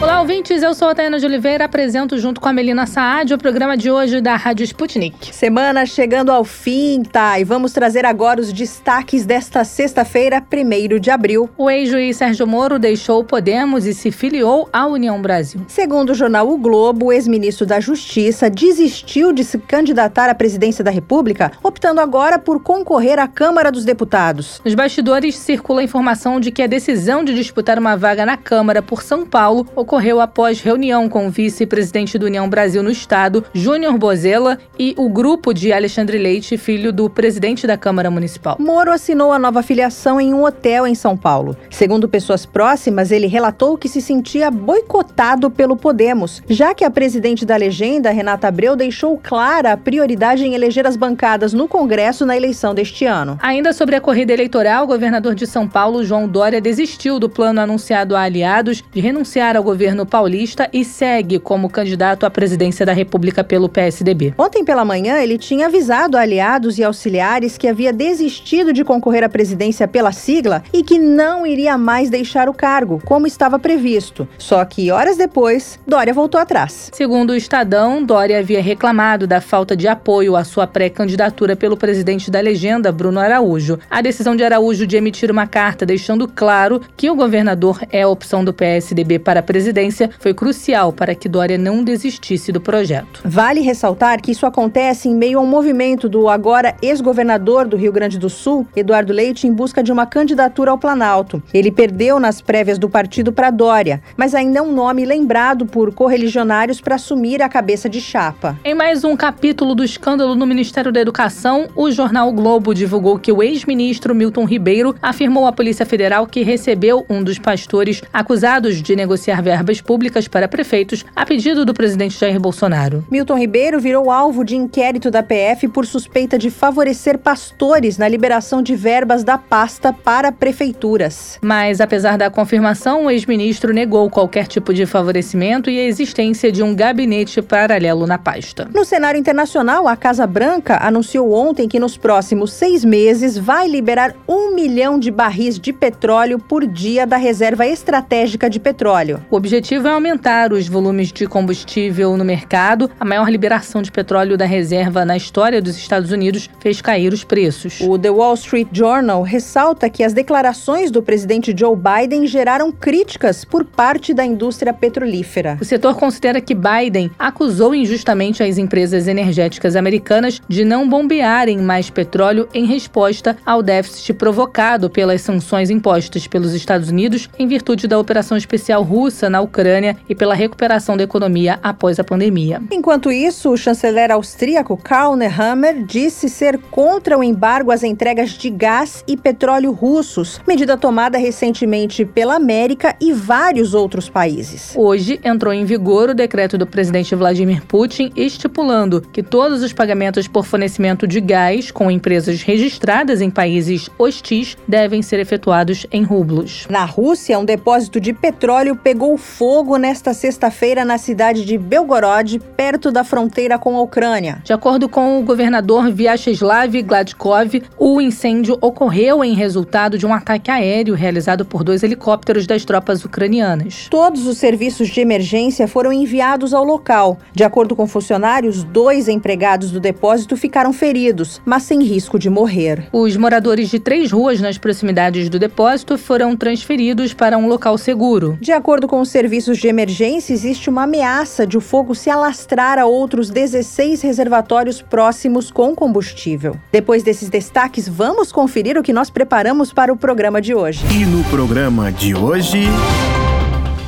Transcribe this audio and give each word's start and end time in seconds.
Olá, 0.00 0.20
ouvintes. 0.20 0.62
Eu 0.62 0.74
sou 0.74 0.88
a 0.88 0.94
Tayana 0.94 1.18
de 1.18 1.26
Oliveira, 1.26 1.64
apresento 1.64 2.16
junto 2.18 2.40
com 2.40 2.48
a 2.48 2.52
Melina 2.52 2.86
Saad 2.86 3.34
o 3.34 3.38
programa 3.38 3.76
de 3.76 3.90
hoje 3.90 4.20
da 4.20 4.36
Rádio 4.36 4.62
Sputnik. 4.62 5.34
Semana 5.34 5.84
chegando 5.84 6.30
ao 6.30 6.44
fim, 6.44 7.02
tá? 7.02 7.40
E 7.40 7.42
vamos 7.42 7.72
trazer 7.72 8.06
agora 8.06 8.40
os 8.40 8.52
destaques 8.52 9.26
desta 9.26 9.64
sexta-feira, 9.64 10.40
1 10.40 11.00
de 11.00 11.10
abril. 11.10 11.50
O 11.58 11.68
ex-juiz 11.68 12.16
Sérgio 12.16 12.46
Moro 12.46 12.78
deixou 12.78 13.22
o 13.22 13.24
Podemos 13.24 13.86
e 13.86 13.92
se 13.92 14.12
filiou 14.12 14.68
à 14.72 14.86
União 14.86 15.20
Brasil. 15.20 15.62
Segundo 15.66 16.10
o 16.10 16.14
jornal 16.14 16.48
O 16.48 16.56
Globo, 16.56 17.06
o 17.06 17.12
ex-ministro 17.12 17.66
da 17.66 17.80
Justiça 17.80 18.48
desistiu 18.48 19.32
de 19.32 19.42
se 19.42 19.58
candidatar 19.58 20.30
à 20.30 20.34
presidência 20.34 20.84
da 20.84 20.92
República, 20.92 21.50
optando 21.60 22.00
agora 22.00 22.38
por 22.38 22.62
concorrer 22.62 23.18
à 23.18 23.26
Câmara 23.26 23.72
dos 23.72 23.84
Deputados. 23.84 24.62
Nos 24.64 24.76
bastidores 24.76 25.36
circula 25.36 25.80
a 25.80 25.84
informação 25.84 26.38
de 26.38 26.52
que 26.52 26.62
a 26.62 26.68
decisão 26.68 27.24
de 27.24 27.34
disputar 27.34 27.80
uma 27.80 27.96
vaga 27.96 28.24
na 28.24 28.36
Câmara 28.36 28.80
por 28.80 29.02
São 29.02 29.26
Paulo 29.26 29.66
ocorreu 29.74 29.87
após 29.96 30.60
reunião 30.60 31.08
com 31.08 31.26
o 31.26 31.30
vice-presidente 31.30 32.18
do 32.18 32.26
União 32.26 32.48
Brasil 32.48 32.82
no 32.82 32.90
Estado, 32.90 33.44
Júnior 33.54 33.96
Bozella, 33.96 34.58
e 34.78 34.94
o 34.98 35.08
grupo 35.08 35.54
de 35.54 35.72
Alexandre 35.72 36.18
Leite, 36.18 36.58
filho 36.58 36.92
do 36.92 37.08
presidente 37.08 37.66
da 37.66 37.76
Câmara 37.76 38.10
Municipal. 38.10 38.56
Moro 38.60 38.92
assinou 38.92 39.32
a 39.32 39.38
nova 39.38 39.62
filiação 39.62 40.20
em 40.20 40.34
um 40.34 40.44
hotel 40.44 40.86
em 40.86 40.94
São 40.94 41.16
Paulo. 41.16 41.56
Segundo 41.70 42.08
pessoas 42.08 42.44
próximas, 42.44 43.10
ele 43.10 43.26
relatou 43.26 43.78
que 43.78 43.88
se 43.88 44.02
sentia 44.02 44.50
boicotado 44.50 45.50
pelo 45.50 45.76
Podemos, 45.76 46.42
já 46.48 46.74
que 46.74 46.84
a 46.84 46.90
presidente 46.90 47.46
da 47.46 47.56
legenda, 47.56 48.10
Renata 48.10 48.48
Abreu, 48.48 48.76
deixou 48.76 49.16
clara 49.16 49.72
a 49.72 49.76
prioridade 49.76 50.44
em 50.44 50.54
eleger 50.54 50.86
as 50.86 50.96
bancadas 50.96 51.52
no 51.52 51.66
Congresso 51.66 52.26
na 52.26 52.36
eleição 52.36 52.74
deste 52.74 53.06
ano. 53.06 53.38
Ainda 53.42 53.72
sobre 53.72 53.96
a 53.96 54.00
corrida 54.00 54.32
eleitoral, 54.32 54.84
o 54.84 54.88
governador 54.88 55.34
de 55.34 55.46
São 55.46 55.66
Paulo, 55.66 56.04
João 56.04 56.28
Dória, 56.28 56.60
desistiu 56.60 57.18
do 57.18 57.28
plano 57.28 57.60
anunciado 57.60 58.14
a 58.14 58.20
aliados 58.20 58.84
de 58.92 59.00
renunciar 59.00 59.56
ao 59.56 59.62
governo 59.62 59.77
governo 59.78 60.04
paulista 60.04 60.68
e 60.72 60.84
segue 60.84 61.38
como 61.38 61.70
candidato 61.70 62.26
à 62.26 62.30
presidência 62.30 62.84
da 62.84 62.92
República 62.92 63.44
pelo 63.44 63.68
PSDB. 63.68 64.34
Ontem 64.36 64.64
pela 64.64 64.84
manhã, 64.84 65.20
ele 65.22 65.38
tinha 65.38 65.66
avisado 65.66 66.16
aliados 66.16 66.80
e 66.80 66.82
auxiliares 66.82 67.56
que 67.56 67.68
havia 67.68 67.92
desistido 67.92 68.72
de 68.72 68.82
concorrer 68.82 69.22
à 69.22 69.28
presidência 69.28 69.86
pela 69.86 70.10
sigla 70.10 70.64
e 70.72 70.82
que 70.82 70.98
não 70.98 71.46
iria 71.46 71.78
mais 71.78 72.10
deixar 72.10 72.48
o 72.48 72.52
cargo, 72.52 73.00
como 73.04 73.24
estava 73.28 73.56
previsto. 73.56 74.26
Só 74.36 74.64
que 74.64 74.90
horas 74.90 75.16
depois, 75.16 75.78
Dória 75.86 76.12
voltou 76.12 76.40
atrás. 76.40 76.90
Segundo 76.92 77.30
o 77.30 77.36
Estadão, 77.36 78.02
Dória 78.02 78.40
havia 78.40 78.60
reclamado 78.60 79.28
da 79.28 79.40
falta 79.40 79.76
de 79.76 79.86
apoio 79.86 80.34
à 80.34 80.42
sua 80.42 80.66
pré-candidatura 80.66 81.54
pelo 81.54 81.76
presidente 81.76 82.32
da 82.32 82.40
legenda, 82.40 82.90
Bruno 82.90 83.20
Araújo. 83.20 83.78
A 83.88 84.02
decisão 84.02 84.34
de 84.34 84.42
Araújo 84.42 84.88
de 84.88 84.96
emitir 84.96 85.30
uma 85.30 85.46
carta 85.46 85.86
deixando 85.86 86.26
claro 86.26 86.80
que 86.96 87.08
o 87.08 87.14
governador 87.14 87.80
é 87.92 88.02
a 88.02 88.08
opção 88.08 88.44
do 88.44 88.52
PSDB 88.52 89.20
para 89.20 89.40
presidente 89.40 89.67
presidência 89.68 90.08
foi 90.18 90.32
crucial 90.32 90.92
para 90.92 91.14
que 91.14 91.28
Dória 91.28 91.58
não 91.58 91.84
desistisse 91.84 92.50
do 92.50 92.60
projeto. 92.60 93.20
Vale 93.24 93.60
ressaltar 93.60 94.22
que 94.22 94.30
isso 94.30 94.46
acontece 94.46 95.08
em 95.08 95.14
meio 95.14 95.38
a 95.38 95.42
um 95.42 95.46
movimento 95.46 96.08
do 96.08 96.28
agora 96.28 96.74
ex-governador 96.80 97.68
do 97.68 97.76
Rio 97.76 97.92
Grande 97.92 98.18
do 98.18 98.30
Sul, 98.30 98.66
Eduardo 98.74 99.12
Leite, 99.12 99.46
em 99.46 99.52
busca 99.52 99.82
de 99.82 99.92
uma 99.92 100.06
candidatura 100.06 100.70
ao 100.70 100.78
Planalto. 100.78 101.42
Ele 101.52 101.70
perdeu 101.70 102.18
nas 102.18 102.40
prévias 102.40 102.78
do 102.78 102.88
partido 102.88 103.30
para 103.30 103.50
Dória, 103.50 104.00
mas 104.16 104.34
ainda 104.34 104.58
é 104.58 104.62
um 104.62 104.72
nome 104.72 105.04
lembrado 105.04 105.66
por 105.66 105.92
correligionários 105.92 106.80
para 106.80 106.94
assumir 106.94 107.42
a 107.42 107.48
cabeça 107.48 107.90
de 107.90 108.00
chapa. 108.00 108.58
Em 108.64 108.74
mais 108.74 109.04
um 109.04 109.14
capítulo 109.14 109.74
do 109.74 109.84
escândalo 109.84 110.34
no 110.34 110.46
Ministério 110.46 110.90
da 110.90 111.00
Educação, 111.00 111.68
o 111.76 111.90
jornal 111.90 112.32
Globo 112.32 112.72
divulgou 112.72 113.18
que 113.18 113.30
o 113.30 113.42
ex-ministro 113.42 114.14
Milton 114.14 114.46
Ribeiro 114.46 114.94
afirmou 115.02 115.46
à 115.46 115.52
Polícia 115.52 115.84
Federal 115.84 116.26
que 116.26 116.42
recebeu 116.42 117.04
um 117.10 117.22
dos 117.22 117.38
pastores 117.38 118.00
acusados 118.12 118.80
de 118.80 118.96
negociar 118.96 119.42
verbas 119.42 119.57
verbas 119.58 119.80
públicas 119.80 120.28
para 120.28 120.46
prefeitos 120.46 121.04
a 121.14 121.26
pedido 121.26 121.64
do 121.64 121.74
presidente 121.74 122.18
Jair 122.18 122.38
Bolsonaro. 122.38 123.04
Milton 123.10 123.36
Ribeiro 123.36 123.80
virou 123.80 124.10
alvo 124.10 124.44
de 124.44 124.54
inquérito 124.54 125.10
da 125.10 125.22
PF 125.22 125.68
por 125.68 125.84
suspeita 125.84 126.38
de 126.38 126.50
favorecer 126.50 127.18
pastores 127.18 127.98
na 127.98 128.08
liberação 128.08 128.62
de 128.62 128.76
verbas 128.76 129.24
da 129.24 129.36
pasta 129.36 129.92
para 129.92 130.30
prefeituras. 130.30 131.38
Mas, 131.42 131.80
apesar 131.80 132.16
da 132.16 132.30
confirmação, 132.30 133.06
o 133.06 133.10
ex-ministro 133.10 133.72
negou 133.72 134.08
qualquer 134.08 134.46
tipo 134.46 134.72
de 134.72 134.86
favorecimento 134.86 135.68
e 135.68 135.78
a 135.78 135.84
existência 135.84 136.52
de 136.52 136.62
um 136.62 136.74
gabinete 136.74 137.42
paralelo 137.42 138.06
na 138.06 138.18
pasta. 138.18 138.68
No 138.72 138.84
cenário 138.84 139.18
internacional, 139.18 139.88
a 139.88 139.96
Casa 139.96 140.26
Branca 140.26 140.78
anunciou 140.80 141.32
ontem 141.32 141.68
que 141.68 141.80
nos 141.80 141.96
próximos 141.96 142.52
seis 142.52 142.84
meses 142.84 143.36
vai 143.36 143.66
liberar 143.66 144.14
um 144.28 144.54
milhão 144.54 144.98
de 144.98 145.10
barris 145.10 145.58
de 145.58 145.72
petróleo 145.72 146.38
por 146.38 146.66
dia 146.66 147.06
da 147.06 147.16
reserva 147.16 147.66
estratégica 147.66 148.48
de 148.48 148.60
petróleo. 148.60 149.20
O 149.30 149.36
objetivo 149.48 149.88
é 149.88 149.92
aumentar 149.92 150.52
os 150.52 150.68
volumes 150.68 151.10
de 151.10 151.26
combustível 151.26 152.14
no 152.18 152.24
mercado. 152.24 152.90
A 153.00 153.04
maior 153.04 153.30
liberação 153.30 153.80
de 153.80 153.90
petróleo 153.90 154.36
da 154.36 154.44
reserva 154.44 155.06
na 155.06 155.16
história 155.16 155.62
dos 155.62 155.78
Estados 155.78 156.12
Unidos 156.12 156.50
fez 156.60 156.82
cair 156.82 157.14
os 157.14 157.24
preços. 157.24 157.80
O 157.80 157.98
The 157.98 158.10
Wall 158.10 158.34
Street 158.34 158.68
Journal 158.70 159.22
ressalta 159.22 159.88
que 159.88 160.04
as 160.04 160.12
declarações 160.12 160.90
do 160.90 161.02
presidente 161.02 161.54
Joe 161.56 161.74
Biden 161.74 162.26
geraram 162.26 162.70
críticas 162.70 163.42
por 163.42 163.64
parte 163.64 164.12
da 164.12 164.22
indústria 164.22 164.74
petrolífera. 164.74 165.56
O 165.58 165.64
setor 165.64 165.94
considera 165.94 166.42
que 166.42 166.54
Biden 166.54 167.10
acusou 167.18 167.74
injustamente 167.74 168.42
as 168.42 168.58
empresas 168.58 169.08
energéticas 169.08 169.76
americanas 169.76 170.42
de 170.46 170.62
não 170.62 170.86
bombearem 170.86 171.56
mais 171.56 171.88
petróleo 171.88 172.46
em 172.52 172.66
resposta 172.66 173.34
ao 173.46 173.62
déficit 173.62 174.12
provocado 174.12 174.90
pelas 174.90 175.22
sanções 175.22 175.70
impostas 175.70 176.26
pelos 176.26 176.52
Estados 176.52 176.90
Unidos 176.90 177.30
em 177.38 177.48
virtude 177.48 177.88
da 177.88 177.98
operação 177.98 178.36
especial 178.36 178.82
russa 178.82 179.30
na 179.30 179.37
na 179.38 179.40
Ucrânia 179.40 179.96
e 180.08 180.14
pela 180.14 180.34
recuperação 180.34 180.96
da 180.96 181.04
economia 181.04 181.58
após 181.62 181.98
a 182.00 182.04
pandemia. 182.04 182.60
Enquanto 182.72 183.12
isso, 183.12 183.50
o 183.50 183.56
chanceler 183.56 184.10
austríaco 184.10 184.76
Karl 184.76 185.14
Nehammer 185.14 185.84
disse 185.84 186.28
ser 186.28 186.58
contra 186.70 187.16
o 187.16 187.22
embargo 187.22 187.70
às 187.70 187.84
entregas 187.84 188.30
de 188.30 188.50
gás 188.50 189.04
e 189.06 189.16
petróleo 189.16 189.70
russos, 189.70 190.40
medida 190.46 190.76
tomada 190.76 191.16
recentemente 191.18 192.04
pela 192.04 192.34
América 192.34 192.96
e 193.00 193.12
vários 193.12 193.74
outros 193.74 194.08
países. 194.08 194.72
Hoje 194.76 195.20
entrou 195.24 195.52
em 195.52 195.64
vigor 195.64 196.10
o 196.10 196.14
decreto 196.14 196.58
do 196.58 196.66
presidente 196.66 197.14
Vladimir 197.14 197.64
Putin 197.64 198.10
estipulando 198.16 199.00
que 199.00 199.22
todos 199.22 199.62
os 199.62 199.72
pagamentos 199.72 200.26
por 200.26 200.44
fornecimento 200.44 201.06
de 201.06 201.20
gás 201.20 201.70
com 201.70 201.90
empresas 201.90 202.42
registradas 202.42 203.20
em 203.20 203.30
países 203.30 203.88
hostis 203.98 204.56
devem 204.66 205.02
ser 205.02 205.20
efetuados 205.20 205.86
em 205.92 206.02
rublos. 206.02 206.66
Na 206.68 206.84
Rússia, 206.84 207.38
um 207.38 207.44
depósito 207.44 208.00
de 208.00 208.12
petróleo 208.12 208.74
pegou 208.74 209.17
fogo 209.18 209.76
nesta 209.76 210.14
sexta-feira 210.14 210.84
na 210.84 210.96
cidade 210.96 211.44
de 211.44 211.58
Belgorod, 211.58 212.38
perto 212.56 212.90
da 212.90 213.04
fronteira 213.04 213.58
com 213.58 213.76
a 213.76 213.82
Ucrânia. 213.82 214.40
De 214.44 214.52
acordo 214.52 214.88
com 214.88 215.18
o 215.18 215.22
governador 215.22 215.90
Vyacheslav 215.90 216.80
Gladkov, 216.82 217.62
o 217.76 218.00
incêndio 218.00 218.56
ocorreu 218.60 219.22
em 219.24 219.34
resultado 219.34 219.98
de 219.98 220.06
um 220.06 220.14
ataque 220.14 220.50
aéreo 220.50 220.94
realizado 220.94 221.44
por 221.44 221.62
dois 221.64 221.82
helicópteros 221.82 222.46
das 222.46 222.64
tropas 222.64 223.04
ucranianas. 223.04 223.88
Todos 223.90 224.26
os 224.26 224.38
serviços 224.38 224.88
de 224.88 225.00
emergência 225.00 225.68
foram 225.68 225.92
enviados 225.92 226.54
ao 226.54 226.64
local. 226.64 227.18
De 227.32 227.44
acordo 227.44 227.74
com 227.74 227.86
funcionários, 227.86 228.62
dois 228.62 229.08
empregados 229.08 229.70
do 229.70 229.80
depósito 229.80 230.36
ficaram 230.36 230.72
feridos, 230.72 231.42
mas 231.44 231.64
sem 231.64 231.82
risco 231.82 232.18
de 232.18 232.30
morrer. 232.30 232.88
Os 232.92 233.16
moradores 233.16 233.68
de 233.68 233.78
três 233.78 234.12
ruas 234.12 234.40
nas 234.40 234.58
proximidades 234.58 235.28
do 235.28 235.38
depósito 235.38 235.98
foram 235.98 236.36
transferidos 236.36 237.12
para 237.12 237.36
um 237.36 237.48
local 237.48 237.76
seguro. 237.76 238.38
De 238.40 238.52
acordo 238.52 238.86
com 238.86 239.04
os 239.08 239.12
serviços 239.12 239.56
de 239.56 239.66
emergência, 239.68 240.34
existe 240.34 240.68
uma 240.68 240.82
ameaça 240.82 241.46
de 241.46 241.56
o 241.56 241.62
fogo 241.62 241.94
se 241.94 242.10
alastrar 242.10 242.78
a 242.78 242.84
outros 242.84 243.30
16 243.30 244.02
reservatórios 244.02 244.82
próximos 244.82 245.50
com 245.50 245.74
combustível. 245.74 246.54
Depois 246.70 247.02
desses 247.02 247.30
destaques, 247.30 247.88
vamos 247.88 248.30
conferir 248.30 248.76
o 248.76 248.82
que 248.82 248.92
nós 248.92 249.08
preparamos 249.08 249.72
para 249.72 249.90
o 249.90 249.96
programa 249.96 250.42
de 250.42 250.54
hoje. 250.54 250.84
E 250.92 251.06
no 251.06 251.24
programa 251.24 251.90
de 251.90 252.14
hoje. 252.14 252.66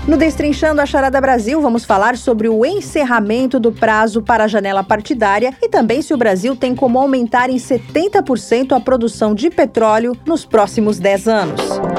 No 0.09 0.17
Destrinchando 0.17 0.81
a 0.81 0.87
Charada 0.87 1.21
Brasil, 1.21 1.61
vamos 1.61 1.85
falar 1.85 2.17
sobre 2.17 2.49
o 2.49 2.65
encerramento 2.65 3.61
do 3.61 3.71
prazo 3.71 4.23
para 4.23 4.45
a 4.45 4.49
janela 4.49 4.83
partidária 4.83 5.55
e 5.61 5.69
também 5.69 6.01
se 6.01 6.15
o 6.15 6.17
Brasil 6.17 6.57
tem 6.57 6.75
como 6.75 6.99
aumentar 6.99 7.51
em 7.51 7.57
70% 7.57 8.73
a 8.73 8.81
produção 8.81 9.35
de 9.35 9.51
petróleo 9.51 10.17
nos 10.25 10.47
próximos 10.47 10.99
10 10.99 11.29
anos. 11.29 11.90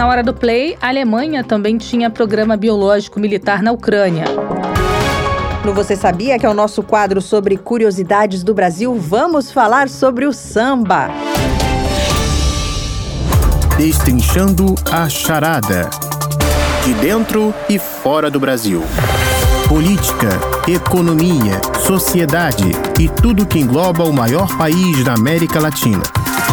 Na 0.00 0.06
hora 0.06 0.22
do 0.22 0.32
play, 0.32 0.78
a 0.80 0.88
Alemanha 0.88 1.44
também 1.44 1.76
tinha 1.76 2.08
programa 2.08 2.56
biológico 2.56 3.20
militar 3.20 3.62
na 3.62 3.70
Ucrânia. 3.70 4.24
No 5.62 5.74
Você 5.74 5.94
Sabia, 5.94 6.38
que 6.38 6.46
é 6.46 6.48
o 6.48 6.54
nosso 6.54 6.82
quadro 6.82 7.20
sobre 7.20 7.58
curiosidades 7.58 8.42
do 8.42 8.54
Brasil, 8.54 8.94
vamos 8.94 9.52
falar 9.52 9.90
sobre 9.90 10.24
o 10.24 10.32
samba. 10.32 11.10
Destrinchando 13.76 14.74
a 14.90 15.06
charada. 15.10 15.90
De 16.82 16.94
dentro 16.94 17.52
e 17.68 17.78
fora 17.78 18.30
do 18.30 18.40
Brasil. 18.40 18.82
Política, 19.68 20.30
economia, 20.66 21.60
sociedade 21.84 22.70
e 22.98 23.06
tudo 23.06 23.46
que 23.46 23.58
engloba 23.58 24.04
o 24.04 24.12
maior 24.14 24.48
país 24.56 25.04
da 25.04 25.12
América 25.12 25.60
Latina. 25.60 26.00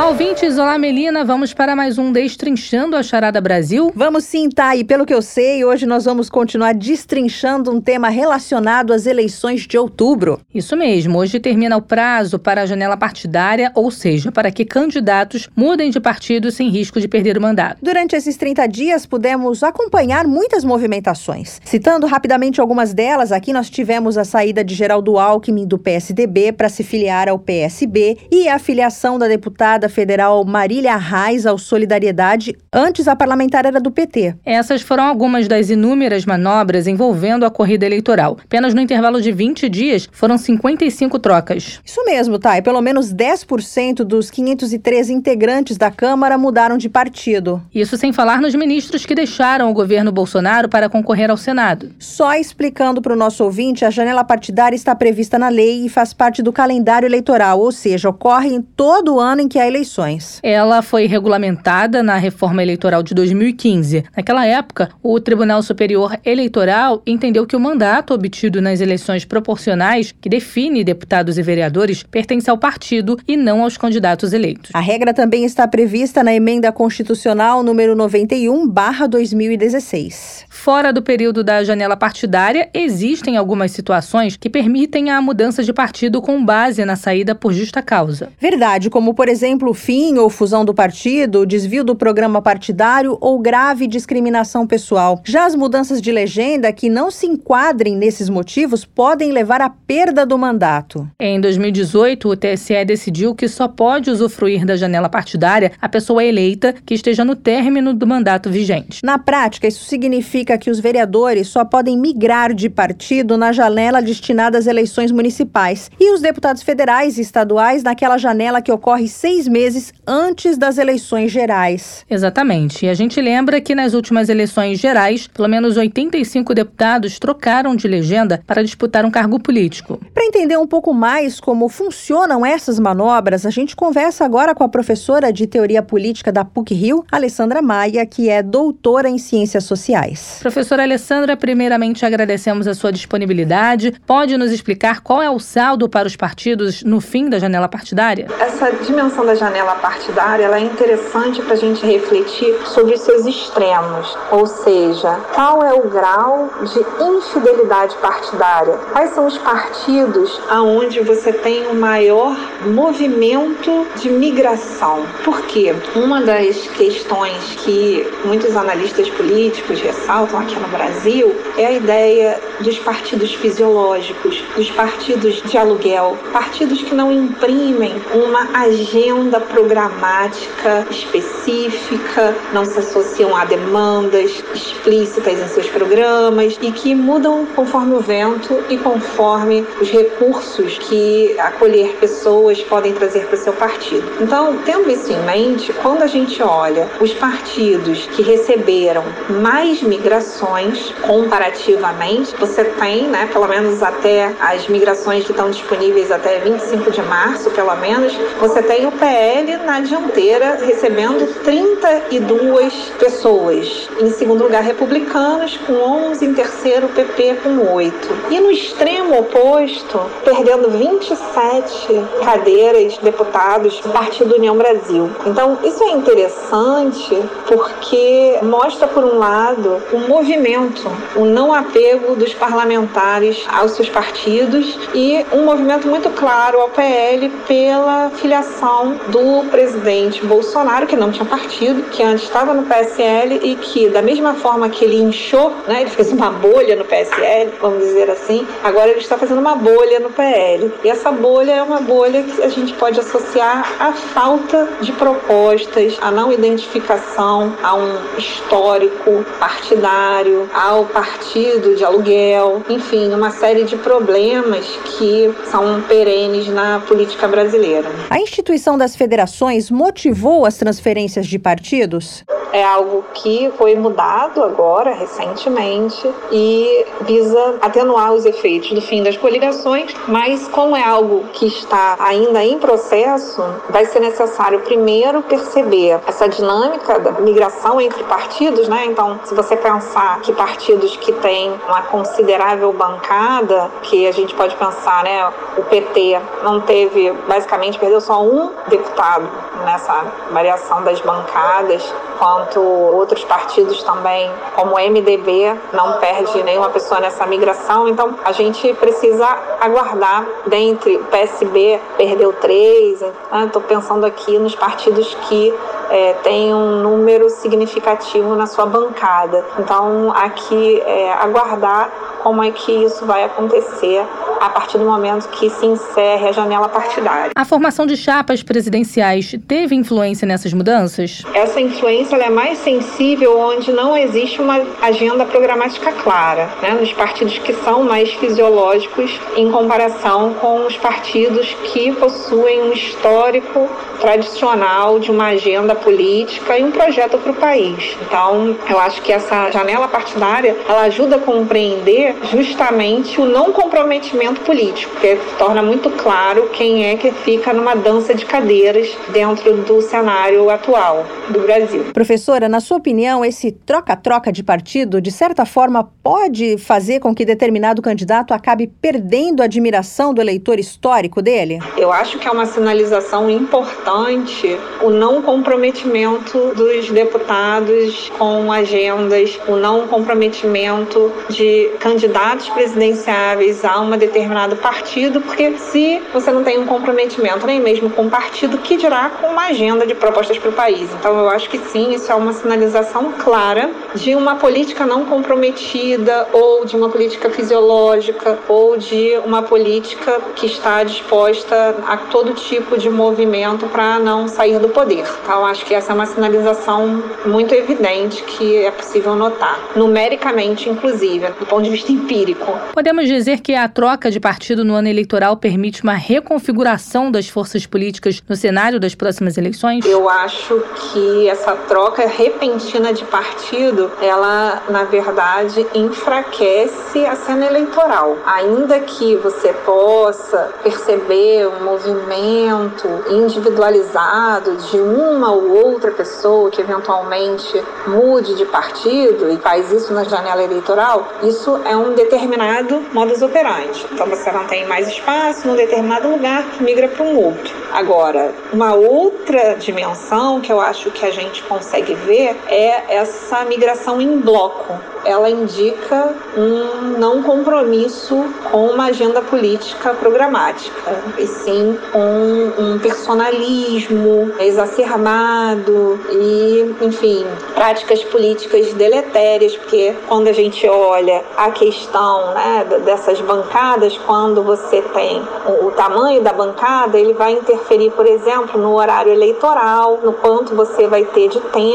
Olá, 0.00 0.08
ouvintes. 0.08 0.56
Olá, 0.56 0.78
Melina. 0.78 1.26
Vamos 1.26 1.52
para 1.52 1.76
mais 1.76 1.98
um 1.98 2.10
Destrinchando 2.10 2.96
a 2.96 3.02
Charada 3.02 3.38
Brasil? 3.38 3.92
Vamos 3.94 4.24
sim, 4.24 4.48
tá. 4.48 4.74
E 4.74 4.82
pelo 4.82 5.04
que 5.04 5.12
eu 5.12 5.20
sei, 5.20 5.62
hoje 5.62 5.84
nós 5.84 6.06
vamos 6.06 6.30
continuar 6.30 6.72
destrinchando 6.72 7.70
um 7.70 7.82
tema 7.82 8.08
relacionado 8.08 8.94
às 8.94 9.04
eleições 9.04 9.66
de 9.66 9.76
outubro. 9.76 10.40
Isso 10.54 10.74
mesmo. 10.74 11.18
Hoje 11.18 11.38
termina 11.38 11.76
o 11.76 11.82
prazo 11.82 12.38
para 12.38 12.62
a 12.62 12.66
janela 12.66 12.96
partidária, 12.96 13.70
ou 13.74 13.90
seja, 13.90 14.32
para 14.32 14.50
que 14.50 14.64
candidatos 14.64 15.50
mudem 15.54 15.90
de 15.90 16.00
partido 16.00 16.50
sem 16.50 16.70
risco 16.70 16.98
de 16.98 17.06
perder 17.06 17.36
o 17.36 17.42
mandato. 17.42 17.76
Durante 17.82 18.16
esses 18.16 18.38
30 18.38 18.66
dias, 18.68 19.04
pudemos 19.04 19.62
acompanhar 19.62 20.26
muitas 20.26 20.64
movimentações. 20.64 21.60
Citando 21.62 22.06
rapidamente 22.06 22.58
algumas 22.58 22.94
delas, 22.94 23.32
aqui 23.32 23.52
nós 23.52 23.68
tivemos 23.68 24.16
a 24.16 24.24
saída 24.24 24.64
de 24.64 24.74
Geraldo 24.74 25.18
Alckmin 25.18 25.66
do 25.66 25.78
PSDB 25.78 26.52
para 26.52 26.70
se 26.70 26.82
filiar 26.82 27.28
ao 27.28 27.38
PSB 27.38 28.16
e 28.32 28.48
a 28.48 28.58
filiação 28.58 29.18
da 29.18 29.28
deputada 29.28 29.80
deputada 29.80 29.89
federal 29.90 30.44
Marília 30.44 30.96
Reis 30.96 31.44
ao 31.44 31.58
Solidariedade, 31.58 32.56
antes 32.72 33.08
a 33.08 33.16
parlamentar 33.16 33.66
era 33.66 33.80
do 33.80 33.90
PT. 33.90 34.36
Essas 34.44 34.82
foram 34.82 35.04
algumas 35.04 35.46
das 35.46 35.68
inúmeras 35.70 36.24
manobras 36.24 36.86
envolvendo 36.86 37.44
a 37.44 37.50
corrida 37.50 37.84
eleitoral. 37.84 38.38
Apenas 38.42 38.72
no 38.72 38.80
intervalo 38.80 39.20
de 39.20 39.32
20 39.32 39.68
dias 39.68 40.08
foram 40.12 40.38
55 40.38 41.18
trocas. 41.18 41.80
Isso 41.84 42.04
mesmo, 42.04 42.38
tá? 42.38 42.56
E 42.56 42.62
pelo 42.62 42.80
menos 42.80 43.12
10% 43.12 44.04
dos 44.04 44.30
513 44.30 45.12
integrantes 45.12 45.76
da 45.76 45.90
Câmara 45.90 46.38
mudaram 46.38 46.78
de 46.78 46.88
partido. 46.88 47.62
Isso 47.74 47.96
sem 47.96 48.12
falar 48.12 48.40
nos 48.40 48.54
ministros 48.54 49.04
que 49.04 49.14
deixaram 49.14 49.70
o 49.70 49.74
governo 49.74 50.12
Bolsonaro 50.12 50.68
para 50.68 50.88
concorrer 50.88 51.30
ao 51.30 51.36
Senado. 51.36 51.90
Só 51.98 52.34
explicando 52.34 53.02
para 53.02 53.12
o 53.12 53.16
nosso 53.16 53.44
ouvinte, 53.44 53.84
a 53.84 53.90
janela 53.90 54.24
partidária 54.24 54.76
está 54.76 54.94
prevista 54.94 55.38
na 55.38 55.48
lei 55.48 55.84
e 55.84 55.88
faz 55.88 56.12
parte 56.12 56.42
do 56.42 56.52
calendário 56.52 57.06
eleitoral, 57.06 57.60
ou 57.60 57.72
seja, 57.72 58.08
ocorre 58.08 58.48
em 58.48 58.62
todo 58.62 59.16
o 59.16 59.20
ano 59.20 59.42
em 59.42 59.48
que 59.48 59.58
há 59.58 59.66
eleições. 59.80 60.38
Ela 60.42 60.82
foi 60.82 61.06
regulamentada 61.06 62.02
na 62.02 62.16
reforma 62.16 62.62
eleitoral 62.62 63.02
de 63.02 63.14
2015. 63.14 64.04
Naquela 64.16 64.46
época, 64.46 64.90
o 65.02 65.18
Tribunal 65.18 65.62
Superior 65.62 66.16
Eleitoral 66.24 67.02
entendeu 67.06 67.46
que 67.46 67.56
o 67.56 67.60
mandato 67.60 68.12
obtido 68.12 68.60
nas 68.60 68.80
eleições 68.80 69.24
proporcionais, 69.24 70.14
que 70.20 70.28
define 70.28 70.84
deputados 70.84 71.38
e 71.38 71.42
vereadores, 71.42 72.02
pertence 72.02 72.50
ao 72.50 72.58
partido 72.58 73.18
e 73.26 73.36
não 73.36 73.62
aos 73.62 73.78
candidatos 73.78 74.32
eleitos. 74.32 74.70
A 74.74 74.80
regra 74.80 75.14
também 75.14 75.44
está 75.44 75.66
prevista 75.66 76.22
na 76.22 76.34
emenda 76.34 76.70
constitucional 76.70 77.62
número 77.62 77.96
91/2016. 77.96 80.44
Fora 80.48 80.92
do 80.92 81.02
período 81.02 81.42
da 81.42 81.64
janela 81.64 81.96
partidária, 81.96 82.68
existem 82.74 83.36
algumas 83.36 83.70
situações 83.70 84.36
que 84.36 84.50
permitem 84.50 85.10
a 85.10 85.22
mudança 85.22 85.64
de 85.64 85.72
partido 85.72 86.20
com 86.20 86.44
base 86.44 86.84
na 86.84 86.96
saída 86.96 87.34
por 87.34 87.52
justa 87.52 87.80
causa. 87.80 88.28
Verdade, 88.38 88.90
como 88.90 89.14
por 89.14 89.28
exemplo 89.28 89.69
exemplo, 89.70 89.74
fim 89.74 90.18
ou 90.18 90.28
fusão 90.28 90.64
do 90.64 90.74
partido, 90.74 91.46
desvio 91.46 91.84
do 91.84 91.94
programa 91.94 92.42
partidário 92.42 93.16
ou 93.20 93.38
grave 93.38 93.86
discriminação 93.86 94.66
pessoal. 94.66 95.20
Já 95.24 95.46
as 95.46 95.54
mudanças 95.54 96.00
de 96.00 96.12
legenda 96.12 96.72
que 96.72 96.88
não 96.88 97.10
se 97.10 97.26
enquadrem 97.26 97.96
nesses 97.96 98.28
motivos 98.28 98.84
podem 98.84 99.32
levar 99.32 99.60
à 99.60 99.70
perda 99.70 100.26
do 100.26 100.36
mandato. 100.36 101.08
Em 101.18 101.40
2018, 101.40 102.28
o 102.28 102.36
TSE 102.36 102.84
decidiu 102.84 103.34
que 103.34 103.48
só 103.48 103.68
pode 103.68 104.10
usufruir 104.10 104.64
da 104.64 104.76
janela 104.76 105.08
partidária 105.08 105.72
a 105.80 105.88
pessoa 105.88 106.24
eleita 106.24 106.74
que 106.84 106.94
esteja 106.94 107.24
no 107.24 107.36
término 107.36 107.94
do 107.94 108.06
mandato 108.06 108.50
vigente. 108.50 109.00
Na 109.04 109.18
prática, 109.18 109.66
isso 109.66 109.84
significa 109.84 110.58
que 110.58 110.70
os 110.70 110.80
vereadores 110.80 111.48
só 111.48 111.64
podem 111.64 111.96
migrar 111.96 112.54
de 112.54 112.68
partido 112.68 113.36
na 113.36 113.52
janela 113.52 114.02
destinada 114.02 114.58
às 114.58 114.66
eleições 114.66 115.12
municipais 115.12 115.90
e 115.98 116.12
os 116.12 116.20
deputados 116.20 116.62
federais 116.62 117.18
e 117.18 117.20
estaduais 117.20 117.82
naquela 117.82 118.18
janela 118.18 118.62
que 118.62 118.72
ocorre 118.72 119.08
seis 119.08 119.46
meses 119.46 119.59
antes 120.06 120.56
das 120.56 120.78
eleições 120.78 121.30
gerais. 121.30 122.04
Exatamente. 122.08 122.86
E 122.86 122.88
a 122.88 122.94
gente 122.94 123.20
lembra 123.20 123.60
que 123.60 123.74
nas 123.74 123.94
últimas 123.94 124.28
eleições 124.28 124.78
gerais, 124.78 125.26
pelo 125.26 125.48
menos 125.48 125.76
85 125.76 126.54
deputados 126.54 127.18
trocaram 127.18 127.74
de 127.76 127.86
legenda 127.88 128.42
para 128.46 128.62
disputar 128.62 129.04
um 129.04 129.10
cargo 129.10 129.38
político. 129.40 130.00
Para 130.14 130.24
entender 130.24 130.56
um 130.56 130.66
pouco 130.66 130.92
mais 130.94 131.40
como 131.40 131.68
funcionam 131.68 132.44
essas 132.44 132.78
manobras, 132.78 133.46
a 133.46 133.50
gente 133.50 133.74
conversa 133.76 134.24
agora 134.24 134.54
com 134.54 134.64
a 134.64 134.68
professora 134.68 135.32
de 135.32 135.46
Teoria 135.46 135.82
Política 135.82 136.32
da 136.32 136.44
PUC-Rio, 136.44 137.04
Alessandra 137.10 137.62
Maia, 137.62 138.04
que 138.06 138.28
é 138.28 138.42
doutora 138.42 139.08
em 139.08 139.18
Ciências 139.18 139.64
Sociais. 139.64 140.38
Professora 140.40 140.82
Alessandra, 140.82 141.36
primeiramente 141.36 142.04
agradecemos 142.04 142.66
a 142.66 142.74
sua 142.74 142.92
disponibilidade. 142.92 143.94
Pode 144.06 144.36
nos 144.36 144.50
explicar 144.50 145.00
qual 145.00 145.22
é 145.22 145.30
o 145.30 145.38
saldo 145.38 145.88
para 145.88 146.06
os 146.06 146.16
partidos 146.16 146.82
no 146.82 147.00
fim 147.00 147.28
da 147.28 147.38
janela 147.38 147.68
partidária? 147.68 148.26
Essa 148.40 148.70
dimensão 148.70 149.24
da 149.24 149.34
janela 149.40 149.74
partidária 149.76 150.44
ela 150.44 150.58
é 150.58 150.60
interessante 150.60 151.40
para 151.40 151.54
a 151.54 151.56
gente 151.56 151.84
refletir 151.86 152.58
sobre 152.66 152.98
seus 152.98 153.24
extremos, 153.24 154.16
ou 154.30 154.46
seja, 154.46 155.18
qual 155.34 155.62
é 155.62 155.72
o 155.72 155.88
grau 155.88 156.50
de 156.62 156.80
infidelidade 157.02 157.96
partidária? 157.96 158.74
Quais 158.92 159.14
são 159.14 159.26
os 159.26 159.38
partidos 159.38 160.38
aonde 160.50 161.00
você 161.00 161.32
tem 161.32 161.66
o 161.68 161.74
maior 161.74 162.36
movimento 162.66 163.86
de 163.96 164.10
migração? 164.10 165.06
Por 165.24 165.40
quê? 165.42 165.74
Uma 165.94 166.20
das 166.20 166.68
questões 166.68 167.56
que 167.64 168.06
muitos 168.24 168.54
analistas 168.54 169.08
políticos 169.08 169.80
ressaltam 169.80 170.40
aqui 170.40 170.56
no 170.56 170.68
Brasil 170.68 171.34
é 171.56 171.66
a 171.66 171.72
ideia 171.72 172.40
dos 172.60 172.78
partidos 172.78 173.32
fisiológicos, 173.34 174.42
dos 174.54 174.70
partidos 174.70 175.42
de 175.42 175.56
aluguel, 175.56 176.18
partidos 176.30 176.82
que 176.82 176.94
não 176.94 177.10
imprimem 177.10 177.94
uma 178.12 178.60
agenda 178.60 179.29
agenda 179.30 179.40
programática 179.40 180.86
específica, 180.90 182.34
não 182.52 182.64
se 182.64 182.78
associam 182.80 183.36
a 183.36 183.44
demandas 183.44 184.42
explícitas 184.52 185.38
em 185.38 185.46
seus 185.46 185.68
programas 185.68 186.58
e 186.60 186.72
que 186.72 186.94
mudam 186.94 187.46
conforme 187.54 187.94
o 187.94 188.00
vento 188.00 188.62
e 188.68 188.76
conforme 188.76 189.64
os 189.80 189.88
recursos 189.88 190.78
que 190.78 191.38
acolher 191.38 191.96
pessoas 192.00 192.60
podem 192.62 192.92
trazer 192.92 193.26
para 193.26 193.36
o 193.36 193.38
seu 193.38 193.52
partido. 193.52 194.04
Então, 194.20 194.58
tendo 194.64 194.90
isso 194.90 195.12
em 195.12 195.22
mente, 195.24 195.72
quando 195.74 196.02
a 196.02 196.06
gente 196.06 196.42
olha 196.42 196.88
os 197.00 197.12
partidos 197.14 198.06
que 198.06 198.22
receberam 198.22 199.04
mais 199.28 199.82
migrações 199.82 200.92
comparativamente, 201.02 202.34
você 202.36 202.64
tem, 202.64 203.06
né, 203.06 203.28
pelo 203.32 203.46
menos 203.46 203.82
até 203.82 204.32
as 204.40 204.66
migrações 204.68 205.24
que 205.24 205.30
estão 205.30 205.50
disponíveis 205.50 206.10
até 206.10 206.38
25 206.40 206.90
de 206.90 207.02
março, 207.02 207.50
pelo 207.50 207.74
menos, 207.76 208.12
você 208.40 208.62
tem 208.62 208.86
o 208.86 208.92
PL 208.92 209.19
PL 209.20 209.58
na 209.66 209.80
dianteira, 209.80 210.58
recebendo 210.64 211.42
32 211.44 212.72
pessoas. 212.98 213.86
Em 214.00 214.10
segundo 214.12 214.44
lugar, 214.44 214.62
republicanos, 214.62 215.58
com 215.58 215.74
11. 215.74 216.24
Em 216.24 216.32
terceiro, 216.32 216.88
PP, 216.88 217.36
com 217.42 217.74
8. 217.74 218.08
E 218.30 218.40
no 218.40 218.50
extremo 218.50 219.18
oposto, 219.20 220.00
perdendo 220.24 220.70
27 220.70 222.02
cadeiras, 222.24 222.96
deputados, 222.96 223.78
Partido 223.92 224.36
União 224.36 224.56
Brasil. 224.56 225.10
Então, 225.26 225.58
isso 225.64 225.84
é 225.84 225.90
interessante 225.90 227.22
porque 227.46 228.38
mostra, 228.42 228.88
por 228.88 229.04
um 229.04 229.18
lado, 229.18 229.82
o 229.92 229.96
um 229.96 230.08
movimento, 230.08 230.90
o 231.14 231.20
um 231.20 231.24
não 231.26 231.52
apego 231.52 232.16
dos 232.16 232.32
parlamentares 232.32 233.46
aos 233.52 233.72
seus 233.72 233.90
partidos 233.90 234.78
e 234.94 235.26
um 235.30 235.44
movimento 235.44 235.86
muito 235.86 236.08
claro 236.10 236.58
ao 236.58 236.70
PL 236.70 237.28
pela 237.46 238.08
filiação 238.14 238.98
do 239.10 239.48
presidente 239.50 240.24
Bolsonaro, 240.24 240.86
que 240.86 240.96
não 240.96 241.10
tinha 241.10 241.24
partido, 241.24 241.82
que 241.90 242.02
antes 242.02 242.24
estava 242.24 242.54
no 242.54 242.62
PSL 242.62 243.40
e 243.42 243.56
que, 243.56 243.88
da 243.88 244.02
mesma 244.02 244.34
forma 244.34 244.68
que 244.68 244.84
ele 244.84 244.96
inchou, 244.96 245.50
né, 245.66 245.82
ele 245.82 245.90
fez 245.90 246.12
uma 246.12 246.30
bolha 246.30 246.76
no 246.76 246.84
PSL, 246.84 247.52
vamos 247.60 247.84
dizer 247.84 248.10
assim, 248.10 248.46
agora 248.62 248.90
ele 248.90 249.00
está 249.00 249.16
fazendo 249.18 249.40
uma 249.40 249.54
bolha 249.54 250.00
no 250.00 250.10
PL. 250.10 250.72
E 250.84 250.88
essa 250.88 251.10
bolha 251.10 251.52
é 251.52 251.62
uma 251.62 251.80
bolha 251.80 252.22
que 252.22 252.42
a 252.42 252.48
gente 252.48 252.72
pode 252.74 252.98
associar 253.00 253.76
à 253.80 253.92
falta 253.92 254.68
de 254.80 254.92
propostas, 254.92 255.98
à 256.00 256.10
não 256.10 256.32
identificação, 256.32 257.52
a 257.62 257.74
um 257.74 257.98
histórico 258.16 259.24
partidário, 259.38 260.48
ao 260.54 260.84
partido 260.86 261.74
de 261.74 261.84
aluguel, 261.84 262.62
enfim, 262.68 263.12
uma 263.12 263.30
série 263.30 263.64
de 263.64 263.76
problemas 263.76 264.66
que 264.84 265.32
são 265.50 265.82
perenes 265.82 266.48
na 266.48 266.80
política 266.80 267.26
brasileira. 267.26 267.90
A 268.08 268.18
instituição 268.18 268.76
das 268.76 268.96
federações 269.00 269.70
motivou 269.70 270.44
as 270.44 270.58
transferências 270.58 271.26
de 271.26 271.38
partidos? 271.38 272.22
É 272.52 272.64
algo 272.64 273.04
que 273.14 273.52
foi 273.56 273.74
mudado 273.74 274.42
agora, 274.42 274.92
recentemente, 274.92 276.10
e 276.30 276.86
visa 277.02 277.56
atenuar 277.60 278.12
os 278.12 278.24
efeitos 278.24 278.72
do 278.72 278.80
fim 278.80 279.02
das 279.02 279.16
coligações, 279.16 279.94
mas 280.06 280.48
como 280.48 280.76
é 280.76 280.82
algo 280.82 281.24
que 281.32 281.46
está 281.46 281.96
ainda 281.98 282.44
em 282.44 282.58
processo, 282.58 283.42
vai 283.68 283.84
ser 283.86 284.00
necessário 284.00 284.60
primeiro 284.60 285.22
perceber 285.22 286.00
essa 286.06 286.28
dinâmica 286.28 286.98
da 286.98 287.12
migração 287.12 287.80
entre 287.80 288.02
partidos, 288.04 288.68
né? 288.68 288.86
Então, 288.86 289.20
se 289.24 289.34
você 289.34 289.56
pensar 289.56 290.20
que 290.20 290.32
partidos 290.32 290.96
que 290.96 291.12
têm 291.12 291.52
uma 291.68 291.82
considerável 291.82 292.72
bancada, 292.72 293.70
que 293.82 294.06
a 294.06 294.12
gente 294.12 294.34
pode 294.34 294.54
pensar, 294.56 295.04
né? 295.04 295.32
O 295.56 295.62
PT 295.64 296.20
não 296.42 296.60
teve, 296.60 297.12
basicamente, 297.28 297.78
perdeu 297.78 298.00
só 298.00 298.22
um 298.22 298.50
deputado 298.68 299.28
nessa 299.64 300.04
variação 300.30 300.82
das 300.82 301.00
bancadas, 301.00 301.92
quanto 302.40 302.60
outros 302.60 303.22
partidos 303.24 303.82
também, 303.82 304.30
como 304.54 304.76
o 304.76 304.78
MDB, 304.78 305.54
não 305.72 305.98
perde 305.98 306.42
nenhuma 306.42 306.70
pessoa 306.70 307.00
nessa 307.00 307.26
migração. 307.26 307.88
Então, 307.88 308.14
a 308.24 308.32
gente 308.32 308.72
precisa 308.74 309.26
aguardar. 309.60 310.26
Dentre 310.46 310.96
o 310.96 311.04
PSB 311.04 311.80
perdeu 311.96 312.32
três, 312.32 313.02
estou 313.02 313.62
né? 313.62 313.68
pensando 313.68 314.06
aqui 314.06 314.38
nos 314.38 314.54
partidos 314.54 315.14
que 315.28 315.52
é, 315.90 316.14
têm 316.22 316.54
um 316.54 316.82
número 316.82 317.28
significativo 317.28 318.34
na 318.34 318.46
sua 318.46 318.64
bancada. 318.64 319.44
Então, 319.58 320.12
aqui 320.14 320.80
é, 320.80 321.12
aguardar 321.12 321.90
como 322.22 322.42
é 322.42 322.50
que 322.50 322.72
isso 322.72 323.04
vai 323.04 323.24
acontecer 323.24 324.04
a 324.40 324.48
partir 324.48 324.78
do 324.78 324.84
momento 324.84 325.28
que 325.28 325.50
se 325.50 325.66
encerre 325.66 326.28
a 326.28 326.32
janela 326.32 326.68
partidária. 326.68 327.30
A 327.34 327.44
formação 327.44 327.86
de 327.86 327.96
chapas 327.96 328.42
presidenciais 328.42 329.34
teve 329.46 329.74
influência 329.74 330.26
nessas 330.26 330.52
mudanças? 330.52 331.22
Essa 331.34 331.60
influência 331.60 332.16
é 332.16 332.29
mais 332.30 332.58
sensível 332.58 333.38
onde 333.38 333.72
não 333.72 333.96
existe 333.96 334.40
uma 334.40 334.62
agenda 334.80 335.24
programática 335.24 335.92
clara, 335.92 336.48
né? 336.62 336.76
nos 336.78 336.92
partidos 336.92 337.38
que 337.38 337.52
são 337.52 337.84
mais 337.84 338.12
fisiológicos 338.14 339.18
em 339.36 339.50
comparação 339.50 340.34
com 340.34 340.66
os 340.66 340.76
partidos 340.76 341.54
que 341.72 341.92
possuem 341.92 342.62
um 342.62 342.72
histórico 342.72 343.68
tradicional 344.00 344.98
de 344.98 345.10
uma 345.10 345.26
agenda 345.26 345.74
política 345.74 346.58
e 346.58 346.64
um 346.64 346.70
projeto 346.70 347.18
para 347.18 347.32
o 347.32 347.34
país. 347.34 347.96
Então, 348.02 348.56
eu 348.68 348.78
acho 348.78 349.02
que 349.02 349.12
essa 349.12 349.50
janela 349.50 349.86
partidária 349.86 350.56
ela 350.68 350.82
ajuda 350.82 351.16
a 351.16 351.18
compreender 351.18 352.16
justamente 352.32 353.20
o 353.20 353.26
não 353.26 353.52
comprometimento 353.52 354.40
político, 354.40 354.94
que 355.00 355.18
torna 355.38 355.62
muito 355.62 355.90
claro 355.90 356.48
quem 356.52 356.86
é 356.86 356.96
que 356.96 357.10
fica 357.12 357.52
numa 357.52 357.74
dança 357.74 358.14
de 358.14 358.24
cadeiras 358.24 358.96
dentro 359.08 359.52
do 359.58 359.82
cenário 359.82 360.48
atual 360.50 361.04
do 361.28 361.40
Brasil. 361.40 361.86
Professora, 362.20 362.50
na 362.50 362.60
sua 362.60 362.76
opinião, 362.76 363.24
esse 363.24 363.50
troca-troca 363.50 364.30
de 364.30 364.42
partido, 364.42 365.00
de 365.00 365.10
certa 365.10 365.46
forma, 365.46 365.90
pode 366.02 366.58
fazer 366.58 367.00
com 367.00 367.14
que 367.14 367.24
determinado 367.24 367.80
candidato 367.80 368.34
acabe 368.34 368.66
perdendo 368.66 369.40
a 369.40 369.46
admiração 369.46 370.12
do 370.12 370.20
eleitor 370.20 370.58
histórico 370.58 371.22
dele? 371.22 371.60
Eu 371.78 371.90
acho 371.90 372.18
que 372.18 372.28
é 372.28 372.30
uma 372.30 372.44
sinalização 372.44 373.30
importante 373.30 374.54
o 374.82 374.90
não 374.90 375.22
comprometimento 375.22 376.52
dos 376.54 376.90
deputados 376.90 378.10
com 378.18 378.52
agendas, 378.52 379.40
o 379.48 379.56
não 379.56 379.88
comprometimento 379.88 381.10
de 381.30 381.70
candidatos 381.80 382.50
presidenciáveis 382.50 383.64
a 383.64 383.80
um 383.80 383.96
determinado 383.96 384.56
partido, 384.56 385.22
porque 385.22 385.56
se 385.56 386.02
você 386.12 386.30
não 386.30 386.44
tem 386.44 386.58
um 386.58 386.66
comprometimento 386.66 387.46
nem 387.46 387.58
mesmo 387.58 387.88
com 387.88 388.02
o 388.02 388.10
partido, 388.10 388.58
que 388.58 388.76
dirá 388.76 389.08
com 389.08 389.28
uma 389.28 389.46
agenda 389.46 389.86
de 389.86 389.94
propostas 389.94 390.36
para 390.36 390.50
o 390.50 390.52
país. 390.52 390.90
Então 390.98 391.18
eu 391.18 391.30
acho 391.30 391.48
que 391.48 391.56
sim, 391.56 391.94
isso 391.94 392.09
uma 392.16 392.32
sinalização 392.32 393.12
clara 393.12 393.70
de 393.94 394.14
uma 394.14 394.36
política 394.36 394.86
não 394.86 395.04
comprometida 395.04 396.28
ou 396.32 396.64
de 396.64 396.76
uma 396.76 396.88
política 396.88 397.30
fisiológica 397.30 398.38
ou 398.48 398.76
de 398.76 399.18
uma 399.24 399.42
política 399.42 400.20
que 400.36 400.46
está 400.46 400.82
disposta 400.84 401.76
a 401.86 401.96
todo 401.96 402.32
tipo 402.34 402.78
de 402.78 402.88
movimento 402.88 403.66
para 403.66 403.98
não 403.98 404.28
sair 404.28 404.58
do 404.58 404.68
poder. 404.68 405.04
Então 405.22 405.44
acho 405.44 405.64
que 405.64 405.74
essa 405.74 405.92
é 405.92 405.94
uma 405.94 406.06
sinalização 406.06 407.02
muito 407.24 407.54
evidente 407.54 408.22
que 408.22 408.64
é 408.64 408.70
possível 408.70 409.14
notar, 409.14 409.58
numericamente 409.76 410.68
inclusive, 410.68 411.26
do 411.38 411.46
ponto 411.46 411.62
de 411.64 411.70
vista 411.70 411.92
empírico. 411.92 412.52
Podemos 412.72 413.06
dizer 413.06 413.40
que 413.40 413.54
a 413.54 413.68
troca 413.68 414.10
de 414.10 414.20
partido 414.20 414.64
no 414.64 414.74
ano 414.74 414.88
eleitoral 414.88 415.36
permite 415.36 415.82
uma 415.82 415.94
reconfiguração 415.94 417.10
das 417.10 417.28
forças 417.28 417.66
políticas 417.66 418.22
no 418.28 418.36
cenário 418.36 418.80
das 418.80 418.94
próximas 418.94 419.36
eleições? 419.36 419.84
Eu 419.84 420.08
acho 420.08 420.62
que 420.92 421.28
essa 421.28 421.52
troca 421.52 421.99
repentina 422.06 422.92
de 422.92 423.04
partido, 423.04 423.90
ela 424.00 424.62
na 424.68 424.84
verdade 424.84 425.66
enfraquece 425.74 427.04
a 427.06 427.16
cena 427.16 427.46
eleitoral. 427.46 428.16
Ainda 428.26 428.80
que 428.80 429.16
você 429.16 429.52
possa 429.64 430.52
perceber 430.62 431.46
um 431.46 431.64
movimento 431.64 432.88
individualizado 433.10 434.56
de 434.56 434.78
uma 434.78 435.32
ou 435.32 435.50
outra 435.66 435.90
pessoa 435.90 436.50
que 436.50 436.60
eventualmente 436.60 437.62
mude 437.86 438.34
de 438.34 438.44
partido 438.46 439.30
e 439.30 439.36
faz 439.38 439.72
isso 439.72 439.92
na 439.92 440.04
janela 440.04 440.42
eleitoral, 440.42 441.08
isso 441.22 441.60
é 441.64 441.76
um 441.76 441.94
determinado 441.94 442.82
modus 442.92 443.22
operandi. 443.22 443.86
Então 443.92 444.06
você 444.06 444.30
não 444.30 444.44
tem 444.46 444.66
mais 444.66 444.88
espaço 444.88 445.46
num 445.46 445.56
determinado 445.56 446.08
lugar, 446.08 446.44
migra 446.60 446.88
para 446.88 447.04
um 447.04 447.16
outro. 447.16 447.54
Agora, 447.72 448.32
uma 448.52 448.74
outra 448.74 449.54
dimensão 449.54 450.40
que 450.40 450.52
eu 450.52 450.60
acho 450.60 450.90
que 450.90 451.06
a 451.06 451.10
gente 451.10 451.42
consegue 451.44 451.79
ver 451.82 452.36
é 452.48 452.96
essa 452.96 453.44
migração 453.44 454.00
em 454.00 454.18
bloco. 454.18 454.78
Ela 455.04 455.30
indica 455.30 456.14
um 456.36 456.98
não 456.98 457.22
compromisso 457.22 458.24
com 458.50 458.66
uma 458.66 458.86
agenda 458.86 459.22
política 459.22 459.94
programática, 459.94 461.02
e 461.16 461.26
sim 461.26 461.78
com 461.90 462.52
um 462.62 462.78
personalismo 462.78 464.32
exacerbado 464.38 465.98
e, 466.10 466.74
enfim, 466.82 467.26
práticas 467.54 468.04
políticas 468.04 468.74
deletérias, 468.74 469.56
porque 469.56 469.94
quando 470.06 470.28
a 470.28 470.32
gente 470.32 470.68
olha 470.68 471.24
a 471.36 471.50
questão 471.50 472.34
né, 472.34 472.66
dessas 472.84 473.20
bancadas, 473.22 473.96
quando 474.06 474.42
você 474.42 474.82
tem 474.82 475.22
o 475.62 475.70
tamanho 475.70 476.20
da 476.20 476.32
bancada, 476.32 476.98
ele 476.98 477.14
vai 477.14 477.32
interferir, 477.32 477.90
por 477.92 478.06
exemplo, 478.06 478.60
no 478.60 478.74
horário 478.74 479.12
eleitoral, 479.12 480.00
no 480.02 480.12
quanto 480.12 480.54
você 480.54 480.86
vai 480.86 481.04
ter 481.04 481.28
de 481.28 481.40
tempo 481.40 481.69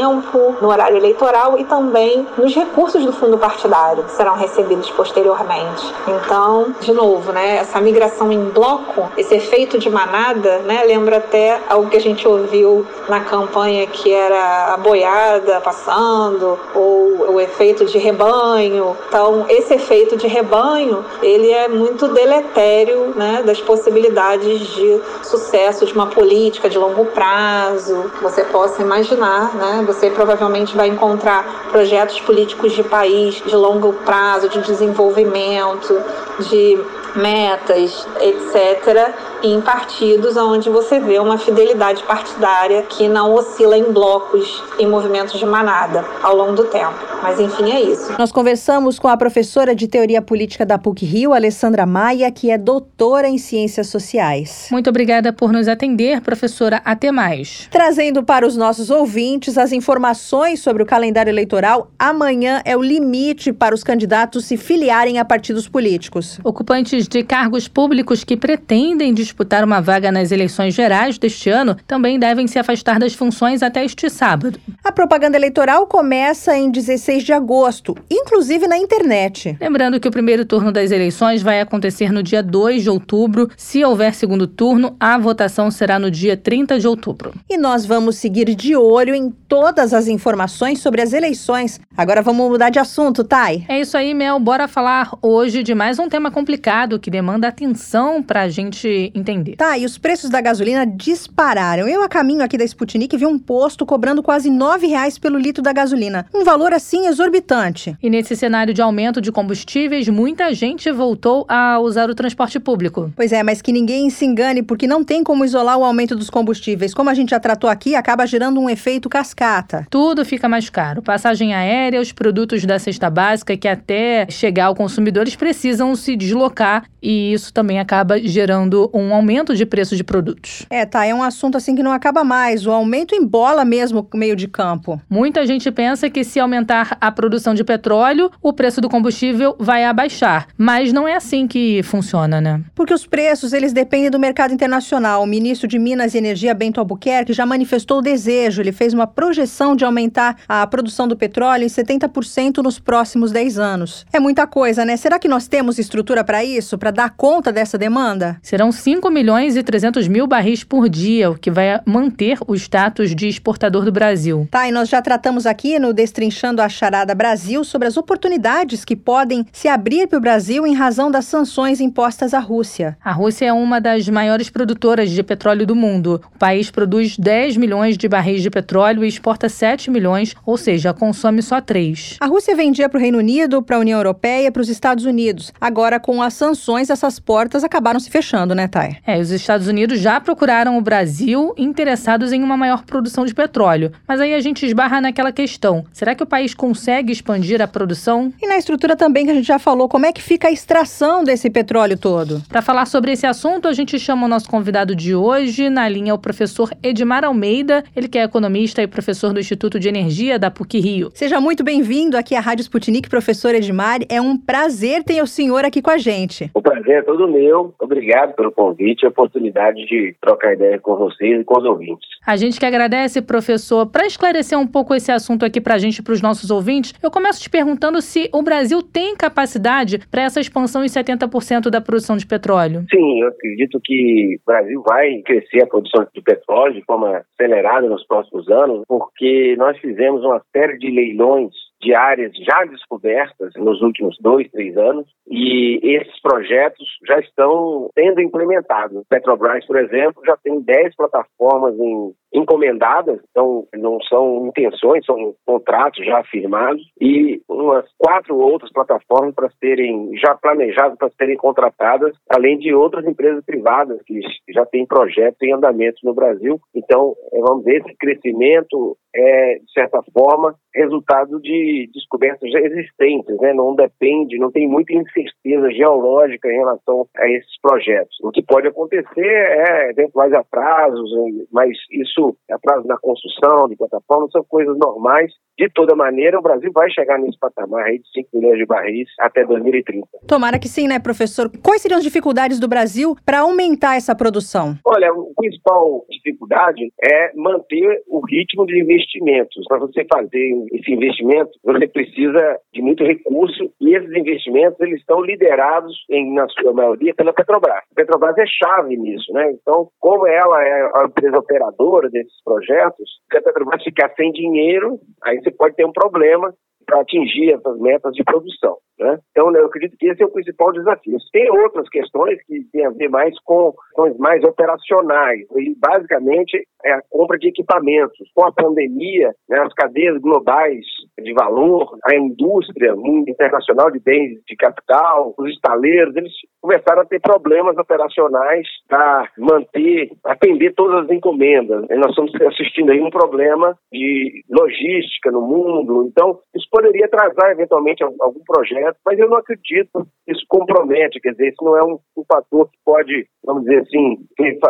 no 0.60 0.68
horário 0.68 0.96
eleitoral 0.96 1.58
e 1.58 1.64
também 1.64 2.26
nos 2.36 2.54
recursos 2.54 3.04
do 3.04 3.12
fundo 3.12 3.38
partidário 3.38 4.04
que 4.04 4.12
serão 4.12 4.34
recebidos 4.34 4.90
posteriormente. 4.90 5.92
Então, 6.06 6.74
de 6.80 6.92
novo, 6.92 7.32
né, 7.32 7.56
essa 7.56 7.80
migração 7.80 8.30
em 8.30 8.44
bloco, 8.50 9.10
esse 9.16 9.34
efeito 9.34 9.78
de 9.78 9.88
manada, 9.90 10.58
né, 10.58 10.84
lembra 10.84 11.18
até 11.18 11.60
algo 11.68 11.88
que 11.88 11.96
a 11.96 12.00
gente 12.00 12.26
ouviu 12.26 12.86
na 13.08 13.20
campanha 13.20 13.86
que 13.86 14.12
era 14.12 14.74
a 14.74 14.76
boiada 14.76 15.60
passando 15.60 16.58
ou 16.74 17.34
o 17.34 17.40
efeito 17.40 17.84
de 17.84 17.98
rebanho. 17.98 18.96
Então, 19.08 19.46
esse 19.48 19.74
efeito 19.74 20.16
de 20.16 20.26
rebanho, 20.26 21.04
ele 21.22 21.50
é 21.50 21.68
muito 21.68 22.08
deletério, 22.08 23.12
né, 23.14 23.42
das 23.44 23.60
possibilidades 23.60 24.60
de 24.60 25.00
sucesso 25.22 25.86
de 25.86 25.92
uma 25.92 26.06
política 26.06 26.68
de 26.68 26.78
longo 26.78 27.06
prazo. 27.06 28.10
Você 28.22 28.44
possa 28.44 28.82
imaginar, 28.82 29.54
né, 29.54 29.84
você 29.86 30.10
provavelmente 30.10 30.76
vai 30.76 30.88
encontrar 30.88 31.68
projetos 31.70 32.20
políticos 32.20 32.72
de 32.72 32.82
país 32.82 33.42
de 33.46 33.54
longo 33.54 33.92
prazo, 33.92 34.48
de 34.48 34.60
desenvolvimento, 34.60 36.02
de 36.40 36.78
metas, 37.16 38.06
etc., 38.20 39.12
em 39.42 39.60
partidos 39.60 40.36
onde 40.36 40.68
você 40.70 40.98
vê 40.98 41.18
uma 41.18 41.38
fidelidade 41.38 42.02
partidária 42.04 42.82
que 42.82 43.08
não 43.08 43.34
oscila 43.34 43.76
em 43.76 43.92
blocos, 43.92 44.62
em 44.78 44.86
movimentos 44.86 45.38
de 45.38 45.46
manada 45.46 46.04
ao 46.22 46.36
longo 46.36 46.52
do 46.54 46.64
tempo. 46.64 46.94
Mas 47.22 47.40
enfim, 47.40 47.70
é 47.70 47.80
isso. 47.80 48.12
Nós 48.18 48.30
conversamos 48.30 48.98
com 48.98 49.08
a 49.08 49.16
professora 49.16 49.74
de 49.74 49.88
Teoria 49.88 50.20
Política 50.20 50.64
da 50.64 50.78
PUC 50.78 51.04
Rio, 51.04 51.32
Alessandra 51.32 51.86
Maia, 51.86 52.30
que 52.30 52.50
é 52.50 52.58
doutora 52.58 53.28
em 53.28 53.38
Ciências 53.38 53.88
Sociais. 53.88 54.68
Muito 54.70 54.90
obrigada 54.90 55.32
por 55.32 55.52
nos 55.52 55.68
atender, 55.68 56.20
professora. 56.20 56.80
Até 56.84 57.10
mais. 57.10 57.68
Trazendo 57.70 58.22
para 58.22 58.46
os 58.46 58.56
nossos 58.56 58.90
ouvintes 58.90 59.58
as 59.58 59.72
informações 59.72 60.60
sobre 60.60 60.82
o 60.82 60.86
calendário 60.86 61.30
eleitoral, 61.30 61.90
amanhã 61.98 62.62
é 62.64 62.76
o 62.76 62.82
limite 62.82 63.52
para 63.52 63.74
os 63.74 63.82
candidatos 63.82 64.44
se 64.44 64.56
filiarem 64.56 65.18
a 65.18 65.24
partidos 65.24 65.68
políticos. 65.68 66.38
Ocupantes 66.44 67.05
de 67.08 67.22
cargos 67.22 67.68
públicos 67.68 68.24
que 68.24 68.36
pretendem 68.36 69.14
disputar 69.14 69.64
uma 69.64 69.80
vaga 69.80 70.10
nas 70.12 70.32
eleições 70.32 70.74
gerais 70.74 71.18
deste 71.18 71.50
ano 71.50 71.76
também 71.86 72.18
devem 72.18 72.46
se 72.46 72.58
afastar 72.58 72.98
das 72.98 73.14
funções 73.14 73.62
até 73.62 73.84
este 73.84 74.08
sábado. 74.10 74.58
A 74.84 74.92
propaganda 74.92 75.36
eleitoral 75.36 75.86
começa 75.86 76.56
em 76.56 76.70
16 76.70 77.24
de 77.24 77.32
agosto, 77.32 77.96
inclusive 78.10 78.66
na 78.66 78.78
internet. 78.78 79.56
Lembrando 79.60 79.98
que 80.00 80.08
o 80.08 80.10
primeiro 80.10 80.44
turno 80.44 80.72
das 80.72 80.90
eleições 80.90 81.42
vai 81.42 81.60
acontecer 81.60 82.12
no 82.12 82.22
dia 82.22 82.42
2 82.42 82.82
de 82.82 82.90
outubro. 82.90 83.50
Se 83.56 83.84
houver 83.84 84.14
segundo 84.14 84.46
turno, 84.46 84.96
a 84.98 85.16
votação 85.18 85.70
será 85.70 85.98
no 85.98 86.10
dia 86.10 86.36
30 86.36 86.78
de 86.78 86.88
outubro. 86.88 87.32
E 87.48 87.56
nós 87.56 87.86
vamos 87.86 88.16
seguir 88.16 88.54
de 88.54 88.76
olho 88.76 89.14
em 89.14 89.30
todas 89.30 89.94
as 89.94 90.08
informações 90.08 90.80
sobre 90.80 91.02
as 91.02 91.12
eleições. 91.12 91.80
Agora 91.96 92.22
vamos 92.22 92.48
mudar 92.48 92.70
de 92.70 92.78
assunto, 92.78 93.24
Thay. 93.24 93.64
É 93.68 93.80
isso 93.80 93.96
aí, 93.96 94.14
Mel. 94.14 94.38
Bora 94.38 94.68
falar 94.68 95.10
hoje 95.22 95.62
de 95.62 95.74
mais 95.74 95.98
um 95.98 96.08
tema 96.08 96.30
complicado 96.30 96.95
que 96.98 97.10
demanda 97.10 97.48
atenção 97.48 98.22
para 98.22 98.42
a 98.42 98.48
gente 98.48 99.10
entender. 99.14 99.56
Tá, 99.56 99.76
e 99.78 99.84
os 99.84 99.98
preços 99.98 100.30
da 100.30 100.40
gasolina 100.40 100.86
dispararam. 100.86 101.88
Eu, 101.88 102.02
a 102.02 102.08
caminho 102.08 102.42
aqui 102.42 102.58
da 102.58 102.64
Sputnik, 102.64 103.16
vi 103.16 103.26
um 103.26 103.38
posto 103.38 103.84
cobrando 103.86 104.22
quase 104.22 104.48
R$ 104.48 104.86
reais 104.86 105.18
pelo 105.18 105.38
litro 105.38 105.62
da 105.62 105.72
gasolina. 105.72 106.26
Um 106.34 106.44
valor 106.44 106.72
assim 106.72 107.06
exorbitante. 107.06 107.96
E 108.02 108.10
nesse 108.10 108.36
cenário 108.36 108.74
de 108.74 108.82
aumento 108.82 109.20
de 109.20 109.32
combustíveis, 109.32 110.08
muita 110.08 110.52
gente 110.54 110.90
voltou 110.90 111.44
a 111.48 111.78
usar 111.78 112.10
o 112.10 112.14
transporte 112.14 112.58
público. 112.58 113.12
Pois 113.16 113.32
é, 113.32 113.42
mas 113.42 113.62
que 113.62 113.72
ninguém 113.72 114.10
se 114.10 114.24
engane, 114.24 114.62
porque 114.62 114.86
não 114.86 115.04
tem 115.04 115.22
como 115.22 115.44
isolar 115.44 115.78
o 115.78 115.84
aumento 115.84 116.14
dos 116.14 116.30
combustíveis. 116.30 116.94
Como 116.94 117.10
a 117.10 117.14
gente 117.14 117.30
já 117.30 117.40
tratou 117.40 117.68
aqui, 117.68 117.94
acaba 117.94 118.26
gerando 118.26 118.60
um 118.60 118.68
efeito 118.68 119.08
cascata. 119.08 119.86
Tudo 119.90 120.24
fica 120.24 120.48
mais 120.48 120.68
caro. 120.70 121.02
Passagem 121.02 121.54
aérea, 121.54 122.00
os 122.00 122.12
produtos 122.12 122.64
da 122.64 122.78
cesta 122.78 123.10
básica, 123.10 123.56
que 123.56 123.68
até 123.68 124.26
chegar 124.30 124.66
ao 124.66 124.74
consumidor, 124.74 125.22
eles 125.22 125.36
precisam 125.36 125.94
se 125.94 126.16
deslocar 126.16 126.75
e 127.02 127.32
isso 127.32 127.52
também 127.52 127.78
acaba 127.78 128.18
gerando 128.18 128.90
um 128.92 129.14
aumento 129.14 129.54
de 129.54 129.64
preço 129.64 129.96
de 129.96 130.02
produtos. 130.02 130.66
É, 130.70 130.84
tá, 130.84 131.04
é 131.04 131.14
um 131.14 131.22
assunto 131.22 131.56
assim 131.56 131.74
que 131.74 131.82
não 131.82 131.92
acaba 131.92 132.24
mais. 132.24 132.66
O 132.66 132.70
aumento 132.70 133.14
embola 133.14 133.64
mesmo 133.64 134.06
o 134.12 134.16
meio 134.16 134.34
de 134.34 134.48
campo. 134.48 135.00
Muita 135.08 135.46
gente 135.46 135.70
pensa 135.70 136.10
que 136.10 136.24
se 136.24 136.40
aumentar 136.40 136.96
a 137.00 137.12
produção 137.12 137.54
de 137.54 137.62
petróleo, 137.62 138.30
o 138.42 138.52
preço 138.52 138.80
do 138.80 138.88
combustível 138.88 139.54
vai 139.58 139.84
abaixar, 139.84 140.48
mas 140.56 140.92
não 140.92 141.06
é 141.06 141.14
assim 141.14 141.46
que 141.46 141.82
funciona, 141.82 142.40
né? 142.40 142.60
Porque 142.74 142.92
os 142.92 143.06
preços, 143.06 143.52
eles 143.52 143.72
dependem 143.72 144.10
do 144.10 144.18
mercado 144.18 144.52
internacional. 144.52 145.22
O 145.22 145.26
ministro 145.26 145.68
de 145.68 145.78
Minas 145.78 146.14
e 146.14 146.18
Energia, 146.18 146.54
Bento 146.54 146.80
Albuquerque, 146.80 147.32
já 147.32 147.46
manifestou 147.46 147.98
o 147.98 148.02
desejo, 148.02 148.62
ele 148.62 148.72
fez 148.72 148.92
uma 148.92 149.06
projeção 149.06 149.76
de 149.76 149.84
aumentar 149.84 150.36
a 150.48 150.66
produção 150.66 151.06
do 151.06 151.16
petróleo 151.16 151.64
em 151.64 151.68
70% 151.68 152.62
nos 152.62 152.78
próximos 152.78 153.30
10 153.30 153.58
anos. 153.58 154.06
É 154.12 154.18
muita 154.18 154.46
coisa, 154.46 154.84
né? 154.84 154.96
Será 154.96 155.18
que 155.18 155.28
nós 155.28 155.46
temos 155.46 155.78
estrutura 155.78 156.24
para 156.24 156.42
isso, 156.42 156.65
para 156.74 156.90
dar 156.90 157.10
conta 157.10 157.52
dessa 157.52 157.76
demanda? 157.78 158.38
Serão 158.42 158.72
5 158.72 159.10
milhões 159.10 159.56
e 159.56 159.62
300 159.62 160.08
mil 160.08 160.26
barris 160.26 160.64
por 160.64 160.88
dia, 160.88 161.30
o 161.30 161.38
que 161.38 161.50
vai 161.50 161.80
manter 161.84 162.38
o 162.46 162.54
status 162.54 163.14
de 163.14 163.28
exportador 163.28 163.84
do 163.84 163.92
Brasil. 163.92 164.48
Tá, 164.50 164.66
e 164.66 164.72
nós 164.72 164.88
já 164.88 165.02
tratamos 165.02 165.44
aqui 165.46 165.78
no 165.78 165.92
Destrinchando 165.92 166.62
a 166.62 166.68
Charada 166.68 167.14
Brasil 167.14 167.62
sobre 167.62 167.86
as 167.86 167.96
oportunidades 167.96 168.84
que 168.84 168.96
podem 168.96 169.44
se 169.52 169.68
abrir 169.68 170.06
para 170.06 170.18
o 170.18 170.20
Brasil 170.20 170.66
em 170.66 170.74
razão 170.74 171.10
das 171.10 171.26
sanções 171.26 171.80
impostas 171.80 172.32
à 172.32 172.38
Rússia. 172.38 172.96
A 173.04 173.12
Rússia 173.12 173.46
é 173.46 173.52
uma 173.52 173.80
das 173.80 174.08
maiores 174.08 174.48
produtoras 174.48 175.10
de 175.10 175.22
petróleo 175.22 175.66
do 175.66 175.76
mundo. 175.76 176.20
O 176.34 176.38
país 176.38 176.70
produz 176.70 177.16
10 177.18 177.56
milhões 177.56 177.98
de 177.98 178.08
barris 178.08 178.42
de 178.42 178.50
petróleo 178.50 179.04
e 179.04 179.08
exporta 179.08 179.48
7 179.48 179.90
milhões, 179.90 180.34
ou 180.44 180.56
seja, 180.56 180.94
consome 180.94 181.42
só 181.42 181.60
3. 181.60 182.16
A 182.20 182.26
Rússia 182.26 182.56
vendia 182.56 182.88
para 182.88 182.98
o 182.98 183.00
Reino 183.00 183.18
Unido, 183.18 183.62
para 183.62 183.76
a 183.76 183.80
União 183.80 183.98
Europeia, 183.98 184.50
para 184.52 184.62
os 184.62 184.68
Estados 184.68 185.04
Unidos. 185.04 185.52
Agora, 185.60 185.98
com 185.98 186.22
as 186.22 186.34
sanções, 186.34 186.55
essas 186.90 187.18
portas 187.18 187.64
acabaram 187.64 188.00
se 188.00 188.10
fechando, 188.10 188.54
né, 188.54 188.68
Thay? 188.68 188.98
É, 189.06 189.18
os 189.18 189.30
Estados 189.30 189.66
Unidos 189.66 190.00
já 190.00 190.20
procuraram 190.20 190.78
o 190.78 190.80
Brasil 190.80 191.54
interessados 191.56 192.32
em 192.32 192.42
uma 192.42 192.56
maior 192.56 192.84
produção 192.84 193.24
de 193.24 193.34
petróleo. 193.34 193.92
Mas 194.06 194.20
aí 194.20 194.34
a 194.34 194.40
gente 194.40 194.64
esbarra 194.64 195.00
naquela 195.00 195.32
questão: 195.32 195.84
será 195.92 196.14
que 196.14 196.22
o 196.22 196.26
país 196.26 196.54
consegue 196.54 197.12
expandir 197.12 197.60
a 197.60 197.66
produção? 197.66 198.32
E 198.40 198.46
na 198.46 198.56
estrutura 198.56 198.96
também 198.96 199.24
que 199.24 199.30
a 199.30 199.34
gente 199.34 199.46
já 199.46 199.58
falou, 199.58 199.88
como 199.88 200.06
é 200.06 200.12
que 200.12 200.22
fica 200.22 200.48
a 200.48 200.52
extração 200.52 201.24
desse 201.24 201.50
petróleo 201.50 201.96
todo? 201.96 202.42
Para 202.48 202.62
falar 202.62 202.86
sobre 202.86 203.12
esse 203.12 203.26
assunto, 203.26 203.68
a 203.68 203.72
gente 203.72 203.98
chama 203.98 204.26
o 204.26 204.28
nosso 204.28 204.48
convidado 204.48 204.94
de 204.94 205.14
hoje. 205.14 205.68
Na 205.68 205.88
linha, 205.88 206.14
o 206.14 206.18
professor 206.18 206.72
Edmar 206.82 207.24
Almeida, 207.24 207.84
ele 207.94 208.08
que 208.08 208.18
é 208.18 208.22
economista 208.22 208.82
e 208.82 208.86
professor 208.86 209.32
do 209.32 209.40
Instituto 209.40 209.78
de 209.78 209.88
Energia 209.88 210.38
da 210.38 210.50
PUC 210.50 210.80
Rio. 210.80 211.10
Seja 211.14 211.40
muito 211.40 211.62
bem-vindo 211.62 212.16
aqui 212.16 212.34
à 212.34 212.40
Rádio 212.40 212.62
Sputnik, 212.62 213.08
professor 213.08 213.54
Edmar. 213.54 214.00
É 214.08 214.20
um 214.20 214.36
prazer 214.36 215.02
ter 215.04 215.22
o 215.22 215.26
senhor 215.26 215.64
aqui 215.64 215.82
com 215.82 215.90
a 215.90 215.98
gente. 215.98 216.45
O 216.54 216.62
prazer 216.62 216.98
é 216.98 217.02
todo 217.02 217.28
meu. 217.28 217.74
Obrigado 217.80 218.34
pelo 218.34 218.52
convite 218.52 219.02
e 219.02 219.06
a 219.06 219.08
oportunidade 219.08 219.86
de 219.86 220.14
trocar 220.20 220.54
ideia 220.54 220.78
com 220.78 220.96
vocês 220.96 221.40
e 221.40 221.44
com 221.44 221.58
os 221.58 221.64
ouvintes. 221.64 222.08
A 222.26 222.36
gente 222.36 222.58
que 222.58 222.66
agradece, 222.66 223.22
professor. 223.22 223.86
Para 223.86 224.06
esclarecer 224.06 224.58
um 224.58 224.66
pouco 224.66 224.94
esse 224.94 225.12
assunto 225.12 225.44
aqui 225.44 225.60
para 225.60 225.74
a 225.74 225.78
gente 225.78 225.98
e 225.98 226.02
para 226.02 226.12
os 226.12 226.22
nossos 226.22 226.50
ouvintes, 226.50 226.94
eu 227.02 227.10
começo 227.10 227.40
te 227.40 227.50
perguntando 227.50 228.00
se 228.00 228.28
o 228.32 228.42
Brasil 228.42 228.82
tem 228.82 229.16
capacidade 229.16 229.98
para 230.10 230.22
essa 230.22 230.40
expansão 230.40 230.84
em 230.84 230.88
70% 230.88 231.70
da 231.70 231.80
produção 231.80 232.16
de 232.16 232.26
petróleo. 232.26 232.84
Sim, 232.90 233.20
eu 233.20 233.28
acredito 233.28 233.80
que 233.82 234.38
o 234.42 234.50
Brasil 234.50 234.82
vai 234.86 235.22
crescer 235.24 235.62
a 235.62 235.66
produção 235.66 236.06
de 236.14 236.20
petróleo 236.22 236.74
de 236.74 236.84
forma 236.84 237.24
acelerada 237.34 237.88
nos 237.88 238.06
próximos 238.06 238.48
anos, 238.48 238.84
porque 238.88 239.54
nós 239.56 239.78
fizemos 239.78 240.22
uma 240.22 240.42
série 240.52 240.78
de 240.78 240.90
leilões 240.90 241.52
de 241.80 241.94
áreas 241.94 242.32
já 242.36 242.64
descobertas 242.64 243.52
nos 243.56 243.80
últimos 243.82 244.16
dois, 244.20 244.50
três 244.50 244.76
anos, 244.76 245.06
e 245.28 245.80
esses 245.82 246.20
projetos 246.20 246.86
já 247.06 247.18
estão 247.18 247.90
sendo 247.94 248.20
implementados. 248.20 249.04
Petrobras, 249.08 249.64
por 249.66 249.78
exemplo, 249.78 250.22
já 250.24 250.36
tem 250.36 250.60
10 250.60 250.94
plataformas 250.96 251.78
em, 251.78 252.12
encomendadas, 252.32 253.20
então 253.30 253.66
não 253.74 254.00
são 254.02 254.46
intenções, 254.46 255.04
são 255.04 255.34
contratos 255.44 256.04
já 256.04 256.22
firmados, 256.24 256.82
e 257.00 257.40
umas 257.48 257.86
quatro 257.98 258.36
outras 258.38 258.72
plataformas 258.72 259.34
para 259.34 259.50
serem 259.58 260.10
já 260.16 260.34
planejadas 260.34 260.96
para 260.98 261.10
serem 261.10 261.36
contratadas, 261.36 262.14
além 262.30 262.58
de 262.58 262.74
outras 262.74 263.04
empresas 263.06 263.44
privadas 263.44 264.00
que 264.06 264.20
já 264.50 264.64
têm 264.66 264.86
projetos 264.86 265.40
em 265.42 265.52
andamento 265.52 265.98
no 266.04 266.14
Brasil. 266.14 266.60
Então, 266.74 267.14
é, 267.32 267.40
vamos 267.40 267.64
ver, 267.64 267.80
esse 267.80 267.96
crescimento 267.96 268.96
é, 269.14 269.58
de 269.58 269.72
certa 269.72 270.02
forma, 270.12 270.54
resultado 270.74 271.40
de 271.40 271.65
descobertas 271.92 272.50
já 272.50 272.60
existentes, 272.60 273.36
né? 273.40 273.52
não 273.52 273.74
depende, 273.74 274.38
não 274.38 274.50
tem 274.50 274.68
muita 274.68 274.92
incerteza 274.92 275.70
geológica 275.70 276.48
em 276.48 276.56
relação 276.56 277.06
a 277.16 277.28
esses 277.28 277.60
projetos. 277.60 278.16
O 278.22 278.30
que 278.30 278.42
pode 278.42 278.68
acontecer 278.68 279.26
é 279.26 279.90
eventuais 279.90 280.32
atrasos, 280.32 281.10
mas 281.52 281.70
isso, 281.90 282.36
atraso 282.50 282.86
na 282.86 282.98
construção 282.98 283.68
de 283.68 283.76
plataformas, 283.76 284.30
são 284.32 284.44
coisas 284.44 284.76
normais. 284.78 285.32
De 285.58 285.70
toda 285.70 285.96
maneira, 285.96 286.38
o 286.38 286.42
Brasil 286.42 286.70
vai 286.70 286.90
chegar 286.90 287.18
nesse 287.18 287.38
patamar 287.38 287.86
aí 287.86 287.98
de 287.98 288.10
5 288.12 288.28
milhões 288.34 288.58
de 288.58 288.66
barris 288.66 289.08
até 289.18 289.42
2030. 289.44 290.06
Tomara 290.28 290.58
que 290.58 290.68
sim, 290.68 290.86
né, 290.86 290.98
professor? 290.98 291.50
Quais 291.62 291.80
seriam 291.80 291.96
as 291.96 292.04
dificuldades 292.04 292.60
do 292.60 292.68
Brasil 292.68 293.16
para 293.24 293.40
aumentar 293.40 293.96
essa 293.96 294.14
produção? 294.14 294.74
Olha, 294.84 295.10
a 295.10 295.14
principal 295.34 296.04
dificuldade 296.10 296.92
é 297.02 297.32
manter 297.34 298.02
o 298.06 298.20
ritmo 298.26 298.66
de 298.66 298.78
investimento 298.78 299.16
investimentos. 299.16 299.64
Para 299.68 299.78
você 299.78 300.04
fazer 300.04 300.50
esse 300.72 300.92
investimento, 300.92 301.50
você 301.62 301.86
precisa 301.88 302.58
de 302.72 302.82
muito 302.82 303.04
recurso 303.04 303.70
e 303.80 303.94
esses 303.94 304.10
investimentos 304.14 304.80
eles 304.80 305.00
estão 305.00 305.20
liderados, 305.20 305.94
em, 306.10 306.34
na 306.34 306.48
sua 306.48 306.72
maioria, 306.72 307.14
pela 307.14 307.32
Petrobras. 307.32 307.78
A 307.90 307.94
Petrobras 307.94 308.36
é 308.38 308.46
chave 308.46 308.96
nisso, 308.96 309.32
né? 309.32 309.50
Então, 309.52 309.88
como 309.98 310.26
ela 310.26 310.62
é 310.62 310.90
a 310.94 311.04
empresa 311.04 311.38
operadora 311.38 312.08
desses 312.10 312.42
projetos, 312.44 313.08
se 313.30 313.38
a 313.38 313.42
Petrobras 313.42 313.82
ficar 313.82 314.12
sem 314.16 314.32
dinheiro, 314.32 314.98
aí 315.22 315.38
você 315.40 315.50
pode 315.50 315.74
ter 315.76 315.84
um 315.84 315.92
problema 315.92 316.52
para 316.86 317.00
atingir 317.00 317.52
essas 317.52 317.78
metas 317.78 318.14
de 318.14 318.24
produção. 318.24 318.76
Né? 318.98 319.18
Então, 319.30 319.54
eu 319.54 319.66
acredito 319.66 319.96
que 319.98 320.08
esse 320.08 320.22
é 320.22 320.26
o 320.26 320.30
principal 320.30 320.72
desafio. 320.72 321.18
Tem 321.32 321.50
outras 321.50 321.88
questões 321.88 322.38
que 322.46 322.64
têm 322.72 322.86
a 322.86 322.90
ver 322.90 323.10
mais 323.10 323.38
com 323.40 323.74
questões 323.88 324.16
mais 324.18 324.42
operacionais, 324.44 325.46
e 325.56 325.74
basicamente 325.78 326.66
é 326.84 326.92
a 326.92 327.02
compra 327.10 327.38
de 327.38 327.48
equipamentos. 327.48 328.30
Com 328.34 328.46
a 328.46 328.52
pandemia, 328.52 329.34
né, 329.48 329.58
as 329.58 329.72
cadeias 329.74 330.18
globais 330.20 330.84
de 331.18 331.32
valor, 331.32 331.98
a 332.04 332.14
indústria 332.14 332.94
internacional 333.26 333.90
de 333.90 333.98
bens 333.98 334.38
de 334.46 334.56
capital, 334.56 335.34
os 335.36 335.50
estaleiros, 335.50 336.14
eles 336.16 336.32
começaram 336.60 337.02
a 337.02 337.06
ter 337.06 337.20
problemas 337.20 337.76
operacionais 337.76 338.66
para 338.88 339.28
manter, 339.38 340.10
atender 340.24 340.74
todas 340.74 341.04
as 341.04 341.10
encomendas. 341.10 341.84
E 341.90 341.94
nós 341.96 342.10
estamos 342.10 342.32
assistindo 342.42 342.92
aí 342.92 343.00
um 343.00 343.10
problema 343.10 343.76
de 343.92 344.44
logística 344.50 345.30
no 345.30 345.42
mundo. 345.42 346.06
Então, 346.06 346.38
isso 346.54 346.68
poderia 346.76 347.06
atrasar 347.06 347.52
eventualmente 347.52 348.04
algum 348.04 348.40
projeto, 348.44 348.96
mas 349.04 349.18
eu 349.18 349.30
não 349.30 349.38
acredito 349.38 350.06
que 350.26 350.32
isso 350.32 350.44
compromete, 350.46 351.18
quer 351.20 351.30
dizer, 351.30 351.48
isso 351.48 351.64
não 351.64 351.74
é 351.74 351.82
um, 351.82 351.98
um 352.18 352.24
fator 352.28 352.68
que 352.70 352.78
pode, 352.84 353.26
vamos 353.42 353.62
dizer 353.62 353.78
assim, 353.78 354.18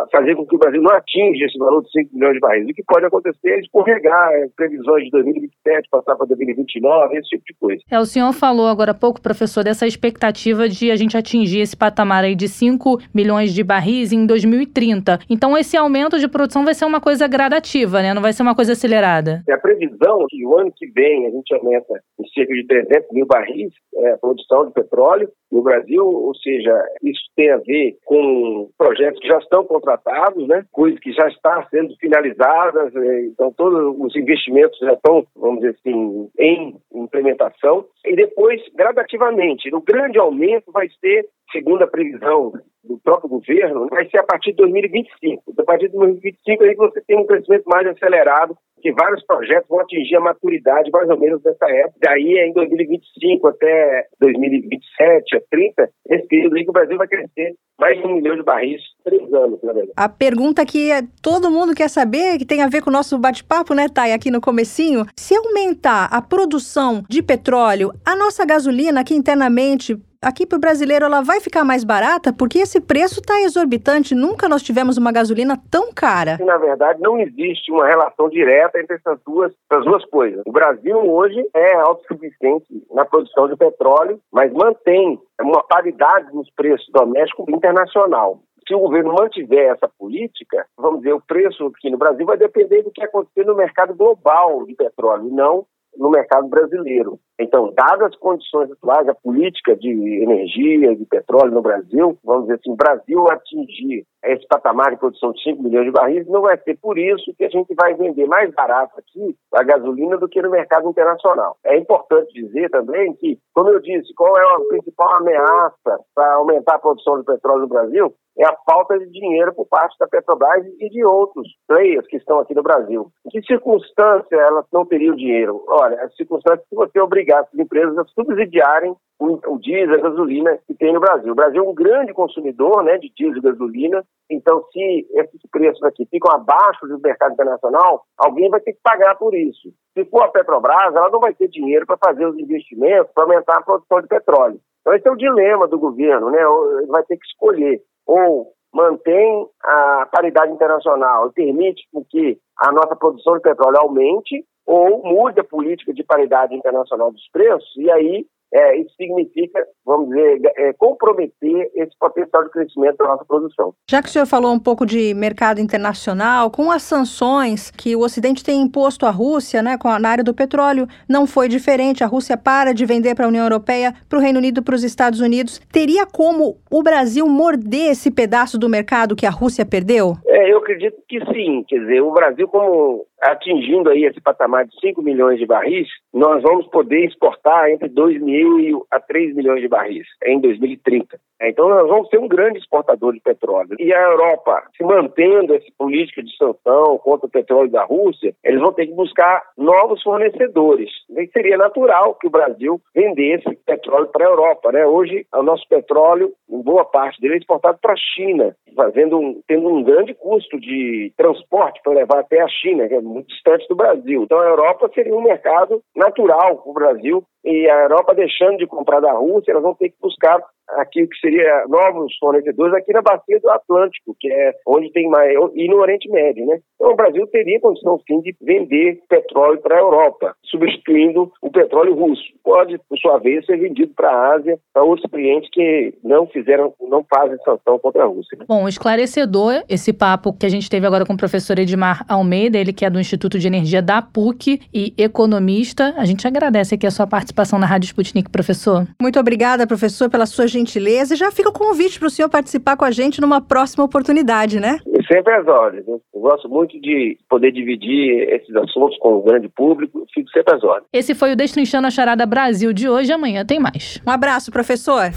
fazer 0.09 0.35
com 0.35 0.45
que 0.45 0.55
o 0.55 0.59
Brasil 0.59 0.81
não 0.81 0.91
atinja 0.91 1.45
esse 1.45 1.57
valor 1.57 1.83
de 1.83 1.91
5 1.91 2.13
milhões 2.13 2.33
de 2.35 2.39
barris. 2.39 2.69
O 2.69 2.73
que 2.73 2.83
pode 2.83 3.05
acontecer 3.05 3.49
é 3.49 3.59
escorregar 3.59 4.31
é, 4.31 4.47
previsões 4.55 5.03
de 5.03 5.09
2027, 5.11 5.89
passar 5.91 6.15
para 6.15 6.27
2029, 6.27 7.17
esse 7.17 7.27
tipo 7.27 7.43
de 7.45 7.55
coisa. 7.59 7.81
É, 7.91 7.99
o 7.99 8.05
senhor 8.05 8.31
falou 8.31 8.67
agora 8.67 8.91
há 8.91 8.95
pouco, 8.95 9.21
professor, 9.21 9.65
dessa 9.65 9.85
expectativa 9.85 10.69
de 10.69 10.89
a 10.89 10.95
gente 10.95 11.17
atingir 11.17 11.59
esse 11.59 11.75
patamar 11.75 12.23
aí 12.23 12.35
de 12.35 12.47
5 12.47 12.99
milhões 13.13 13.53
de 13.53 13.63
barris 13.63 14.13
em 14.13 14.25
2030. 14.25 15.19
Então, 15.29 15.57
esse 15.57 15.75
aumento 15.75 16.17
de 16.19 16.27
produção 16.29 16.63
vai 16.63 16.73
ser 16.73 16.85
uma 16.85 17.01
coisa 17.01 17.27
gradativa, 17.27 18.01
né? 18.01 18.13
Não 18.13 18.21
vai 18.21 18.31
ser 18.31 18.43
uma 18.43 18.55
coisa 18.55 18.71
acelerada. 18.71 19.43
É 19.49 19.53
a 19.53 19.57
previsão 19.57 20.25
que 20.29 20.45
o 20.45 20.57
ano 20.57 20.71
que 20.73 20.87
vem 20.87 21.27
a 21.27 21.31
gente 21.31 21.53
aumenta 21.53 21.96
em 22.19 22.27
cerca 22.29 22.53
de 22.53 22.65
300 22.67 23.11
mil 23.11 23.25
barris 23.25 23.73
é, 23.95 24.17
produção 24.17 24.67
de 24.67 24.73
petróleo 24.73 25.31
no 25.51 25.61
Brasil, 25.61 26.05
ou 26.05 26.35
seja, 26.35 26.73
isso 27.03 27.21
tem 27.35 27.51
a 27.51 27.57
ver 27.57 27.97
com 28.05 28.69
projetos 28.77 29.19
que 29.19 29.27
já 29.27 29.37
estão 29.37 29.63
contratados, 29.65 30.47
né? 30.47 30.65
coisas 30.71 30.99
que 30.99 31.11
já 31.13 31.27
estão 31.27 31.63
sendo 31.69 31.95
finalizadas, 31.97 32.95
é, 32.95 33.21
então 33.25 33.51
todos 33.53 33.95
os 33.99 34.15
investimentos 34.15 34.77
já 34.79 34.93
estão, 34.93 35.25
vamos 35.35 35.61
dizer 35.61 35.75
assim, 35.79 36.29
em 36.39 36.75
implementação, 36.93 37.85
e 38.05 38.15
depois, 38.15 38.61
gradativamente, 38.75 39.73
o 39.73 39.81
grande 39.81 40.17
aumento 40.17 40.71
vai 40.71 40.87
ser, 41.01 41.27
segundo 41.51 41.83
a 41.83 41.87
previsão 41.87 42.53
do 42.87 42.97
próprio 42.99 43.29
governo, 43.29 43.87
vai 43.89 44.09
ser 44.09 44.19
a 44.19 44.23
partir 44.23 44.51
de 44.51 44.57
2025. 44.57 45.43
A 45.59 45.63
partir 45.63 45.87
de 45.89 45.97
2025 45.97 46.63
aí 46.63 46.75
você 46.75 47.01
tem 47.01 47.17
um 47.17 47.25
crescimento 47.25 47.65
mais 47.65 47.85
acelerado, 47.87 48.57
que 48.81 48.91
vários 48.93 49.23
projetos 49.25 49.67
vão 49.67 49.79
atingir 49.79 50.15
a 50.15 50.21
maturidade 50.21 50.89
mais 50.91 51.09
ou 51.09 51.19
menos 51.19 51.43
nessa 51.43 51.69
época. 51.69 51.99
Daí 52.01 52.37
em 52.37 52.53
2025 52.53 53.47
até 53.47 54.05
2027, 54.21 55.36
a 55.37 55.41
30, 55.49 55.89
esse 56.09 56.27
período 56.27 56.55
aí 56.55 56.63
que 56.63 56.69
o 56.69 56.73
Brasil 56.73 56.97
vai 56.97 57.07
crescer 57.07 57.55
mais 57.79 57.97
de 57.97 58.07
um 58.07 58.15
milhão 58.15 58.35
de 58.35 58.43
barris, 58.43 58.81
três 59.03 59.31
anos, 59.33 59.61
na 59.61 59.71
verdade. 59.71 59.93
A 59.95 60.09
pergunta 60.09 60.65
que 60.65 60.89
todo 61.21 61.51
mundo 61.51 61.75
quer 61.75 61.89
saber, 61.89 62.37
que 62.37 62.45
tem 62.45 62.61
a 62.61 62.67
ver 62.67 62.81
com 62.81 62.89
o 62.89 62.93
nosso 62.93 63.17
bate-papo, 63.17 63.73
né, 63.73 63.87
Thay, 63.87 64.13
aqui 64.13 64.31
no 64.31 64.41
comecinho, 64.41 65.05
se 65.15 65.35
aumentar 65.35 66.05
a 66.05 66.21
produção 66.21 67.03
de 67.07 67.21
petróleo, 67.21 67.93
a 68.03 68.15
nossa 68.15 68.45
gasolina 68.45 69.01
aqui 69.01 69.13
internamente 69.13 69.95
aqui 70.21 70.45
para 70.45 70.57
o 70.57 70.59
brasileiro 70.59 71.05
ela 71.05 71.21
vai 71.21 71.39
ficar 71.39 71.63
mais 71.63 71.83
barata 71.83 72.33
porque 72.33 72.59
esse 72.59 72.79
preço 72.81 73.19
está 73.19 73.41
exorbitante. 73.41 74.15
Nunca 74.15 74.49
nós 74.49 74.63
tivemos 74.63 74.97
uma 74.97 75.11
gasolina 75.11 75.57
tão 75.69 75.91
cara. 75.93 76.37
Na 76.39 76.57
verdade, 76.57 77.01
não 77.01 77.19
existe 77.19 77.71
uma 77.71 77.87
relação 77.87 78.29
direta 78.29 78.79
entre 78.79 78.95
essas 78.95 79.19
duas, 79.25 79.53
essas 79.71 79.85
duas 79.85 80.05
coisas. 80.05 80.41
O 80.45 80.51
Brasil 80.51 80.97
hoje 80.97 81.47
é 81.53 81.75
autossuficiente 81.75 82.67
na 82.91 83.05
produção 83.05 83.47
de 83.47 83.55
petróleo, 83.55 84.19
mas 84.31 84.51
mantém 84.51 85.19
uma 85.41 85.63
paridade 85.63 86.33
nos 86.33 86.49
preços 86.51 86.87
domésticos 86.91 87.45
e 87.47 87.51
internacional 87.55 88.39
se 88.67 88.75
o 88.75 88.79
governo 88.79 89.13
mantiver 89.13 89.71
essa 89.71 89.87
política, 89.97 90.65
vamos 90.77 90.99
dizer, 90.99 91.13
o 91.13 91.21
preço 91.21 91.67
aqui 91.67 91.89
no 91.89 91.97
Brasil 91.97 92.25
vai 92.25 92.37
depender 92.37 92.83
do 92.83 92.91
que 92.91 93.01
acontecer 93.01 93.45
no 93.45 93.55
mercado 93.55 93.95
global 93.95 94.65
de 94.65 94.75
petróleo, 94.75 95.29
não 95.31 95.65
no 95.97 96.09
mercado 96.09 96.47
brasileiro. 96.47 97.17
Então, 97.39 97.71
dadas 97.75 98.07
as 98.07 98.15
condições 98.15 98.71
atuais, 98.71 99.07
a 99.07 99.13
política 99.13 99.75
de 99.75 99.89
energia, 100.23 100.95
de 100.95 101.05
petróleo 101.05 101.51
no 101.51 101.61
Brasil, 101.61 102.17
vamos 102.23 102.43
dizer 102.43 102.55
assim, 102.55 102.71
o 102.71 102.75
Brasil 102.75 103.29
atingir 103.29 104.05
esse 104.23 104.45
patamar 104.47 104.91
de 104.91 104.97
produção 104.97 105.31
de 105.31 105.43
5 105.43 105.61
milhões 105.61 105.85
de 105.85 105.91
barris, 105.91 106.27
não 106.27 106.41
vai 106.41 106.57
ser 106.57 106.77
por 106.79 106.97
isso 106.97 107.33
que 107.37 107.45
a 107.45 107.49
gente 107.49 107.73
vai 107.75 107.93
vender 107.93 108.25
mais 108.25 108.53
barato 108.53 108.99
aqui 108.99 109.35
a 109.53 109.63
gasolina 109.63 110.17
do 110.17 110.27
que 110.27 110.41
no 110.41 110.49
mercado 110.49 110.89
internacional. 110.89 111.57
É 111.63 111.77
importante 111.77 112.33
dizer 112.33 112.69
também 112.69 113.13
que, 113.13 113.37
como 113.53 113.69
eu 113.69 113.79
disse, 113.79 114.13
qual 114.15 114.35
é 114.37 114.41
a 114.41 114.59
principal 114.69 115.13
ameaça 115.17 115.99
para 116.15 116.33
aumentar 116.33 116.75
a 116.75 116.79
produção 116.79 117.19
de 117.19 117.25
petróleo 117.25 117.61
no 117.61 117.69
Brasil? 117.69 118.13
é 118.37 118.45
a 118.45 118.55
falta 118.69 118.97
de 118.99 119.09
dinheiro 119.09 119.53
por 119.53 119.67
parte 119.67 119.97
da 119.99 120.07
Petrobras 120.07 120.63
e 120.79 120.89
de 120.89 121.03
outros 121.03 121.47
players 121.67 122.05
que 122.07 122.17
estão 122.17 122.39
aqui 122.39 122.53
no 122.53 122.61
Brasil. 122.61 123.11
Em 123.25 123.29
que 123.29 123.41
circunstância 123.41 124.35
elas 124.35 124.65
não 124.71 124.85
teriam 124.85 125.15
dinheiro? 125.15 125.63
Olha, 125.67 125.99
as 126.03 126.15
circunstâncias 126.15 126.67
que 126.69 126.75
você 126.75 126.99
obrigar 127.27 127.41
as 127.41 127.53
empresas 127.53 127.97
a 127.97 128.05
subsidiarem 128.05 128.95
o, 129.19 129.39
o 129.47 129.59
diesel, 129.59 129.95
a 129.95 130.09
gasolina 130.09 130.59
que 130.67 130.75
tem 130.75 130.93
no 130.93 130.99
Brasil. 130.99 131.31
O 131.31 131.35
Brasil 131.35 131.63
é 131.63 131.67
um 131.67 131.73
grande 131.73 132.13
consumidor 132.13 132.83
né, 132.83 132.97
de 132.97 133.11
diesel 133.15 133.37
e 133.37 133.41
gasolina, 133.41 134.05
então 134.29 134.63
se 134.71 135.07
esses 135.11 135.41
preços 135.51 135.83
aqui 135.83 136.07
ficam 136.09 136.31
abaixo 136.31 136.87
do 136.87 136.99
mercado 136.99 137.33
internacional, 137.33 138.03
alguém 138.17 138.49
vai 138.49 138.59
ter 138.59 138.73
que 138.73 138.79
pagar 138.83 139.15
por 139.15 139.33
isso. 139.33 139.69
Se 139.93 140.05
for 140.05 140.23
a 140.23 140.27
Petrobras, 140.29 140.95
ela 140.95 141.09
não 141.09 141.19
vai 141.19 141.33
ter 141.33 141.47
dinheiro 141.47 141.85
para 141.85 141.97
fazer 141.97 142.25
os 142.25 142.37
investimentos 142.37 143.11
para 143.13 143.23
aumentar 143.23 143.57
a 143.57 143.63
produção 143.63 144.01
de 144.01 144.07
petróleo. 144.07 144.59
Então 144.81 144.93
esse 144.93 145.07
é 145.07 145.11
o 145.11 145.17
dilema 145.17 145.67
do 145.67 145.79
governo, 145.79 146.29
né? 146.29 146.39
Ele 146.39 146.87
vai 146.87 147.03
ter 147.03 147.17
que 147.17 147.25
escolher 147.25 147.81
ou 148.05 148.53
mantém 148.73 149.47
a 149.63 150.07
paridade 150.11 150.51
internacional 150.51 151.27
e 151.27 151.33
permite 151.33 151.83
que 152.09 152.37
a 152.59 152.71
nossa 152.71 152.95
produção 152.95 153.33
de 153.33 153.41
petróleo 153.41 153.79
aumente, 153.79 154.45
ou 154.67 155.01
mude 155.03 155.39
a 155.39 155.43
política 155.43 155.93
de 155.93 156.03
paridade 156.03 156.53
internacional 156.53 157.11
dos 157.11 157.27
preços, 157.31 157.71
e 157.77 157.89
aí 157.89 158.25
é, 158.53 158.77
isso 158.77 158.93
significa, 158.95 159.65
vamos 159.85 160.09
dizer, 160.09 160.39
é, 160.57 160.73
comprometer 160.73 161.71
esse 161.75 161.91
potencial 161.99 162.43
de 162.45 162.51
crescimento 162.51 162.97
da 162.97 163.05
nossa 163.05 163.25
produção. 163.25 163.73
Já 163.89 164.01
que 164.01 164.07
o 164.07 164.11
senhor 164.11 164.25
falou 164.25 164.53
um 164.53 164.59
pouco 164.59 164.85
de 164.85 165.13
mercado 165.13 165.59
internacional, 165.59 166.49
com 166.49 166.71
as 166.71 166.83
sanções 166.83 167.71
que 167.71 167.95
o 167.95 167.99
Ocidente 167.99 168.43
tem 168.43 168.61
imposto 168.61 169.05
à 169.05 169.09
Rússia, 169.09 169.61
né, 169.61 169.77
com 169.77 169.89
a, 169.89 169.99
na 169.99 170.09
área 170.09 170.23
do 170.23 170.33
petróleo, 170.33 170.87
não 171.09 171.27
foi 171.27 171.47
diferente. 171.49 172.03
A 172.03 172.07
Rússia 172.07 172.37
para 172.37 172.73
de 172.73 172.85
vender 172.85 173.15
para 173.15 173.25
a 173.25 173.29
União 173.29 173.43
Europeia, 173.43 173.93
para 174.07 174.17
o 174.17 174.21
Reino 174.21 174.39
Unido, 174.39 174.63
para 174.63 174.75
os 174.75 174.83
Estados 174.83 175.19
Unidos. 175.19 175.59
Teria 175.71 176.05
como 176.05 176.57
o 176.71 176.81
Brasil 176.83 177.27
morder 177.27 177.91
esse 177.91 178.09
pedaço 178.09 178.57
do 178.57 178.69
mercado 178.69 179.15
que 179.15 179.25
a 179.25 179.29
Rússia 179.29 179.65
perdeu? 179.65 180.13
É, 180.25 180.51
eu 180.51 180.59
acredito 180.59 180.95
que 181.07 181.19
sim. 181.33 181.65
Quer 181.67 181.79
dizer, 181.79 182.01
o 182.01 182.11
Brasil, 182.11 182.47
como 182.47 183.05
atingindo 183.21 183.89
aí 183.89 184.05
esse 184.05 184.21
patamar 184.21 184.65
de 184.65 184.79
5 184.79 185.01
milhões 185.01 185.39
de 185.39 185.45
barris, 185.45 185.87
nós 186.13 186.41
vamos 186.41 186.67
poder 186.67 187.05
exportar 187.05 187.69
entre 187.69 187.89
2 187.89 188.21
mil 188.21 188.85
a 188.91 188.99
3 188.99 189.35
milhões 189.35 189.61
de 189.61 189.67
barris 189.67 190.07
em 190.25 190.39
2030. 190.39 191.19
Então 191.41 191.69
nós 191.69 191.87
vamos 191.87 192.09
ser 192.09 192.19
um 192.19 192.27
grande 192.27 192.59
exportador 192.59 193.13
de 193.13 193.19
petróleo. 193.19 193.75
E 193.79 193.93
a 193.93 194.01
Europa, 194.01 194.63
se 194.75 194.83
mantendo 194.83 195.53
essa 195.53 195.67
política 195.77 196.23
de 196.23 196.35
sanção 196.35 196.97
contra 196.97 197.27
o 197.27 197.31
petróleo 197.31 197.69
da 197.69 197.83
Rússia, 197.83 198.33
eles 198.43 198.59
vão 198.59 198.73
ter 198.73 198.87
que 198.87 198.93
buscar 198.93 199.43
novos 199.57 200.01
fornecedores. 200.01 200.89
E 201.09 201.27
seria 201.27 201.57
natural 201.57 202.15
que 202.15 202.27
o 202.27 202.31
Brasil 202.31 202.81
vendesse 202.95 203.55
petróleo 203.65 204.07
para 204.07 204.25
a 204.25 204.29
Europa. 204.29 204.71
Né? 204.71 204.85
Hoje, 204.85 205.25
o 205.33 205.43
nosso 205.43 205.67
petróleo, 205.67 206.33
em 206.49 206.61
boa 206.61 206.85
parte 206.85 207.21
dele, 207.21 207.35
é 207.35 207.37
exportado 207.37 207.77
para 207.81 207.93
a 207.93 207.97
China, 207.97 208.55
fazendo 208.77 209.17
um, 209.17 209.41
tendo 209.47 209.67
um 209.67 209.83
grande 209.83 210.13
custo 210.13 210.59
de 210.59 211.11
transporte 211.17 211.81
para 211.83 211.93
levar 211.93 212.19
até 212.19 212.39
a 212.41 212.47
China, 212.47 212.87
que 212.87 212.93
é 212.93 213.01
muito 213.01 213.27
distante 213.27 213.67
do 213.67 213.75
Brasil. 213.75 214.23
Então 214.23 214.39
a 214.39 214.45
Europa 214.45 214.89
seria 214.93 215.15
um 215.15 215.23
mercado 215.23 215.81
natural 215.95 216.57
para 216.57 216.69
o 216.69 216.73
Brasil 216.73 217.23
e 217.43 217.67
a 217.67 217.83
Europa 217.83 218.13
deixando 218.13 218.57
de 218.57 218.67
comprar 218.67 218.99
da 218.99 219.11
Rússia, 219.11 219.51
elas 219.51 219.63
vão 219.63 219.73
ter 219.73 219.89
que 219.89 219.95
buscar 219.99 220.39
aqui 220.77 221.03
o 221.03 221.07
que 221.07 221.17
seria 221.19 221.65
novos 221.67 222.15
fornecedores 222.17 222.73
aqui 222.73 222.91
na 222.93 223.01
bacia 223.01 223.39
do 223.39 223.49
Atlântico, 223.49 224.15
que 224.19 224.31
é 224.31 224.53
onde 224.65 224.91
tem 224.91 225.07
mais 225.09 225.33
e 225.55 225.67
no 225.67 225.77
Oriente 225.77 226.09
Médio, 226.09 226.45
né? 226.45 226.59
Então 226.75 226.91
o 226.91 226.95
Brasil 226.95 227.25
teria 227.27 227.59
condição 227.59 227.99
sim 228.07 228.21
de 228.21 228.35
vender 228.41 228.99
petróleo 229.09 229.59
para 229.59 229.75
a 229.75 229.79
Europa, 229.79 230.35
substituindo 230.45 231.31
o 231.41 231.51
petróleo 231.51 231.95
russo. 231.95 232.23
Pode, 232.43 232.77
por 232.89 232.97
sua 232.97 233.17
vez, 233.17 233.45
ser 233.45 233.57
vendido 233.57 233.93
para 233.95 234.09
a 234.09 234.35
Ásia, 234.35 234.59
para 234.73 234.83
outros 234.83 235.09
clientes 235.09 235.49
que 235.51 235.93
não 236.03 236.27
fizeram, 236.27 236.73
não 236.81 237.03
fazem 237.03 237.37
sanção 237.43 237.79
contra 237.79 238.03
a 238.03 238.05
Rússia. 238.05 238.37
Né? 238.37 238.45
Bom, 238.47 238.67
esclarecedor 238.67 239.63
esse 239.67 239.91
papo 239.91 240.33
que 240.33 240.45
a 240.45 240.49
gente 240.49 240.69
teve 240.69 240.85
agora 240.85 241.05
com 241.05 241.13
o 241.13 241.17
professor 241.17 241.57
Edmar 241.57 242.05
Almeida, 242.07 242.57
ele 242.57 242.73
que 242.73 242.85
é 242.85 242.89
do 242.89 242.99
Instituto 242.99 243.39
de 243.39 243.47
Energia 243.47 243.81
da 243.81 244.01
PUC 244.01 244.61
e 244.73 244.93
economista. 244.97 245.93
A 245.97 246.05
gente 246.05 246.27
agradece 246.27 246.75
aqui 246.75 246.85
a 246.85 246.91
sua 246.91 247.07
participação 247.07 247.59
na 247.59 247.65
Rádio 247.65 247.87
Sputnik, 247.87 248.29
professor. 248.29 248.87
Muito 249.01 249.19
obrigada, 249.19 249.67
professor, 249.67 250.09
pela 250.09 250.25
sua 250.25 250.47
gentileza. 250.57 251.13
E 251.13 251.17
já 251.17 251.31
fica 251.31 251.49
o 251.49 251.53
convite 251.53 251.99
para 251.99 252.07
o 252.07 252.11
senhor 252.11 252.29
participar 252.29 252.75
com 252.75 252.85
a 252.85 252.91
gente 252.91 253.21
numa 253.21 253.39
próxima 253.39 253.83
oportunidade, 253.83 254.59
né? 254.59 254.79
sempre 255.11 255.33
às 255.33 255.47
ordens. 255.47 255.83
Eu 255.87 256.01
gosto 256.13 256.47
muito 256.49 256.79
de 256.79 257.17
poder 257.29 257.51
dividir 257.51 258.29
esses 258.29 258.55
assuntos 258.55 258.97
com 258.99 259.15
o 259.15 259.23
grande 259.23 259.49
público. 259.49 260.05
Fico 260.13 260.29
sempre 260.29 260.55
às 260.55 260.63
ordens. 260.63 260.85
Esse 260.93 261.15
foi 261.15 261.33
o 261.33 261.35
Destrinchando 261.35 261.87
a 261.87 261.91
Charada 261.91 262.25
Brasil 262.25 262.71
de 262.73 262.89
hoje. 262.89 263.11
Amanhã 263.11 263.45
tem 263.45 263.59
mais. 263.59 264.01
Um 264.05 264.11
abraço, 264.11 264.51
professor. 264.51 265.11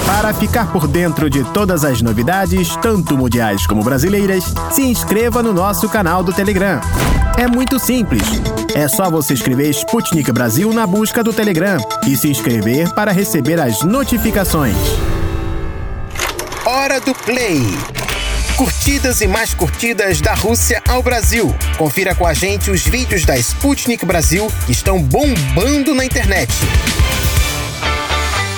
Para 0.08 0.34
ficar 0.34 0.72
por 0.72 0.88
dentro 0.88 1.30
de 1.30 1.44
todas 1.52 1.84
as 1.84 2.02
novidades, 2.02 2.74
tanto 2.78 3.18
mundiais 3.18 3.68
como 3.68 3.84
brasileiras, 3.84 4.46
se 4.72 4.82
inscreva 4.82 5.44
no 5.44 5.52
nosso 5.52 5.90
canal 5.90 6.24
do 6.24 6.32
Telegram. 6.32 6.80
É 7.38 7.46
muito 7.46 7.78
simples. 7.78 8.24
É 8.74 8.88
só 8.88 9.12
você 9.12 9.34
escrever 9.34 9.70
Sputnik 9.70 10.32
Brasil 10.32 10.72
na 10.74 10.88
busca 10.88 11.22
do 11.22 11.34
Telegram 11.34 11.78
e 12.08 12.16
se 12.16 12.30
inscrever 12.30 12.90
para 12.94 13.12
receber 13.12 13.60
as 13.60 13.84
notificações. 13.84 14.78
Hora 16.66 17.02
do 17.02 17.14
Play. 17.14 17.62
Curtidas 18.56 19.20
e 19.20 19.28
mais 19.28 19.54
curtidas 19.54 20.22
da 20.22 20.34
Rússia 20.34 20.82
ao 20.88 21.04
Brasil. 21.04 21.54
Confira 21.78 22.16
com 22.16 22.26
a 22.26 22.34
gente 22.34 22.72
os 22.72 22.82
vídeos 22.82 23.26
da 23.26 23.38
Sputnik 23.38 24.06
Brasil 24.06 24.50
que 24.66 24.72
estão 24.72 25.04
bombando 25.04 25.94
na 25.94 26.06
internet 26.06 26.50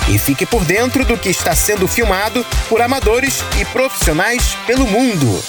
e 0.09 0.17
fique 0.17 0.45
por 0.45 0.65
dentro 0.65 1.05
do 1.05 1.17
que 1.17 1.29
está 1.29 1.55
sendo 1.55 1.87
filmado 1.87 2.45
por 2.67 2.81
amadores 2.81 3.43
e 3.59 3.65
profissionais 3.65 4.55
pelo 4.65 4.87
mundo. 4.87 5.41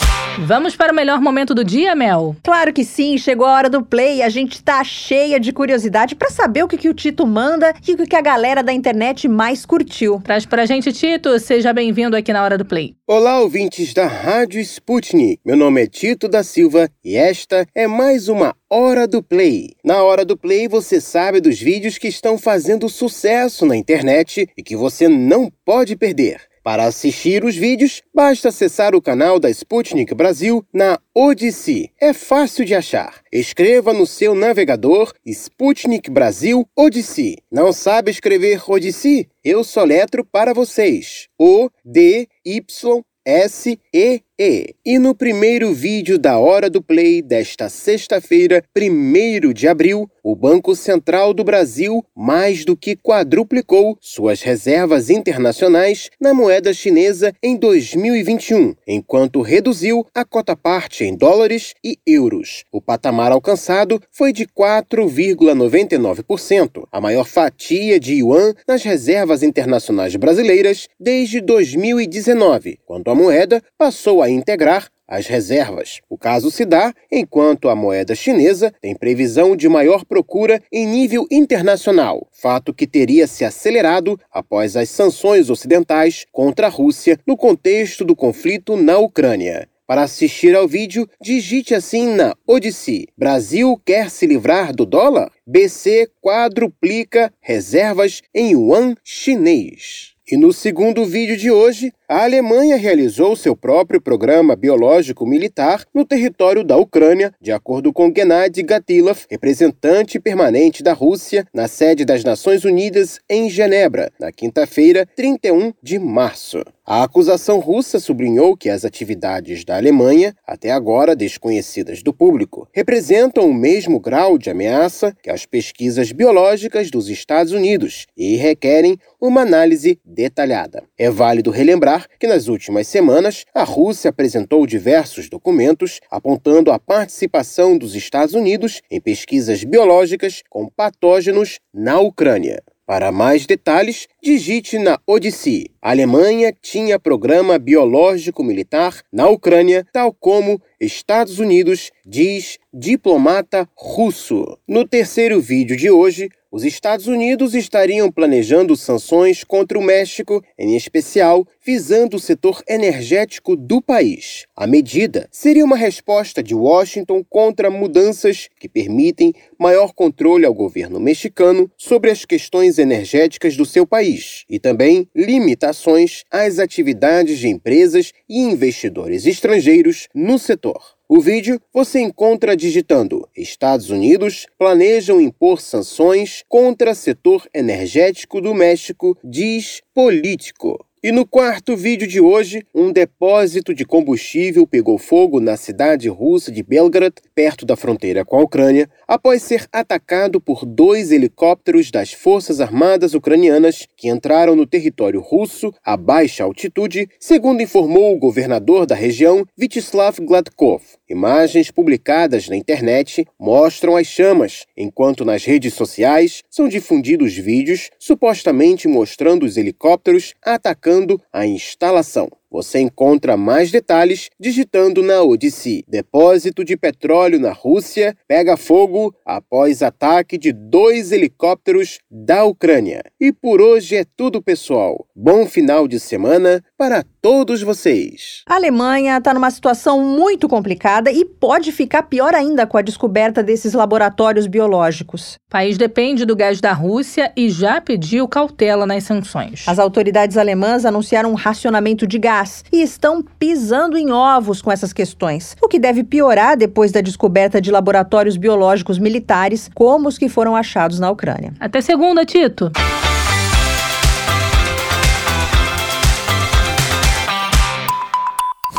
Vamos 0.43 0.75
para 0.75 0.91
o 0.91 0.97
melhor 0.97 1.21
momento 1.21 1.55
do 1.55 1.63
dia, 1.63 1.95
Mel? 1.95 2.35
Claro 2.43 2.73
que 2.73 2.83
sim, 2.83 3.19
chegou 3.19 3.47
a 3.47 3.53
hora 3.53 3.69
do 3.69 3.85
play. 3.85 4.23
A 4.23 4.31
gente 4.31 4.63
tá 4.63 4.83
cheia 4.83 5.39
de 5.39 5.53
curiosidade 5.53 6.15
para 6.15 6.31
saber 6.31 6.63
o 6.63 6.69
que, 6.69 6.79
que 6.79 6.89
o 6.89 6.95
Tito 6.95 7.27
manda 7.27 7.75
e 7.87 7.93
o 7.93 7.97
que, 7.99 8.07
que 8.07 8.17
a 8.17 8.23
galera 8.23 8.63
da 8.63 8.73
internet 8.73 9.29
mais 9.29 9.67
curtiu. 9.67 10.19
Traz 10.25 10.47
pra 10.47 10.65
gente, 10.65 10.93
Tito. 10.93 11.39
Seja 11.39 11.75
bem-vindo 11.75 12.17
aqui 12.17 12.33
na 12.33 12.43
hora 12.43 12.57
do 12.57 12.65
play. 12.65 12.95
Olá, 13.07 13.39
ouvintes 13.41 13.93
da 13.93 14.07
Rádio 14.07 14.61
Sputnik. 14.61 15.41
Meu 15.45 15.57
nome 15.57 15.83
é 15.83 15.87
Tito 15.87 16.27
da 16.27 16.43
Silva 16.43 16.89
e 17.05 17.17
esta 17.17 17.67
é 17.75 17.87
mais 17.87 18.29
uma 18.29 18.55
Hora 18.71 19.07
do 19.07 19.21
Play. 19.23 19.75
Na 19.85 20.03
Hora 20.03 20.25
do 20.25 20.37
Play 20.37 20.69
você 20.69 21.01
sabe 21.01 21.41
dos 21.41 21.61
vídeos 21.61 21.99
que 21.99 22.07
estão 22.07 22.39
fazendo 22.39 22.89
sucesso 22.89 23.67
na 23.67 23.77
internet 23.77 24.49
e 24.57 24.63
que 24.63 24.77
você 24.77 25.09
não 25.09 25.51
pode 25.65 25.97
perder. 25.97 26.50
Para 26.63 26.85
assistir 26.85 27.43
os 27.43 27.57
vídeos, 27.57 28.03
basta 28.15 28.51
acessar 28.51 28.95
o 28.95 29.01
canal 29.01 29.41
da 29.41 29.49
Sputnik 29.49 30.15
Brasil 30.15 30.63
na 30.73 31.01
Odyssey. 31.15 31.91
É 31.99 32.13
fácil 32.13 32.67
de 32.67 32.75
achar. 32.75 33.23
Escreva 33.33 33.95
no 33.95 34.07
seu 34.07 34.35
navegador 34.35 35.13
Sputnik 35.25 36.11
Brasil 36.11 36.69
Odyssey. 36.77 37.39
Não 37.51 37.73
sabe 37.73 38.11
escrever 38.11 38.63
Odyssey? 38.71 39.29
Eu 39.43 39.65
soletro 39.65 40.23
para 40.23 40.53
vocês. 40.53 41.29
O 41.39 41.71
D 41.83 42.29
Y 42.45 43.03
S 43.25 43.79
E 43.93 44.21
e, 44.43 44.75
e 44.87 44.99
no 44.99 45.15
primeiro 45.15 45.75
vídeo 45.75 46.19
da 46.19 46.39
Hora 46.39 46.71
do 46.71 46.81
Play 46.81 47.21
desta 47.21 47.69
sexta-feira, 47.69 48.65
1 48.75 49.53
de 49.53 49.69
abril, 49.69 50.11
o 50.25 50.35
Banco 50.35 50.75
Central 50.75 51.35
do 51.35 51.45
Brasil 51.45 52.03
mais 52.17 52.65
do 52.65 52.75
que 52.75 52.97
quadruplicou 52.97 53.99
suas 54.01 54.41
reservas 54.41 55.11
internacionais 55.11 56.09
na 56.19 56.33
moeda 56.33 56.73
chinesa 56.73 57.35
em 57.43 57.55
2021, 57.55 58.75
enquanto 58.87 59.43
reduziu 59.43 60.07
a 60.15 60.25
cota-parte 60.25 61.05
em 61.05 61.15
dólares 61.15 61.75
e 61.85 61.99
euros. 62.07 62.65
O 62.73 62.81
patamar 62.81 63.33
alcançado 63.33 64.01
foi 64.11 64.33
de 64.33 64.47
4,99%, 64.47 66.87
a 66.91 66.99
maior 66.99 67.27
fatia 67.27 68.01
de 68.01 68.15
yuan 68.15 68.55
nas 68.67 68.83
reservas 68.83 69.43
internacionais 69.43 70.17
brasileiras 70.17 70.89
desde 70.99 71.43
2019, 71.43 72.79
quando 72.87 73.11
a 73.11 73.15
moeda 73.15 73.63
passou 73.77 74.23
a 74.23 74.30
integrar 74.31 74.89
as 75.07 75.27
reservas. 75.27 76.01
O 76.09 76.17
caso 76.17 76.51
se 76.51 76.65
dá 76.65 76.95
enquanto 77.11 77.69
a 77.69 77.75
moeda 77.75 78.15
chinesa 78.15 78.73
tem 78.81 78.95
previsão 78.95 79.57
de 79.57 79.69
maior 79.69 80.05
procura 80.05 80.63
em 80.73 80.87
nível 80.87 81.27
internacional, 81.31 82.29
fato 82.31 82.73
que 82.73 82.87
teria 82.87 83.27
se 83.27 83.45
acelerado 83.45 84.19
após 84.33 84.77
as 84.77 84.89
sanções 84.89 85.51
ocidentais 85.51 86.25
contra 86.31 86.69
a 86.69 86.71
Rússia 86.71 87.19
no 87.27 87.37
contexto 87.37 88.05
do 88.05 88.15
conflito 88.15 88.77
na 88.77 88.99
Ucrânia. 88.99 89.69
Para 89.91 90.05
assistir 90.05 90.55
ao 90.55 90.69
vídeo, 90.69 91.09
digite 91.21 91.75
assim 91.75 92.15
na 92.15 92.37
Odyssey: 92.47 93.09
Brasil 93.19 93.77
quer 93.85 94.09
se 94.09 94.25
livrar 94.25 94.73
do 94.73 94.87
dólar? 94.87 95.33
BC 95.45 96.09
quadruplica 96.21 97.33
reservas 97.41 98.23
em 98.33 98.53
yuan 98.53 98.95
chinês. 99.03 100.15
E 100.31 100.37
no 100.37 100.53
segundo 100.53 101.05
vídeo 101.05 101.37
de 101.37 101.51
hoje, 101.51 101.93
a 102.11 102.25
Alemanha 102.25 102.77
realizou 102.77 103.37
seu 103.37 103.55
próprio 103.55 104.01
programa 104.01 104.57
biológico 104.57 105.25
militar 105.25 105.85
no 105.95 106.05
território 106.05 106.65
da 106.65 106.77
Ucrânia, 106.77 107.33
de 107.41 107.53
acordo 107.53 107.93
com 107.93 108.13
Gennady 108.13 108.65
Gatilov, 108.65 109.27
representante 109.31 110.19
permanente 110.19 110.83
da 110.83 110.93
Rússia 110.93 111.47
na 111.55 111.69
sede 111.69 112.05
das 112.05 112.25
Nações 112.25 112.65
Unidas 112.65 113.21
em 113.31 113.49
Genebra, 113.49 114.11
na 114.19 114.33
quinta-feira, 114.33 115.07
31 115.15 115.73
de 115.81 116.01
março. 116.01 116.65
A 116.85 117.05
acusação 117.05 117.61
russa 117.61 118.01
sublinhou 118.01 118.57
que 118.57 118.69
as 118.69 118.85
atividades 118.85 119.65
da 119.65 119.77
Alemanha, 119.77 120.35
até 120.45 120.73
agora 120.73 121.15
desconhecidas 121.15 122.03
do 122.03 122.13
público, 122.13 122.67
representam 122.73 123.49
o 123.49 123.55
mesmo 123.55 124.01
grau 124.01 124.37
de 124.37 124.51
ameaça 124.51 125.17
que 125.23 125.31
as 125.31 125.47
pesquisas 125.47 126.11
biológicas 126.11 126.91
dos 126.91 127.09
Estados 127.09 127.53
Unidos 127.53 128.09
e 128.17 128.35
requerem 128.35 128.99
uma 129.21 129.43
análise 129.43 130.01
detalhada. 130.05 130.83
É 130.99 131.09
válido 131.09 131.53
relembrar 131.53 132.00
que 132.19 132.27
nas 132.27 132.49
últimas 132.49 132.87
semanas 132.87 133.45
a 133.55 133.65
Rússia 133.65 134.11
apresentou 134.11 134.67
diversos 134.67 135.29
documentos 135.29 136.01
apontando 136.11 136.71
a 136.71 136.79
participação 136.79 137.77
dos 137.77 137.95
Estados 137.95 138.35
Unidos 138.35 138.83
em 138.91 139.01
pesquisas 139.01 139.65
biológicas 139.65 140.43
com 140.49 140.69
patógenos 140.69 141.59
na 141.73 141.99
Ucrânia. 142.01 142.63
Para 142.91 143.13
mais 143.13 143.47
detalhes, 143.47 144.09
digite 144.21 144.77
na 144.77 144.99
Odyssey. 145.07 145.71
A 145.81 145.91
Alemanha 145.91 146.53
tinha 146.61 146.99
programa 146.99 147.57
biológico 147.57 148.43
militar 148.43 149.01
na 149.13 149.29
Ucrânia, 149.29 149.87
tal 149.93 150.13
como 150.13 150.61
Estados 150.81 151.39
Unidos, 151.39 151.93
diz 152.05 152.59
diplomata 152.75 153.69
russo. 153.77 154.59
No 154.67 154.85
terceiro 154.85 155.41
vídeo 155.41 155.77
de 155.77 155.89
hoje, 155.89 156.31
os 156.51 156.65
Estados 156.65 157.07
Unidos 157.07 157.55
estariam 157.55 158.11
planejando 158.11 158.77
sanções 158.77 159.45
contra 159.45 159.79
o 159.79 159.83
México, 159.83 160.43
em 160.59 160.77
especial 160.77 161.47
visando 161.65 162.17
o 162.17 162.21
setor 162.21 162.63
energético 162.69 163.55
do 163.55 163.83
país. 163.83 164.47
A 164.57 164.67
medida 164.67 165.29
seria 165.31 165.65
uma 165.65 165.77
resposta 165.77 166.43
de 166.43 166.55
Washington 166.55 167.25
contra 167.29 167.71
mudanças 167.71 168.49
que 168.59 168.69
permitem 168.69 169.35
maior 169.59 169.93
controle 169.93 170.47
ao 170.47 170.55
governo 170.55 170.99
mexicano 170.99 171.71
sobre 171.77 172.11
as 172.11 172.25
questões 172.25 172.79
energéticas 172.79 173.57
do 173.57 173.67
seu 173.67 173.87
país 173.87 174.45
e 174.49 174.59
também 174.59 175.09
limitações 175.15 176.25
às 176.31 176.59
atividades 176.59 177.39
de 177.39 177.49
empresas 177.49 178.13
e 178.29 178.39
investidores 178.39 179.27
estrangeiros 179.27 180.09
no 180.15 180.39
setor. 180.39 181.01
O 181.13 181.21
vídeo 181.21 181.61
você 181.75 181.99
encontra 181.99 182.57
digitando 182.57 183.29
Estados 183.37 183.91
Unidos 183.91 184.47
planejam 184.57 185.21
impor 185.21 185.61
sanções 185.61 186.45
contra 186.49 186.95
setor 186.95 187.49
energético 187.53 188.41
do 188.41 188.55
México, 188.55 189.19
diz 189.25 189.83
político. 189.93 190.87
E 191.03 191.11
no 191.11 191.27
quarto 191.27 191.75
vídeo 191.75 192.07
de 192.07 192.21
hoje, 192.21 192.63
um 192.75 192.93
depósito 192.93 193.73
de 193.73 193.87
combustível 193.87 194.67
pegou 194.67 194.99
fogo 194.99 195.41
na 195.41 195.57
cidade 195.57 196.11
russa 196.11 196.53
de 196.53 196.63
Belgrad, 196.63 197.15
perto 197.35 197.65
da 197.65 197.75
fronteira 197.75 198.23
com 198.23 198.37
a 198.37 198.43
Ucrânia, 198.43 198.87
após 199.09 199.43
ser 199.43 199.67
atacado 199.73 200.43
por 200.43 200.67
dois 200.67 201.11
helicópteros 201.11 201.91
das 201.91 202.13
Forças 202.13 202.61
Armadas 202.61 203.15
Ucranianas 203.15 203.87
que 203.97 204.11
entraram 204.11 204.55
no 204.55 204.67
território 204.67 205.23
russo 205.23 205.73
a 205.83 205.97
baixa 205.97 206.45
altitude, 206.45 207.09
segundo 207.19 207.63
informou 207.63 208.15
o 208.15 208.19
governador 208.19 208.85
da 208.85 208.95
região, 208.95 209.47
Vyacheslav 209.57 210.19
Gladkov. 210.21 210.83
Imagens 211.11 211.73
publicadas 211.73 212.49
na 212.49 212.55
internet 212.55 213.27
mostram 213.37 213.97
as 213.97 214.07
chamas, 214.07 214.65
enquanto 214.77 215.25
nas 215.25 215.45
redes 215.45 215.75
sociais 215.75 216.45
são 216.49 216.69
difundidos 216.69 217.37
vídeos 217.37 217.91
supostamente 217.99 218.87
mostrando 218.87 219.45
os 219.45 219.57
helicópteros 219.57 220.35
atacando 220.41 221.21
a 221.33 221.45
instalação. 221.45 222.31
Você 222.51 222.81
encontra 222.81 223.37
mais 223.37 223.71
detalhes 223.71 224.29
digitando 224.39 225.03
na 225.03 225.23
Odyssey. 225.23 225.85
Depósito 225.87 226.65
de 226.65 226.77
petróleo 226.77 227.39
na 227.39 227.53
Rússia 227.53 228.17
pega 228.27 228.57
fogo 228.57 229.15
após 229.25 229.83
ataque 229.83 230.37
de 230.37 230.53
dois 230.53 231.13
helicópteros 231.13 232.01
da 232.11 232.45
Ucrânia. 232.45 233.05
E 233.21 233.33
por 233.33 233.61
hoje 233.61 233.95
é 233.95 234.05
tudo, 234.17 234.43
pessoal. 234.43 235.07
Bom 235.15 235.47
final 235.47 235.87
de 235.87 236.01
semana 236.01 236.61
para 236.77 237.05
todos 237.23 237.63
vocês. 237.63 238.43
A 238.49 238.57
Alemanha 238.57 239.17
está 239.17 239.33
numa 239.33 239.51
situação 239.51 240.03
muito 240.03 240.49
complicada 240.49 241.13
e 241.13 241.25
pode 241.25 241.71
ficar 241.71 242.03
pior 242.05 242.35
ainda 242.35 242.67
com 242.67 242.77
a 242.77 242.83
descoberta 242.83 243.45
desses 243.45 243.75
laboratórios 243.75 244.49
biológicos. 244.49 245.35
O 245.35 245.51
país 245.51 245.79
depende 245.79 246.25
do 246.25 246.35
gás 246.35 246.61
da 246.61 246.73
Rússia 246.73 247.33
e 247.37 247.49
já 247.49 247.81
pediu 247.81 248.27
cautela 248.27 248.87
nas 248.87 249.05
sanções. 249.05 249.65
As 249.69 249.79
autoridades 249.79 250.37
alemãs 250.37 250.85
anunciaram 250.85 251.31
um 251.31 251.35
racionamento 251.35 252.07
de 252.07 252.19
gás 252.19 252.40
gás 252.41 252.65
e 252.73 252.83
estão 252.83 253.23
pisando 253.39 253.97
em 253.97 254.11
ovos 254.11 254.63
com 254.63 254.73
essas 254.73 254.93
questões, 254.93 255.57
o 255.63 255.69
que 255.69 255.79
deve 255.79 256.03
piorar 256.03 256.57
depois 256.57 256.91
da 256.91 257.01
descoberta 257.01 257.61
de 257.61 257.71
laboratórios 257.71 258.37
biológicos 258.37 258.99
militares 258.99 259.71
como 259.75 260.09
os 260.09 260.19
que 260.19 260.29
foram 260.29 260.57
achados 260.57 260.99
na 260.99 261.11
Ucrânia. 261.11 261.53
Até 261.61 261.81
segunda, 261.81 262.25
Tito. 262.25 262.71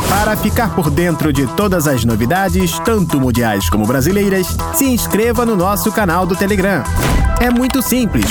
Para 0.10 0.38
ficar 0.38 0.76
por 0.76 0.90
dentro 0.90 1.34
de 1.34 1.48
todas 1.56 1.88
as 1.88 2.06
novidades, 2.06 2.78
tanto 2.80 3.20
mundiais 3.20 3.70
como 3.70 3.88
brasileiras, 3.88 4.48
se 4.76 4.86
inscreva 4.86 5.46
no 5.46 5.56
nosso 5.56 5.92
canal 5.92 6.26
do 6.26 6.36
Telegram. 6.36 6.84
É 7.42 7.50
muito 7.50 7.82
simples. 7.82 8.28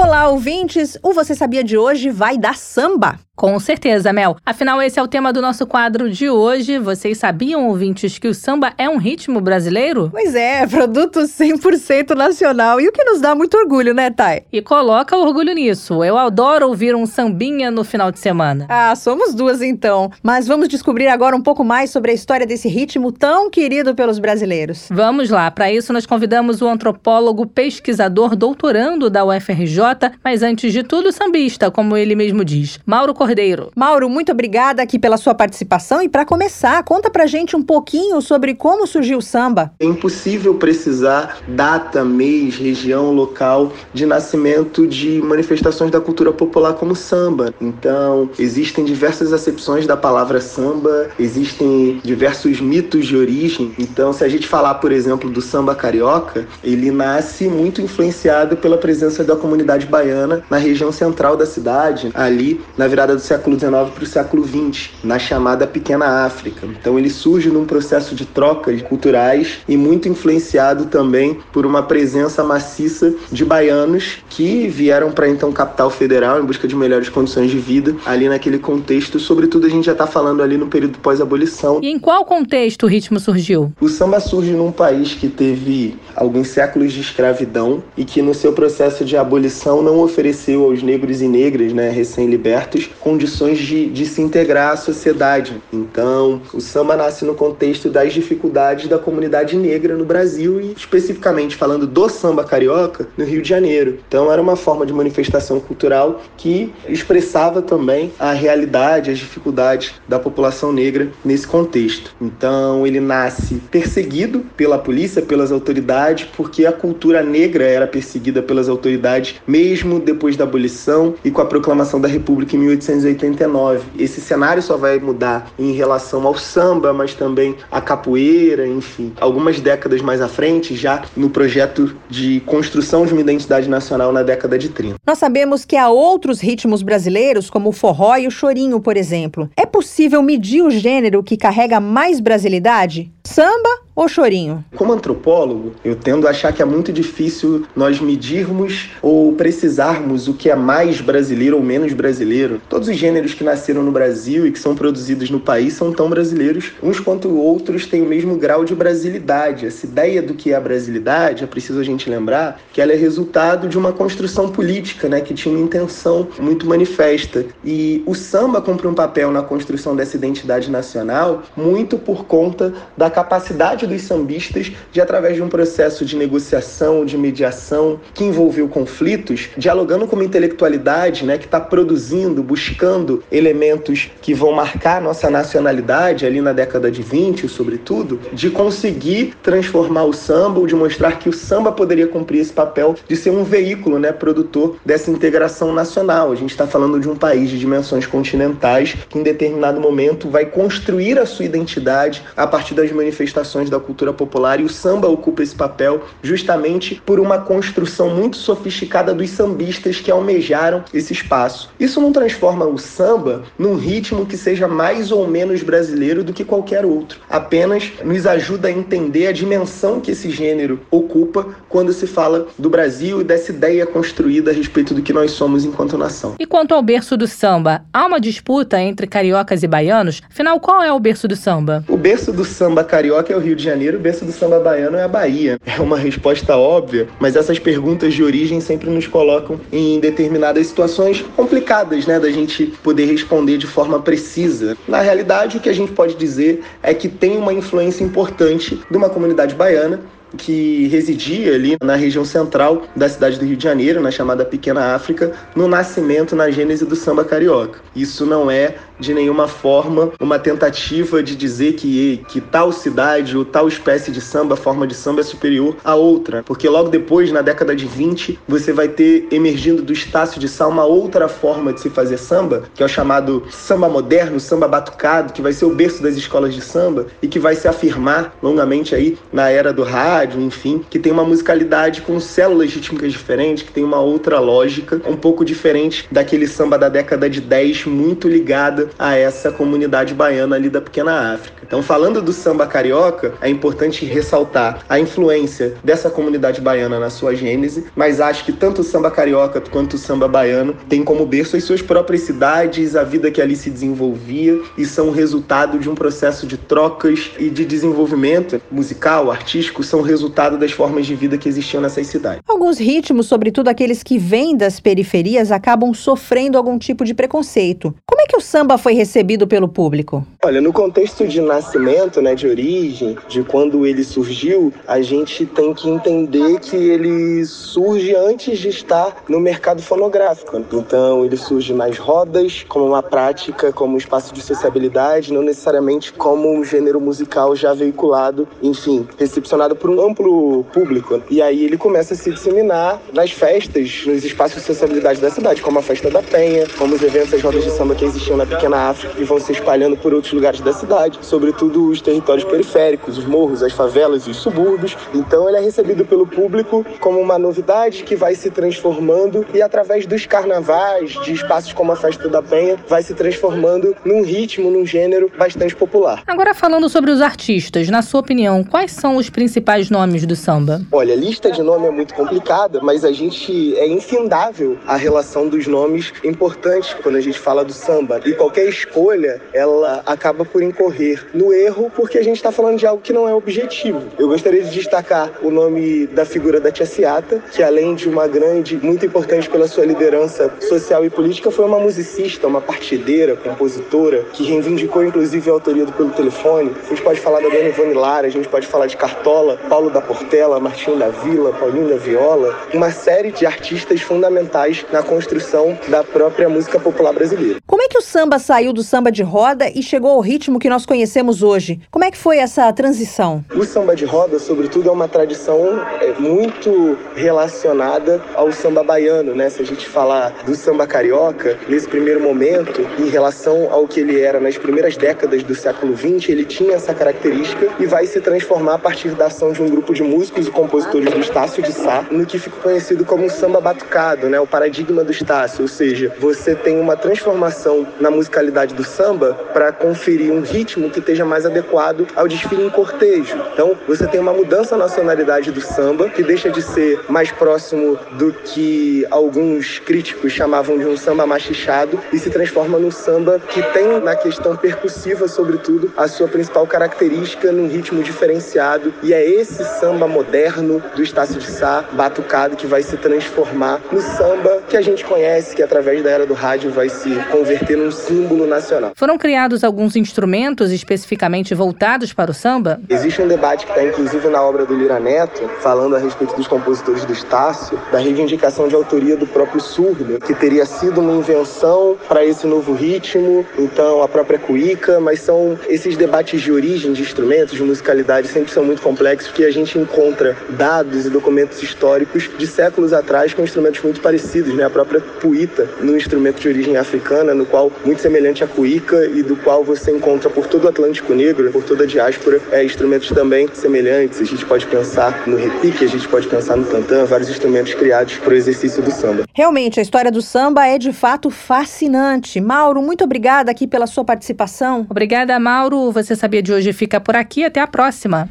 Olá, 0.00 0.28
ouvintes! 0.28 0.96
O 1.02 1.12
Você 1.12 1.34
Sabia 1.34 1.64
de 1.64 1.76
hoje 1.76 2.08
vai 2.08 2.38
dar 2.38 2.56
samba. 2.56 3.18
Com 3.38 3.56
certeza, 3.60 4.12
Mel. 4.12 4.36
Afinal, 4.44 4.82
esse 4.82 4.98
é 4.98 5.02
o 5.02 5.06
tema 5.06 5.32
do 5.32 5.40
nosso 5.40 5.64
quadro 5.64 6.10
de 6.10 6.28
hoje. 6.28 6.76
Vocês 6.76 7.18
sabiam, 7.18 7.68
ouvintes, 7.68 8.18
que 8.18 8.26
o 8.26 8.34
samba 8.34 8.72
é 8.76 8.88
um 8.88 8.96
ritmo 8.96 9.40
brasileiro? 9.40 10.08
Pois 10.10 10.34
é, 10.34 10.66
produto 10.66 11.20
100% 11.20 12.16
nacional. 12.16 12.80
E 12.80 12.88
o 12.88 12.92
que 12.92 13.04
nos 13.04 13.20
dá 13.20 13.36
muito 13.36 13.56
orgulho, 13.56 13.94
né, 13.94 14.10
Thay? 14.10 14.42
E 14.52 14.60
coloca 14.60 15.16
orgulho 15.16 15.54
nisso. 15.54 16.02
Eu 16.02 16.18
adoro 16.18 16.66
ouvir 16.66 16.96
um 16.96 17.06
sambinha 17.06 17.70
no 17.70 17.84
final 17.84 18.10
de 18.10 18.18
semana. 18.18 18.66
Ah, 18.68 18.96
somos 18.96 19.32
duas 19.32 19.62
então. 19.62 20.10
Mas 20.20 20.48
vamos 20.48 20.68
descobrir 20.68 21.06
agora 21.06 21.36
um 21.36 21.40
pouco 21.40 21.62
mais 21.62 21.90
sobre 21.90 22.10
a 22.10 22.14
história 22.14 22.44
desse 22.44 22.68
ritmo 22.68 23.12
tão 23.12 23.48
querido 23.48 23.94
pelos 23.94 24.18
brasileiros. 24.18 24.88
Vamos 24.90 25.30
lá. 25.30 25.48
Para 25.48 25.70
isso, 25.70 25.92
nós 25.92 26.06
convidamos 26.06 26.60
o 26.60 26.66
antropólogo, 26.66 27.46
pesquisador, 27.46 28.34
doutorando 28.34 29.08
da 29.08 29.24
UFRJ, 29.24 29.87
mas 30.22 30.42
antes 30.42 30.72
de 30.72 30.82
tudo, 30.82 31.12
sambista, 31.12 31.70
como 31.70 31.96
ele 31.96 32.14
mesmo 32.14 32.44
diz, 32.44 32.78
Mauro 32.84 33.14
Cordeiro. 33.14 33.70
Mauro, 33.76 34.08
muito 34.08 34.32
obrigada 34.32 34.82
aqui 34.82 34.98
pela 34.98 35.16
sua 35.16 35.34
participação 35.34 36.02
e 36.02 36.08
para 36.08 36.24
começar, 36.24 36.82
conta 36.82 37.10
pra 37.10 37.26
gente 37.26 37.54
um 37.54 37.62
pouquinho 37.62 38.20
sobre 38.20 38.54
como 38.54 38.86
surgiu 38.86 39.18
o 39.18 39.22
samba. 39.22 39.72
É 39.78 39.84
impossível 39.84 40.54
precisar 40.54 41.38
data, 41.48 42.04
mês, 42.04 42.56
região, 42.56 43.12
local 43.12 43.72
de 43.92 44.06
nascimento 44.06 44.86
de 44.86 45.20
manifestações 45.22 45.90
da 45.90 46.00
cultura 46.00 46.32
popular 46.32 46.74
como 46.74 46.94
samba. 46.94 47.54
Então, 47.60 48.30
existem 48.38 48.84
diversas 48.84 49.32
acepções 49.32 49.86
da 49.86 49.96
palavra 49.96 50.40
samba, 50.40 51.08
existem 51.18 52.00
diversos 52.02 52.60
mitos 52.60 53.06
de 53.06 53.16
origem. 53.16 53.72
Então, 53.78 54.12
se 54.12 54.24
a 54.24 54.28
gente 54.28 54.46
falar, 54.46 54.74
por 54.74 54.92
exemplo, 54.92 55.30
do 55.30 55.40
samba 55.40 55.74
carioca, 55.74 56.46
ele 56.62 56.90
nasce 56.90 57.48
muito 57.48 57.80
influenciado 57.80 58.56
pela 58.56 58.78
presença 58.78 59.22
da 59.22 59.36
comunidade 59.36 59.77
baiana 59.86 60.42
na 60.50 60.56
região 60.56 60.90
central 60.92 61.36
da 61.36 61.46
cidade, 61.46 62.10
ali 62.14 62.60
na 62.76 62.86
virada 62.86 63.14
do 63.14 63.20
século 63.20 63.58
XIX 63.58 63.90
para 63.94 64.04
o 64.04 64.06
século 64.06 64.46
XX, 64.46 64.90
na 65.02 65.18
chamada 65.18 65.66
Pequena 65.66 66.24
África. 66.24 66.66
Então 66.66 66.98
ele 66.98 67.10
surge 67.10 67.50
num 67.50 67.64
processo 67.64 68.14
de 68.14 68.24
trocas 68.24 68.80
culturais 68.82 69.58
e 69.68 69.76
muito 69.76 70.08
influenciado 70.08 70.86
também 70.86 71.38
por 71.52 71.66
uma 71.66 71.82
presença 71.82 72.42
maciça 72.42 73.14
de 73.30 73.44
baianos 73.44 74.18
que 74.28 74.68
vieram 74.68 75.10
para 75.10 75.28
então 75.28 75.52
capital 75.52 75.90
federal 75.90 76.40
em 76.40 76.44
busca 76.44 76.66
de 76.66 76.76
melhores 76.76 77.08
condições 77.08 77.50
de 77.50 77.58
vida 77.58 77.94
ali 78.06 78.28
naquele 78.28 78.58
contexto. 78.58 79.18
Sobretudo 79.18 79.66
a 79.66 79.70
gente 79.70 79.84
já 79.84 79.92
está 79.92 80.06
falando 80.06 80.42
ali 80.42 80.56
no 80.56 80.66
período 80.66 80.98
pós-abolição. 80.98 81.80
E 81.82 81.88
em 81.90 81.98
qual 81.98 82.24
contexto 82.24 82.84
o 82.84 82.86
ritmo 82.86 83.20
surgiu? 83.20 83.72
O 83.80 83.88
samba 83.88 84.20
surge 84.20 84.52
num 84.52 84.72
país 84.72 85.14
que 85.14 85.28
teve 85.28 85.96
alguns 86.14 86.48
séculos 86.48 86.92
de 86.92 87.00
escravidão 87.00 87.82
e 87.96 88.04
que 88.04 88.22
no 88.22 88.34
seu 88.34 88.52
processo 88.52 89.04
de 89.04 89.16
abolição 89.16 89.67
não 89.76 90.00
ofereceu 90.00 90.64
aos 90.64 90.82
negros 90.82 91.20
e 91.20 91.28
negras, 91.28 91.74
né, 91.74 91.90
recém-libertos, 91.90 92.88
condições 92.98 93.58
de, 93.58 93.86
de 93.86 94.06
se 94.06 94.22
integrar 94.22 94.72
à 94.72 94.76
sociedade. 94.76 95.60
Então, 95.70 96.40
o 96.54 96.60
samba 96.60 96.96
nasce 96.96 97.24
no 97.24 97.34
contexto 97.34 97.90
das 97.90 98.14
dificuldades 98.14 98.88
da 98.88 98.98
comunidade 98.98 99.56
negra 99.56 99.94
no 99.94 100.04
Brasil 100.04 100.58
e 100.60 100.72
especificamente 100.72 101.54
falando 101.54 101.86
do 101.86 102.08
samba 102.08 102.44
carioca 102.44 103.08
no 103.16 103.24
Rio 103.24 103.42
de 103.42 103.48
Janeiro. 103.48 103.98
Então, 104.08 104.32
era 104.32 104.40
uma 104.40 104.56
forma 104.56 104.86
de 104.86 104.92
manifestação 104.92 105.60
cultural 105.60 106.22
que 106.36 106.72
expressava 106.88 107.60
também 107.60 108.10
a 108.18 108.32
realidade, 108.32 109.10
as 109.10 109.18
dificuldades 109.18 109.94
da 110.08 110.18
população 110.18 110.72
negra 110.72 111.08
nesse 111.22 111.46
contexto. 111.46 112.14
Então, 112.20 112.86
ele 112.86 113.00
nasce 113.00 113.56
perseguido 113.70 114.44
pela 114.56 114.78
polícia, 114.78 115.20
pelas 115.20 115.52
autoridades, 115.52 116.26
porque 116.34 116.64
a 116.64 116.72
cultura 116.72 117.22
negra 117.22 117.64
era 117.64 117.86
perseguida 117.86 118.40
pelas 118.42 118.68
autoridades 118.68 119.36
mesmo 119.46 119.57
depois 120.04 120.36
da 120.36 120.44
abolição 120.44 121.14
e 121.24 121.30
com 121.30 121.40
a 121.40 121.46
proclamação 121.46 122.00
da 122.00 122.08
República 122.08 122.56
em 122.56 122.58
1800 122.58 122.98
1989. 122.98 123.84
Esse 123.98 124.20
cenário 124.20 124.62
só 124.62 124.76
vai 124.76 124.98
mudar 124.98 125.50
em 125.58 125.72
relação 125.72 126.26
ao 126.26 126.36
samba, 126.36 126.92
mas 126.92 127.14
também 127.14 127.56
à 127.70 127.80
capoeira, 127.80 128.66
enfim. 128.66 129.12
Algumas 129.20 129.60
décadas 129.60 130.00
mais 130.00 130.20
à 130.20 130.28
frente, 130.28 130.74
já 130.76 131.02
no 131.16 131.30
projeto 131.30 131.96
de 132.08 132.40
construção 132.40 133.06
de 133.06 133.12
uma 133.12 133.20
identidade 133.20 133.68
nacional 133.68 134.12
na 134.12 134.22
década 134.22 134.58
de 134.58 134.68
30. 134.68 134.96
Nós 135.06 135.18
sabemos 135.18 135.64
que 135.64 135.76
há 135.76 135.88
outros 135.88 136.40
ritmos 136.40 136.82
brasileiros, 136.82 137.50
como 137.50 137.70
o 137.70 137.72
forró 137.72 138.16
e 138.16 138.26
o 138.26 138.30
chorinho, 138.30 138.80
por 138.80 138.96
exemplo. 138.96 139.48
É 139.56 139.66
possível 139.66 140.22
medir 140.22 140.62
o 140.62 140.70
gênero 140.70 141.22
que 141.22 141.36
carrega 141.36 141.80
mais 141.80 142.20
brasilidade? 142.20 143.10
Samba 143.24 143.87
ou 143.98 144.06
chorinho? 144.06 144.64
Como 144.76 144.92
antropólogo, 144.92 145.72
eu 145.84 145.96
tendo 145.96 146.28
a 146.28 146.30
achar 146.30 146.52
que 146.52 146.62
é 146.62 146.64
muito 146.64 146.92
difícil 146.92 147.66
nós 147.74 147.98
medirmos 147.98 148.90
ou 149.02 149.32
precisarmos 149.32 150.28
o 150.28 150.34
que 150.34 150.48
é 150.48 150.54
mais 150.54 151.00
brasileiro 151.00 151.56
ou 151.56 151.62
menos 151.64 151.92
brasileiro. 151.92 152.62
Todos 152.68 152.86
os 152.86 152.96
gêneros 152.96 153.34
que 153.34 153.42
nasceram 153.42 153.82
no 153.82 153.90
Brasil 153.90 154.46
e 154.46 154.52
que 154.52 154.58
são 154.60 154.76
produzidos 154.76 155.30
no 155.30 155.40
país 155.40 155.72
são 155.72 155.90
tão 155.90 156.08
brasileiros, 156.08 156.74
uns 156.80 157.00
quanto 157.00 157.28
outros 157.36 157.86
têm 157.86 158.00
o 158.00 158.06
mesmo 158.06 158.36
grau 158.36 158.64
de 158.64 158.72
brasilidade. 158.72 159.66
Essa 159.66 159.84
ideia 159.84 160.22
do 160.22 160.32
que 160.32 160.52
é 160.52 160.54
a 160.54 160.60
brasilidade, 160.60 161.42
é 161.42 161.46
preciso 161.48 161.80
a 161.80 161.84
gente 161.84 162.08
lembrar 162.08 162.60
que 162.72 162.80
ela 162.80 162.92
é 162.92 162.96
resultado 162.96 163.66
de 163.66 163.76
uma 163.76 163.92
construção 163.92 164.48
política, 164.48 165.08
né, 165.08 165.20
que 165.20 165.34
tinha 165.34 165.52
uma 165.52 165.64
intenção 165.64 166.28
muito 166.38 166.68
manifesta. 166.68 167.46
E 167.64 168.04
o 168.06 168.14
samba 168.14 168.62
cumpre 168.62 168.86
um 168.86 168.94
papel 168.94 169.32
na 169.32 169.42
construção 169.42 169.96
dessa 169.96 170.16
identidade 170.16 170.70
nacional 170.70 171.42
muito 171.56 171.98
por 171.98 172.26
conta 172.26 172.72
da 172.96 173.10
capacidade 173.10 173.87
dos 173.88 174.02
sambistas 174.02 174.72
de, 174.92 175.00
através 175.00 175.34
de 175.34 175.42
um 175.42 175.48
processo 175.48 176.04
de 176.04 176.16
negociação, 176.16 177.04
de 177.04 177.16
mediação, 177.16 178.00
que 178.14 178.24
envolveu 178.24 178.68
conflitos, 178.68 179.48
dialogando 179.56 180.06
com 180.06 180.16
uma 180.16 180.24
intelectualidade 180.24 181.24
né, 181.24 181.38
que 181.38 181.46
está 181.46 181.60
produzindo, 181.60 182.42
buscando 182.42 183.22
elementos 183.30 184.10
que 184.20 184.34
vão 184.34 184.52
marcar 184.52 185.00
nossa 185.00 185.30
nacionalidade 185.30 186.26
ali 186.26 186.40
na 186.40 186.52
década 186.52 186.90
de 186.90 187.02
20, 187.02 187.48
sobretudo, 187.48 188.20
de 188.32 188.50
conseguir 188.50 189.34
transformar 189.42 190.04
o 190.04 190.12
samba 190.12 190.60
ou 190.60 190.66
de 190.66 190.74
mostrar 190.74 191.18
que 191.18 191.28
o 191.28 191.32
samba 191.32 191.72
poderia 191.72 192.06
cumprir 192.06 192.40
esse 192.40 192.52
papel 192.52 192.94
de 193.06 193.16
ser 193.16 193.30
um 193.30 193.44
veículo 193.44 193.98
né, 193.98 194.12
produtor 194.12 194.76
dessa 194.84 195.10
integração 195.10 195.72
nacional. 195.72 196.30
A 196.32 196.34
gente 196.34 196.50
está 196.50 196.66
falando 196.66 197.00
de 197.00 197.08
um 197.08 197.16
país 197.16 197.50
de 197.50 197.58
dimensões 197.58 198.06
continentais 198.06 198.96
que, 199.08 199.18
em 199.18 199.22
determinado 199.22 199.80
momento, 199.80 200.28
vai 200.28 200.46
construir 200.46 201.18
a 201.18 201.26
sua 201.26 201.44
identidade 201.44 202.22
a 202.36 202.46
partir 202.46 202.74
das 202.74 202.90
manifestações 202.92 203.70
da 203.70 203.77
cultura 203.80 204.12
popular 204.12 204.60
e 204.60 204.64
o 204.64 204.68
samba 204.68 205.08
ocupa 205.08 205.42
esse 205.42 205.54
papel 205.54 206.02
justamente 206.22 207.00
por 207.04 207.20
uma 207.20 207.38
construção 207.38 208.10
muito 208.14 208.36
sofisticada 208.36 209.14
dos 209.14 209.30
sambistas 209.30 210.00
que 210.00 210.10
almejaram 210.10 210.84
esse 210.92 211.12
espaço. 211.12 211.70
Isso 211.78 212.00
não 212.00 212.12
transforma 212.12 212.66
o 212.66 212.78
samba 212.78 213.42
num 213.58 213.76
ritmo 213.76 214.26
que 214.26 214.36
seja 214.36 214.66
mais 214.66 215.10
ou 215.10 215.26
menos 215.26 215.62
brasileiro 215.62 216.24
do 216.24 216.32
que 216.32 216.44
qualquer 216.44 216.84
outro. 216.84 217.20
Apenas 217.28 217.92
nos 218.04 218.26
ajuda 218.26 218.68
a 218.68 218.72
entender 218.72 219.26
a 219.26 219.32
dimensão 219.32 220.00
que 220.00 220.10
esse 220.10 220.30
gênero 220.30 220.80
ocupa 220.90 221.46
quando 221.68 221.92
se 221.92 222.06
fala 222.06 222.46
do 222.58 222.70
Brasil 222.70 223.20
e 223.20 223.24
dessa 223.24 223.52
ideia 223.52 223.86
construída 223.86 224.50
a 224.50 224.54
respeito 224.54 224.94
do 224.94 225.02
que 225.02 225.12
nós 225.12 225.32
somos 225.32 225.64
enquanto 225.64 225.98
nação. 225.98 226.34
E 226.38 226.46
quanto 226.46 226.74
ao 226.74 226.82
berço 226.82 227.16
do 227.16 227.26
samba, 227.26 227.82
há 227.92 228.06
uma 228.06 228.20
disputa 228.20 228.80
entre 228.80 229.06
cariocas 229.06 229.62
e 229.62 229.66
baianos? 229.66 230.22
Afinal, 230.28 230.60
qual 230.60 230.82
é 230.82 230.92
o 230.92 231.00
berço 231.00 231.28
do 231.28 231.36
samba? 231.36 231.84
O 231.88 231.96
berço 231.96 232.32
do 232.32 232.44
samba 232.44 232.84
carioca 232.84 233.32
é 233.32 233.36
o 233.36 233.40
Rio 233.40 233.56
de 233.56 233.64
Janeiro, 233.68 233.98
berço 233.98 234.24
do 234.24 234.32
samba 234.32 234.58
baiano 234.58 234.96
é 234.96 235.02
a 235.02 235.08
Bahia. 235.08 235.58
É 235.66 235.78
uma 235.78 235.98
resposta 235.98 236.56
óbvia, 236.56 237.06
mas 237.20 237.36
essas 237.36 237.58
perguntas 237.58 238.14
de 238.14 238.22
origem 238.22 238.60
sempre 238.60 238.88
nos 238.88 239.06
colocam 239.06 239.60
em 239.70 240.00
determinadas 240.00 240.66
situações 240.66 241.22
complicadas, 241.36 242.06
né, 242.06 242.18
da 242.18 242.30
gente 242.30 242.66
poder 242.82 243.04
responder 243.04 243.58
de 243.58 243.66
forma 243.66 244.00
precisa. 244.00 244.74
Na 244.88 245.00
realidade, 245.00 245.58
o 245.58 245.60
que 245.60 245.68
a 245.68 245.74
gente 245.74 245.92
pode 245.92 246.14
dizer 246.14 246.62
é 246.82 246.94
que 246.94 247.08
tem 247.08 247.36
uma 247.36 247.52
influência 247.52 248.02
importante 248.02 248.80
de 248.90 248.96
uma 248.96 249.10
comunidade 249.10 249.54
baiana 249.54 250.00
que 250.36 250.86
residia 250.88 251.54
ali 251.54 251.76
na 251.82 251.94
região 251.94 252.24
central 252.24 252.82
da 252.94 253.08
cidade 253.08 253.38
do 253.38 253.44
Rio 253.44 253.56
de 253.56 253.64
Janeiro, 253.64 254.00
na 254.00 254.10
chamada 254.10 254.44
Pequena 254.44 254.94
África, 254.94 255.32
no 255.54 255.68
nascimento, 255.68 256.36
na 256.36 256.50
gênese 256.50 256.84
do 256.84 256.96
samba 256.96 257.24
carioca. 257.24 257.80
Isso 257.94 258.26
não 258.26 258.50
é 258.50 258.74
de 258.98 259.14
nenhuma 259.14 259.46
forma 259.46 260.10
uma 260.20 260.38
tentativa 260.38 261.22
de 261.22 261.36
dizer 261.36 261.74
que, 261.74 262.24
que 262.28 262.40
tal 262.40 262.72
cidade 262.72 263.36
ou 263.36 263.44
tal 263.44 263.68
espécie 263.68 264.10
de 264.10 264.20
samba, 264.20 264.56
forma 264.56 264.86
de 264.86 264.94
samba 264.94 265.20
é 265.20 265.24
superior 265.24 265.76
a 265.84 265.94
outra, 265.94 266.42
porque 266.44 266.68
logo 266.68 266.88
depois, 266.88 267.30
na 267.30 267.40
década 267.40 267.76
de 267.76 267.86
20, 267.86 268.40
você 268.48 268.72
vai 268.72 268.88
ter 268.88 269.28
emergindo 269.30 269.82
do 269.82 269.92
Estácio 269.92 270.40
de 270.40 270.48
Sá 270.48 270.66
uma 270.66 270.84
outra 270.84 271.28
forma 271.28 271.72
de 271.72 271.80
se 271.80 271.90
fazer 271.90 272.18
samba, 272.18 272.64
que 272.74 272.82
é 272.82 272.86
o 272.86 272.88
chamado 272.88 273.44
samba 273.50 273.88
moderno, 273.88 274.40
samba 274.40 274.66
batucado, 274.66 275.32
que 275.32 275.40
vai 275.40 275.52
ser 275.52 275.64
o 275.64 275.74
berço 275.74 276.02
das 276.02 276.16
escolas 276.16 276.52
de 276.52 276.60
samba 276.60 277.06
e 277.22 277.28
que 277.28 277.38
vai 277.38 277.54
se 277.54 277.68
afirmar 277.68 278.34
longamente 278.42 278.94
aí 278.94 279.16
na 279.32 279.48
era 279.48 279.72
do 279.72 279.84
rádio 279.84 280.17
rádio, 280.18 280.40
enfim, 280.40 280.84
que 280.90 280.98
tem 280.98 281.12
uma 281.12 281.24
musicalidade 281.24 282.02
com 282.02 282.18
células 282.18 282.72
rítmicas 282.72 283.12
diferentes, 283.12 283.62
que 283.62 283.72
tem 283.72 283.84
uma 283.84 284.00
outra 284.00 284.40
lógica, 284.40 285.00
um 285.06 285.16
pouco 285.16 285.44
diferente 285.44 286.08
daquele 286.10 286.48
samba 286.48 286.76
da 286.76 286.88
década 286.88 287.30
de 287.30 287.40
10, 287.40 287.86
muito 287.86 288.28
ligada 288.28 288.88
a 288.98 289.16
essa 289.16 289.52
comunidade 289.52 290.14
baiana 290.14 290.56
ali 290.56 290.68
da 290.68 290.80
pequena 290.80 291.34
África. 291.34 291.58
Então, 291.68 291.82
falando 291.82 292.22
do 292.22 292.32
samba 292.32 292.66
carioca, 292.66 293.34
é 293.42 293.48
importante 293.48 294.04
ressaltar 294.06 294.84
a 294.88 294.98
influência 294.98 295.74
dessa 295.84 296.08
comunidade 296.10 296.60
baiana 296.60 296.98
na 296.98 297.10
sua 297.10 297.34
gênese, 297.34 297.84
mas 297.94 298.20
acho 298.20 298.44
que 298.44 298.52
tanto 298.52 298.80
o 298.80 298.84
samba 298.84 299.10
carioca 299.10 299.60
quanto 299.60 299.94
o 299.94 299.98
samba 299.98 300.26
baiano 300.26 300.74
tem 300.88 301.04
como 301.04 301.26
berço 301.26 301.56
as 301.56 301.64
suas 301.64 301.82
próprias 301.82 302.22
cidades, 302.22 302.96
a 302.96 303.04
vida 303.04 303.30
que 303.30 303.42
ali 303.42 303.54
se 303.54 303.70
desenvolvia 303.70 304.58
e 304.78 304.84
são 304.86 305.10
resultado 305.10 305.78
de 305.78 305.90
um 305.90 305.94
processo 305.94 306.46
de 306.46 306.56
trocas 306.56 307.30
e 307.38 307.50
de 307.50 307.66
desenvolvimento 307.66 308.60
musical, 308.70 309.30
artístico, 309.30 309.84
são 309.84 310.00
resultado 310.08 310.58
das 310.58 310.72
formas 310.72 311.06
de 311.06 311.14
vida 311.14 311.38
que 311.38 311.48
existiam 311.48 311.80
nessas 311.80 312.06
cidades. 312.06 312.42
Alguns 312.48 312.78
ritmos, 312.78 313.26
sobretudo 313.26 313.68
aqueles 313.68 314.02
que 314.02 314.18
vêm 314.18 314.56
das 314.56 314.80
periferias, 314.80 315.52
acabam 315.52 315.94
sofrendo 315.94 316.58
algum 316.58 316.78
tipo 316.78 317.04
de 317.04 317.14
preconceito. 317.14 317.94
Como 318.06 318.20
é 318.20 318.26
que 318.26 318.36
o 318.36 318.40
samba 318.40 318.78
foi 318.78 318.94
recebido 318.94 319.46
pelo 319.46 319.68
público? 319.68 320.26
Olha, 320.44 320.60
no 320.60 320.72
contexto 320.72 321.26
de 321.26 321.40
nascimento, 321.40 322.20
né, 322.20 322.34
de 322.34 322.46
origem, 322.46 323.16
de 323.28 323.42
quando 323.42 323.86
ele 323.86 324.02
surgiu, 324.02 324.72
a 324.86 325.00
gente 325.00 325.46
tem 325.46 325.74
que 325.74 325.88
entender 325.88 326.58
que 326.60 326.76
ele 326.76 327.44
surge 327.44 328.14
antes 328.14 328.58
de 328.58 328.68
estar 328.68 329.24
no 329.28 329.40
mercado 329.40 329.82
fonográfico. 329.82 330.62
Então, 330.72 331.24
ele 331.24 331.36
surge 331.36 331.72
nas 331.72 331.98
rodas, 331.98 332.64
como 332.68 332.86
uma 332.86 333.02
prática, 333.02 333.72
como 333.72 333.94
um 333.94 333.98
espaço 333.98 334.32
de 334.32 334.40
sociabilidade, 334.42 335.32
não 335.32 335.42
necessariamente 335.42 336.12
como 336.12 336.50
um 336.50 336.64
gênero 336.64 337.00
musical 337.00 337.54
já 337.54 337.74
veiculado, 337.74 338.48
enfim, 338.62 339.06
recepcionado 339.18 339.76
por 339.76 339.90
um 339.90 339.97
amplo 340.00 340.64
público. 340.72 341.22
E 341.30 341.40
aí 341.42 341.64
ele 341.64 341.76
começa 341.76 342.14
a 342.14 342.16
se 342.16 342.30
disseminar 342.30 343.00
nas 343.12 343.30
festas, 343.30 344.04
nos 344.06 344.24
espaços 344.24 344.60
de 344.60 344.66
sociabilidade 344.66 345.20
da 345.20 345.30
cidade, 345.30 345.62
como 345.62 345.78
a 345.78 345.82
Festa 345.82 346.10
da 346.10 346.22
Penha, 346.22 346.66
como 346.76 346.94
os 346.94 347.02
eventos, 347.02 347.34
as 347.34 347.42
rodas 347.42 347.64
de 347.64 347.70
samba 347.70 347.94
que 347.94 348.04
existiam 348.04 348.36
na 348.36 348.46
pequena 348.46 348.90
África 348.90 349.14
e 349.18 349.24
vão 349.24 349.40
se 349.40 349.52
espalhando 349.52 349.96
por 349.96 350.14
outros 350.14 350.32
lugares 350.32 350.60
da 350.60 350.72
cidade, 350.72 351.18
sobretudo 351.22 351.88
os 351.88 352.00
territórios 352.00 352.44
periféricos, 352.44 353.18
os 353.18 353.24
morros, 353.24 353.62
as 353.62 353.72
favelas 353.72 354.26
e 354.26 354.30
os 354.30 354.36
subúrbios. 354.36 354.96
Então 355.14 355.48
ele 355.48 355.58
é 355.58 355.60
recebido 355.60 356.04
pelo 356.04 356.26
público 356.26 356.84
como 357.00 357.20
uma 357.20 357.38
novidade 357.38 358.02
que 358.04 358.16
vai 358.16 358.34
se 358.34 358.50
transformando 358.50 359.46
e 359.52 359.62
através 359.62 360.06
dos 360.06 360.26
carnavais, 360.26 361.12
de 361.24 361.32
espaços 361.32 361.72
como 361.72 361.92
a 361.92 361.96
Festa 361.96 362.28
da 362.28 362.42
Penha, 362.42 362.76
vai 362.88 363.02
se 363.02 363.14
transformando 363.14 363.94
num 364.04 364.22
ritmo, 364.22 364.70
num 364.70 364.86
gênero 364.86 365.30
bastante 365.36 365.74
popular. 365.74 366.22
Agora 366.26 366.54
falando 366.54 366.88
sobre 366.88 367.10
os 367.10 367.20
artistas, 367.20 367.88
na 367.88 368.02
sua 368.02 368.20
opinião, 368.20 368.64
quais 368.64 368.92
são 368.92 369.16
os 369.16 369.30
principais 369.30 369.87
nomes 369.90 370.24
do 370.26 370.36
samba? 370.36 370.80
Olha, 370.92 371.14
lista 371.14 371.50
de 371.50 371.62
nome 371.62 371.86
é 371.86 371.90
muito 371.90 372.14
complicada, 372.14 372.80
mas 372.82 373.04
a 373.04 373.12
gente 373.12 373.76
é 373.76 373.86
infindável 373.86 374.78
a 374.86 374.96
relação 374.96 375.48
dos 375.48 375.66
nomes 375.66 376.12
importantes 376.24 376.94
quando 377.02 377.16
a 377.16 377.20
gente 377.20 377.38
fala 377.38 377.64
do 377.64 377.72
samba. 377.72 378.20
E 378.24 378.32
qualquer 378.32 378.68
escolha, 378.68 379.40
ela 379.52 380.02
acaba 380.06 380.44
por 380.44 380.62
incorrer 380.62 381.26
no 381.34 381.52
erro, 381.52 381.90
porque 381.94 382.18
a 382.18 382.24
gente 382.24 382.36
está 382.36 382.52
falando 382.52 382.78
de 382.78 382.86
algo 382.86 383.02
que 383.02 383.12
não 383.12 383.28
é 383.28 383.34
objetivo. 383.34 384.02
Eu 384.18 384.28
gostaria 384.28 384.62
de 384.62 384.70
destacar 384.70 385.30
o 385.42 385.50
nome 385.50 386.06
da 386.06 386.24
figura 386.24 386.60
da 386.60 386.70
Tia 386.70 386.86
Ciata, 386.86 387.42
que 387.52 387.62
além 387.62 387.94
de 387.94 388.08
uma 388.08 388.26
grande, 388.26 388.76
muito 388.76 389.04
importante 389.06 389.48
pela 389.48 389.68
sua 389.68 389.84
liderança 389.84 390.52
social 390.60 391.04
e 391.04 391.10
política, 391.10 391.50
foi 391.50 391.64
uma 391.64 391.78
musicista, 391.78 392.46
uma 392.46 392.60
partideira, 392.60 393.36
compositora, 393.36 394.24
que 394.32 394.44
reivindicou 394.44 395.04
inclusive 395.04 395.48
a 395.50 395.52
autoria 395.52 395.84
do 395.84 395.92
Pelo 395.92 396.10
Telefone. 396.10 396.72
A 396.84 396.88
gente 396.88 397.02
pode 397.02 397.20
falar 397.20 397.40
da 397.40 397.48
Dona 397.48 397.68
Ivone 397.68 397.94
Lara, 397.94 398.26
a 398.26 398.30
gente 398.30 398.48
pode 398.48 398.66
falar 398.66 398.86
de 398.86 398.96
Cartola, 398.96 399.58
Paulo 399.78 399.90
da 399.90 400.00
Portela, 400.00 400.58
Martinho 400.58 400.98
da 400.98 401.06
Vila, 401.06 401.52
Paulinho 401.52 401.88
da 401.88 401.94
Viola, 401.94 402.52
uma 402.74 402.90
série 402.90 403.30
de 403.30 403.46
artistas 403.46 404.00
fundamentais 404.00 404.84
na 404.92 405.04
construção 405.04 405.78
da 405.86 406.02
própria 406.02 406.48
música 406.48 406.80
popular 406.80 407.12
brasileira. 407.12 407.60
Como 407.64 407.80
é 407.80 407.86
que 407.86 407.96
o 407.96 408.02
samba 408.02 408.40
saiu 408.40 408.72
do 408.72 408.82
samba 408.82 409.12
de 409.12 409.22
roda 409.22 409.70
e 409.72 409.80
chegou 409.80 410.10
ao 410.10 410.20
ritmo 410.20 410.58
que 410.58 410.68
nós 410.68 410.84
conhecemos 410.84 411.44
hoje? 411.44 411.80
Como 411.92 412.04
é 412.04 412.10
que 412.10 412.18
foi 412.18 412.38
essa 412.38 412.72
transição? 412.72 413.44
O 413.54 413.64
samba 413.64 413.94
de 413.94 414.04
roda, 414.04 414.40
sobretudo, 414.40 414.88
é 414.88 414.92
uma 414.92 415.06
tradição 415.06 415.80
é, 416.00 416.12
muito 416.18 416.98
relacionada 417.14 418.20
ao 418.34 418.50
samba 418.50 418.82
baiano, 418.82 419.32
né? 419.32 419.48
Se 419.48 419.62
a 419.62 419.64
gente 419.64 419.88
falar 419.88 420.30
do 420.44 420.56
samba 420.56 420.88
carioca, 420.88 421.56
nesse 421.68 421.86
primeiro 421.86 422.20
momento, 422.20 422.84
em 422.98 423.08
relação 423.08 423.72
ao 423.72 423.86
que 423.86 424.00
ele 424.00 424.20
era 424.20 424.40
nas 424.40 424.58
primeiras 424.58 424.96
décadas 424.96 425.44
do 425.44 425.54
século 425.54 425.96
XX, 425.96 426.30
ele 426.30 426.44
tinha 426.44 426.74
essa 426.74 426.92
característica 426.92 427.68
e 427.78 427.86
vai 427.86 428.06
se 428.06 428.20
transformar 428.20 428.74
a 428.74 428.78
partir 428.78 429.10
da 429.10 429.26
ação 429.26 429.52
de 429.52 429.62
um 429.62 429.67
grupo 429.70 429.94
de 429.94 430.02
músicos 430.02 430.46
e 430.46 430.50
compositores 430.50 431.12
do 431.12 431.20
Estácio 431.20 431.62
de 431.62 431.72
Sá, 431.72 432.04
no 432.10 432.26
que 432.26 432.38
fica 432.38 432.56
conhecido 432.60 433.04
como 433.04 433.26
o 433.26 433.30
samba 433.30 433.60
batucado, 433.60 434.28
né? 434.28 434.40
O 434.40 434.46
paradigma 434.46 435.04
do 435.04 435.12
Estácio, 435.12 435.62
ou 435.62 435.68
seja, 435.68 436.12
você 436.18 436.54
tem 436.54 436.80
uma 436.80 436.96
transformação 436.96 437.86
na 438.00 438.10
musicalidade 438.10 438.74
do 438.74 438.84
samba 438.84 439.34
para 439.52 439.72
conferir 439.72 440.32
um 440.32 440.40
ritmo 440.40 440.90
que 440.90 440.98
esteja 440.98 441.24
mais 441.24 441.46
adequado 441.46 442.06
ao 442.14 442.28
desfile 442.28 442.64
em 442.64 442.70
cortejo. 442.70 443.36
Então, 443.52 443.76
você 443.86 444.06
tem 444.06 444.20
uma 444.20 444.32
mudança 444.32 444.76
na 444.76 444.88
sonoridade 444.88 445.50
do 445.50 445.60
samba, 445.60 446.08
que 446.08 446.22
deixa 446.22 446.50
de 446.50 446.62
ser 446.62 447.00
mais 447.08 447.30
próximo 447.30 447.98
do 448.12 448.32
que 448.32 449.06
alguns 449.10 449.78
críticos 449.78 450.32
chamavam 450.32 450.78
de 450.78 450.84
um 450.84 450.96
samba 450.96 451.26
machichado 451.26 451.98
e 452.12 452.18
se 452.18 452.30
transforma 452.30 452.78
num 452.78 452.90
samba 452.90 453.40
que 453.48 453.62
tem 453.72 454.00
na 454.00 454.16
questão 454.16 454.56
percussiva, 454.56 455.26
sobretudo, 455.28 455.92
a 455.96 456.06
sua 456.08 456.28
principal 456.28 456.66
característica 456.66 457.50
num 457.52 457.68
ritmo 457.68 458.02
diferenciado. 458.02 458.92
E 459.02 459.12
é 459.12 459.28
esse 459.28 459.47
samba 459.64 460.06
moderno 460.06 460.82
do 460.94 461.02
Estácio 461.02 461.40
de 461.40 461.50
Sá, 461.50 461.84
batucado, 461.92 462.56
que 462.56 462.66
vai 462.66 462.82
se 462.82 462.96
transformar 462.96 463.80
no 463.90 464.00
samba 464.00 464.62
que 464.68 464.76
a 464.76 464.82
gente 464.82 465.04
conhece, 465.04 465.54
que 465.54 465.62
através 465.62 466.02
da 466.02 466.10
era 466.10 466.26
do 466.26 466.34
rádio 466.34 466.70
vai 466.70 466.88
se 466.88 467.14
converter 467.30 467.76
num 467.76 467.90
símbolo 467.90 468.46
nacional. 468.46 468.92
Foram 468.94 469.18
criados 469.18 469.64
alguns 469.64 469.96
instrumentos 469.96 470.72
especificamente 470.72 471.54
voltados 471.54 472.12
para 472.12 472.30
o 472.30 472.34
samba? 472.34 472.80
Existe 472.88 473.22
um 473.22 473.28
debate 473.28 473.66
que 473.66 473.72
está 473.72 473.84
inclusive 473.84 474.28
na 474.28 474.42
obra 474.42 474.64
do 474.64 474.74
Lira 474.74 475.00
Neto, 475.00 475.48
falando 475.60 475.96
a 475.96 475.98
respeito 475.98 476.34
dos 476.36 476.46
compositores 476.46 477.04
do 477.04 477.12
Estácio, 477.12 477.80
da 477.90 477.98
reivindicação 477.98 478.68
de 478.68 478.74
autoria 478.74 479.16
do 479.16 479.26
próprio 479.26 479.60
surdo, 479.60 480.18
que 480.20 480.34
teria 480.34 480.66
sido 480.66 481.00
uma 481.00 481.12
invenção 481.12 481.96
para 482.08 482.24
esse 482.24 482.46
novo 482.46 482.72
ritmo, 482.72 483.46
então 483.58 484.02
a 484.02 484.08
própria 484.08 484.38
cuíca, 484.38 485.00
mas 485.00 485.20
são 485.20 485.58
esses 485.68 485.96
debates 485.96 486.40
de 486.40 486.52
origem 486.52 486.92
de 486.92 487.02
instrumentos, 487.02 487.54
de 487.54 487.62
musicalidade, 487.62 488.28
sempre 488.28 488.50
são 488.52 488.64
muito 488.64 488.82
complexos, 488.82 489.32
porque 489.38 489.46
a 489.48 489.52
gente 489.52 489.78
encontra 489.78 490.36
dados 490.50 491.06
e 491.06 491.10
documentos 491.10 491.62
históricos 491.62 492.28
de 492.36 492.44
séculos 492.44 492.92
atrás 492.92 493.32
com 493.32 493.44
instrumentos 493.44 493.80
muito 493.84 494.00
parecidos, 494.00 494.52
né? 494.52 494.64
A 494.64 494.70
própria 494.70 495.00
puíta, 495.00 495.68
num 495.80 495.96
instrumento 495.96 496.40
de 496.40 496.48
origem 496.48 496.76
africana, 496.76 497.32
no 497.32 497.46
qual 497.46 497.70
muito 497.84 498.02
semelhante 498.02 498.42
à 498.42 498.48
cuíca 498.48 499.06
e 499.06 499.22
do 499.22 499.36
qual 499.36 499.62
você 499.62 499.92
encontra 499.92 500.28
por 500.28 500.48
todo 500.48 500.64
o 500.64 500.68
Atlântico 500.68 501.14
Negro, 501.14 501.52
por 501.52 501.62
toda 501.62 501.84
a 501.84 501.86
diáspora, 501.86 502.40
é, 502.50 502.64
instrumentos 502.64 503.10
também 503.10 503.46
semelhantes. 503.54 504.20
A 504.20 504.24
gente 504.24 504.44
pode 504.44 504.66
pensar 504.66 505.22
no 505.24 505.36
repique, 505.36 505.84
a 505.84 505.88
gente 505.88 506.08
pode 506.08 506.26
pensar 506.26 506.56
no 506.56 506.64
tantã, 506.64 507.04
vários 507.04 507.30
instrumentos 507.30 507.74
criados 507.74 508.16
para 508.16 508.30
o 508.30 508.36
exercício 508.36 508.82
do 508.82 508.90
samba. 508.90 509.22
Realmente, 509.32 509.78
a 509.78 509.82
história 509.84 510.10
do 510.10 510.20
samba 510.20 510.66
é 510.66 510.78
de 510.78 510.92
fato 510.92 511.30
fascinante. 511.30 512.40
Mauro, 512.40 512.82
muito 512.82 513.04
obrigada 513.04 513.52
aqui 513.52 513.68
pela 513.68 513.86
sua 513.86 514.04
participação. 514.04 514.84
Obrigada, 514.90 515.38
Mauro. 515.38 515.92
Você 515.92 516.16
sabia 516.16 516.42
de 516.42 516.52
hoje 516.52 516.72
fica 516.72 516.98
por 516.98 517.14
aqui. 517.14 517.44
Até 517.44 517.60
a 517.60 517.68
próxima. 517.68 518.28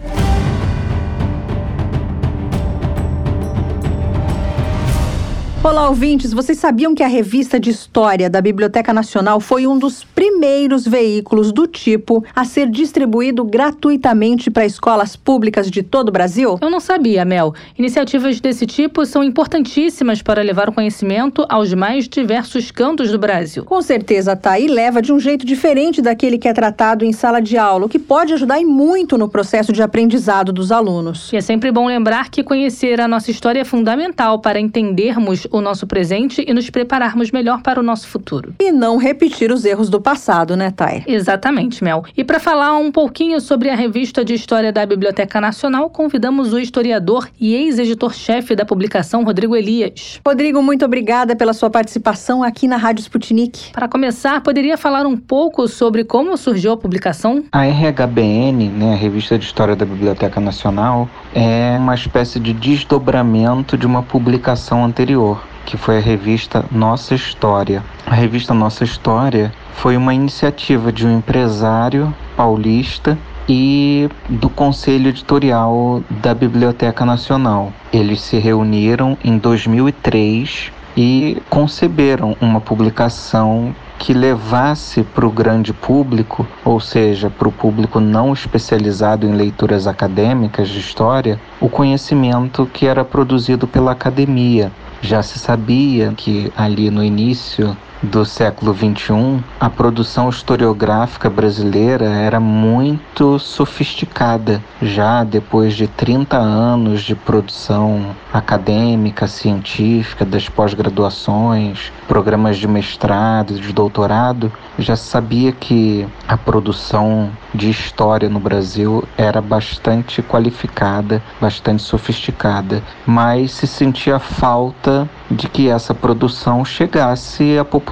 Olá, 5.63 5.89
ouvintes. 5.89 6.31
Vocês 6.31 6.59
sabiam 6.59 6.93
que 6.93 7.01
a 7.01 7.07
revista 7.07 7.59
de 7.59 7.71
História 7.71 8.29
da 8.29 8.39
Biblioteca 8.39 8.93
Nacional 8.93 9.39
foi 9.39 9.65
um 9.65 9.77
dos 9.77 10.03
primeiros 10.03 10.87
veículos 10.87 11.51
do 11.51 11.65
tipo 11.65 12.23
a 12.35 12.45
ser 12.45 12.69
distribuído 12.69 13.43
gratuitamente 13.43 14.51
para 14.51 14.67
escolas 14.67 15.15
públicas 15.15 15.69
de 15.69 15.81
todo 15.81 16.09
o 16.09 16.11
Brasil? 16.11 16.59
Eu 16.61 16.69
não 16.69 16.79
sabia, 16.79 17.25
Mel. 17.25 17.55
Iniciativas 17.77 18.39
desse 18.39 18.67
tipo 18.67 19.03
são 19.03 19.23
importantíssimas 19.23 20.21
para 20.21 20.43
levar 20.43 20.69
o 20.69 20.71
conhecimento 20.71 21.43
aos 21.49 21.73
mais 21.73 22.07
diversos 22.07 22.69
cantos 22.69 23.11
do 23.11 23.17
Brasil. 23.17 23.65
Com 23.65 23.81
certeza, 23.81 24.35
tá. 24.35 24.59
E 24.59 24.67
leva 24.67 25.01
de 25.01 25.11
um 25.11 25.19
jeito 25.19 25.45
diferente 25.45 26.03
daquele 26.03 26.37
que 26.37 26.47
é 26.47 26.53
tratado 26.53 27.03
em 27.03 27.11
sala 27.11 27.41
de 27.41 27.57
aula, 27.57 27.87
o 27.87 27.89
que 27.89 27.99
pode 27.99 28.31
ajudar 28.31 28.61
e 28.61 28.65
muito 28.65 29.17
no 29.17 29.27
processo 29.27 29.73
de 29.73 29.81
aprendizado 29.81 30.53
dos 30.53 30.71
alunos. 30.71 31.33
E 31.33 31.35
é 31.35 31.41
sempre 31.41 31.71
bom 31.71 31.87
lembrar 31.87 32.29
que 32.29 32.43
conhecer 32.43 33.01
a 33.01 33.07
nossa 33.07 33.31
história 33.31 33.61
é 33.61 33.65
fundamental 33.65 34.39
para 34.39 34.59
entendermos 34.59 35.46
o 35.51 35.61
nosso 35.61 35.87
presente 35.87 36.43
e 36.47 36.53
nos 36.53 36.69
prepararmos 36.69 37.31
melhor 37.31 37.61
para 37.61 37.79
o 37.79 37.83
nosso 37.83 38.07
futuro. 38.07 38.53
E 38.59 38.71
não 38.71 38.97
repetir 38.97 39.51
os 39.51 39.65
erros 39.65 39.89
do 39.89 40.01
passado, 40.01 40.55
né, 40.55 40.71
Thay? 40.71 41.03
Exatamente, 41.07 41.83
Mel. 41.83 42.03
E 42.15 42.23
para 42.23 42.39
falar 42.39 42.77
um 42.77 42.91
pouquinho 42.91 43.39
sobre 43.39 43.69
a 43.69 43.75
revista 43.75 44.23
de 44.23 44.33
história 44.33 44.71
da 44.71 44.85
Biblioteca 44.85 45.39
Nacional, 45.41 45.89
convidamos 45.89 46.53
o 46.53 46.59
historiador 46.59 47.29
e 47.39 47.53
ex-editor-chefe 47.53 48.55
da 48.55 48.65
publicação, 48.65 49.23
Rodrigo 49.23 49.55
Elias. 49.55 50.19
Rodrigo, 50.25 50.61
muito 50.61 50.85
obrigada 50.85 51.35
pela 51.35 51.53
sua 51.53 51.69
participação 51.69 52.43
aqui 52.43 52.67
na 52.67 52.77
Rádio 52.77 53.01
Sputnik. 53.01 53.71
Para 53.71 53.87
começar, 53.87 54.41
poderia 54.41 54.77
falar 54.77 55.05
um 55.05 55.17
pouco 55.17 55.67
sobre 55.67 56.03
como 56.03 56.37
surgiu 56.37 56.71
a 56.71 56.77
publicação? 56.77 57.43
A 57.51 57.63
RHBN, 57.63 58.69
né, 58.69 58.93
a 58.93 58.95
Revista 58.95 59.37
de 59.37 59.45
História 59.45 59.75
da 59.75 59.85
Biblioteca 59.85 60.39
Nacional, 60.39 61.09
é 61.33 61.77
uma 61.77 61.95
espécie 61.95 62.39
de 62.39 62.53
desdobramento 62.53 63.77
de 63.77 63.85
uma 63.85 64.03
publicação 64.03 64.83
anterior, 64.83 65.36
que 65.67 65.75
foi 65.75 65.97
a 65.97 65.99
revista 65.99 66.63
Nossa 66.71 67.13
História. 67.13 67.83
A 68.05 68.15
revista 68.15 68.53
Nossa 68.53 68.85
História 68.85 69.53
foi 69.73 69.97
uma 69.97 70.13
iniciativa 70.13 70.93
de 70.93 71.05
um 71.05 71.17
empresário 71.17 72.15
paulista 72.37 73.17
e 73.49 74.09
do 74.29 74.49
Conselho 74.49 75.09
Editorial 75.09 76.01
da 76.09 76.33
Biblioteca 76.33 77.05
Nacional. 77.05 77.73
Eles 77.91 78.21
se 78.21 78.37
reuniram 78.37 79.17
em 79.21 79.37
2003 79.37 80.71
e 80.95 81.37
conceberam 81.49 82.35
uma 82.39 82.61
publicação 82.61 83.75
que 83.99 84.13
levasse 84.13 85.03
para 85.03 85.27
o 85.27 85.31
grande 85.31 85.73
público, 85.73 86.47
ou 86.63 86.79
seja, 86.79 87.29
para 87.29 87.47
o 87.47 87.51
público 87.51 87.99
não 87.99 88.31
especializado 88.31 89.27
em 89.27 89.33
leituras 89.33 89.85
acadêmicas 89.85 90.69
de 90.69 90.79
história, 90.79 91.39
o 91.59 91.67
conhecimento 91.67 92.65
que 92.71 92.85
era 92.85 93.03
produzido 93.03 93.67
pela 93.67 93.91
academia. 93.91 94.71
Já 95.01 95.21
se 95.23 95.39
sabia 95.39 96.13
que 96.15 96.51
ali 96.55 96.89
no 96.89 97.03
início 97.03 97.77
do 98.01 98.23
século 98.25 98.75
XXI, 98.75 99.43
a 99.59 99.69
produção 99.69 100.29
historiográfica 100.29 101.29
brasileira 101.29 102.05
era 102.05 102.39
muito 102.39 103.39
sofisticada. 103.39 104.61
Já 104.81 105.23
depois 105.23 105.73
de 105.73 105.87
30 105.87 106.37
anos 106.37 107.01
de 107.01 107.15
produção 107.15 108.15
acadêmica, 108.31 109.27
científica, 109.27 110.23
das 110.23 110.47
pós-graduações, 110.47 111.91
programas 112.07 112.57
de 112.57 112.67
mestrado, 112.67 113.55
de 113.55 113.73
doutorado, 113.73 114.51
já 114.77 114.95
sabia 114.95 115.51
que 115.51 116.07
a 116.27 116.37
produção 116.37 117.31
de 117.53 117.69
história 117.69 118.29
no 118.29 118.39
Brasil 118.39 119.03
era 119.17 119.41
bastante 119.41 120.21
qualificada, 120.21 121.21
bastante 121.41 121.81
sofisticada, 121.81 122.83
mas 123.05 123.51
se 123.51 123.65
sentia 123.65 124.19
falta 124.19 125.09
de 125.29 125.49
que 125.49 125.67
essa 125.67 125.93
produção 125.93 126.63
chegasse 126.63 127.57
à 127.57 127.65
população 127.65 127.86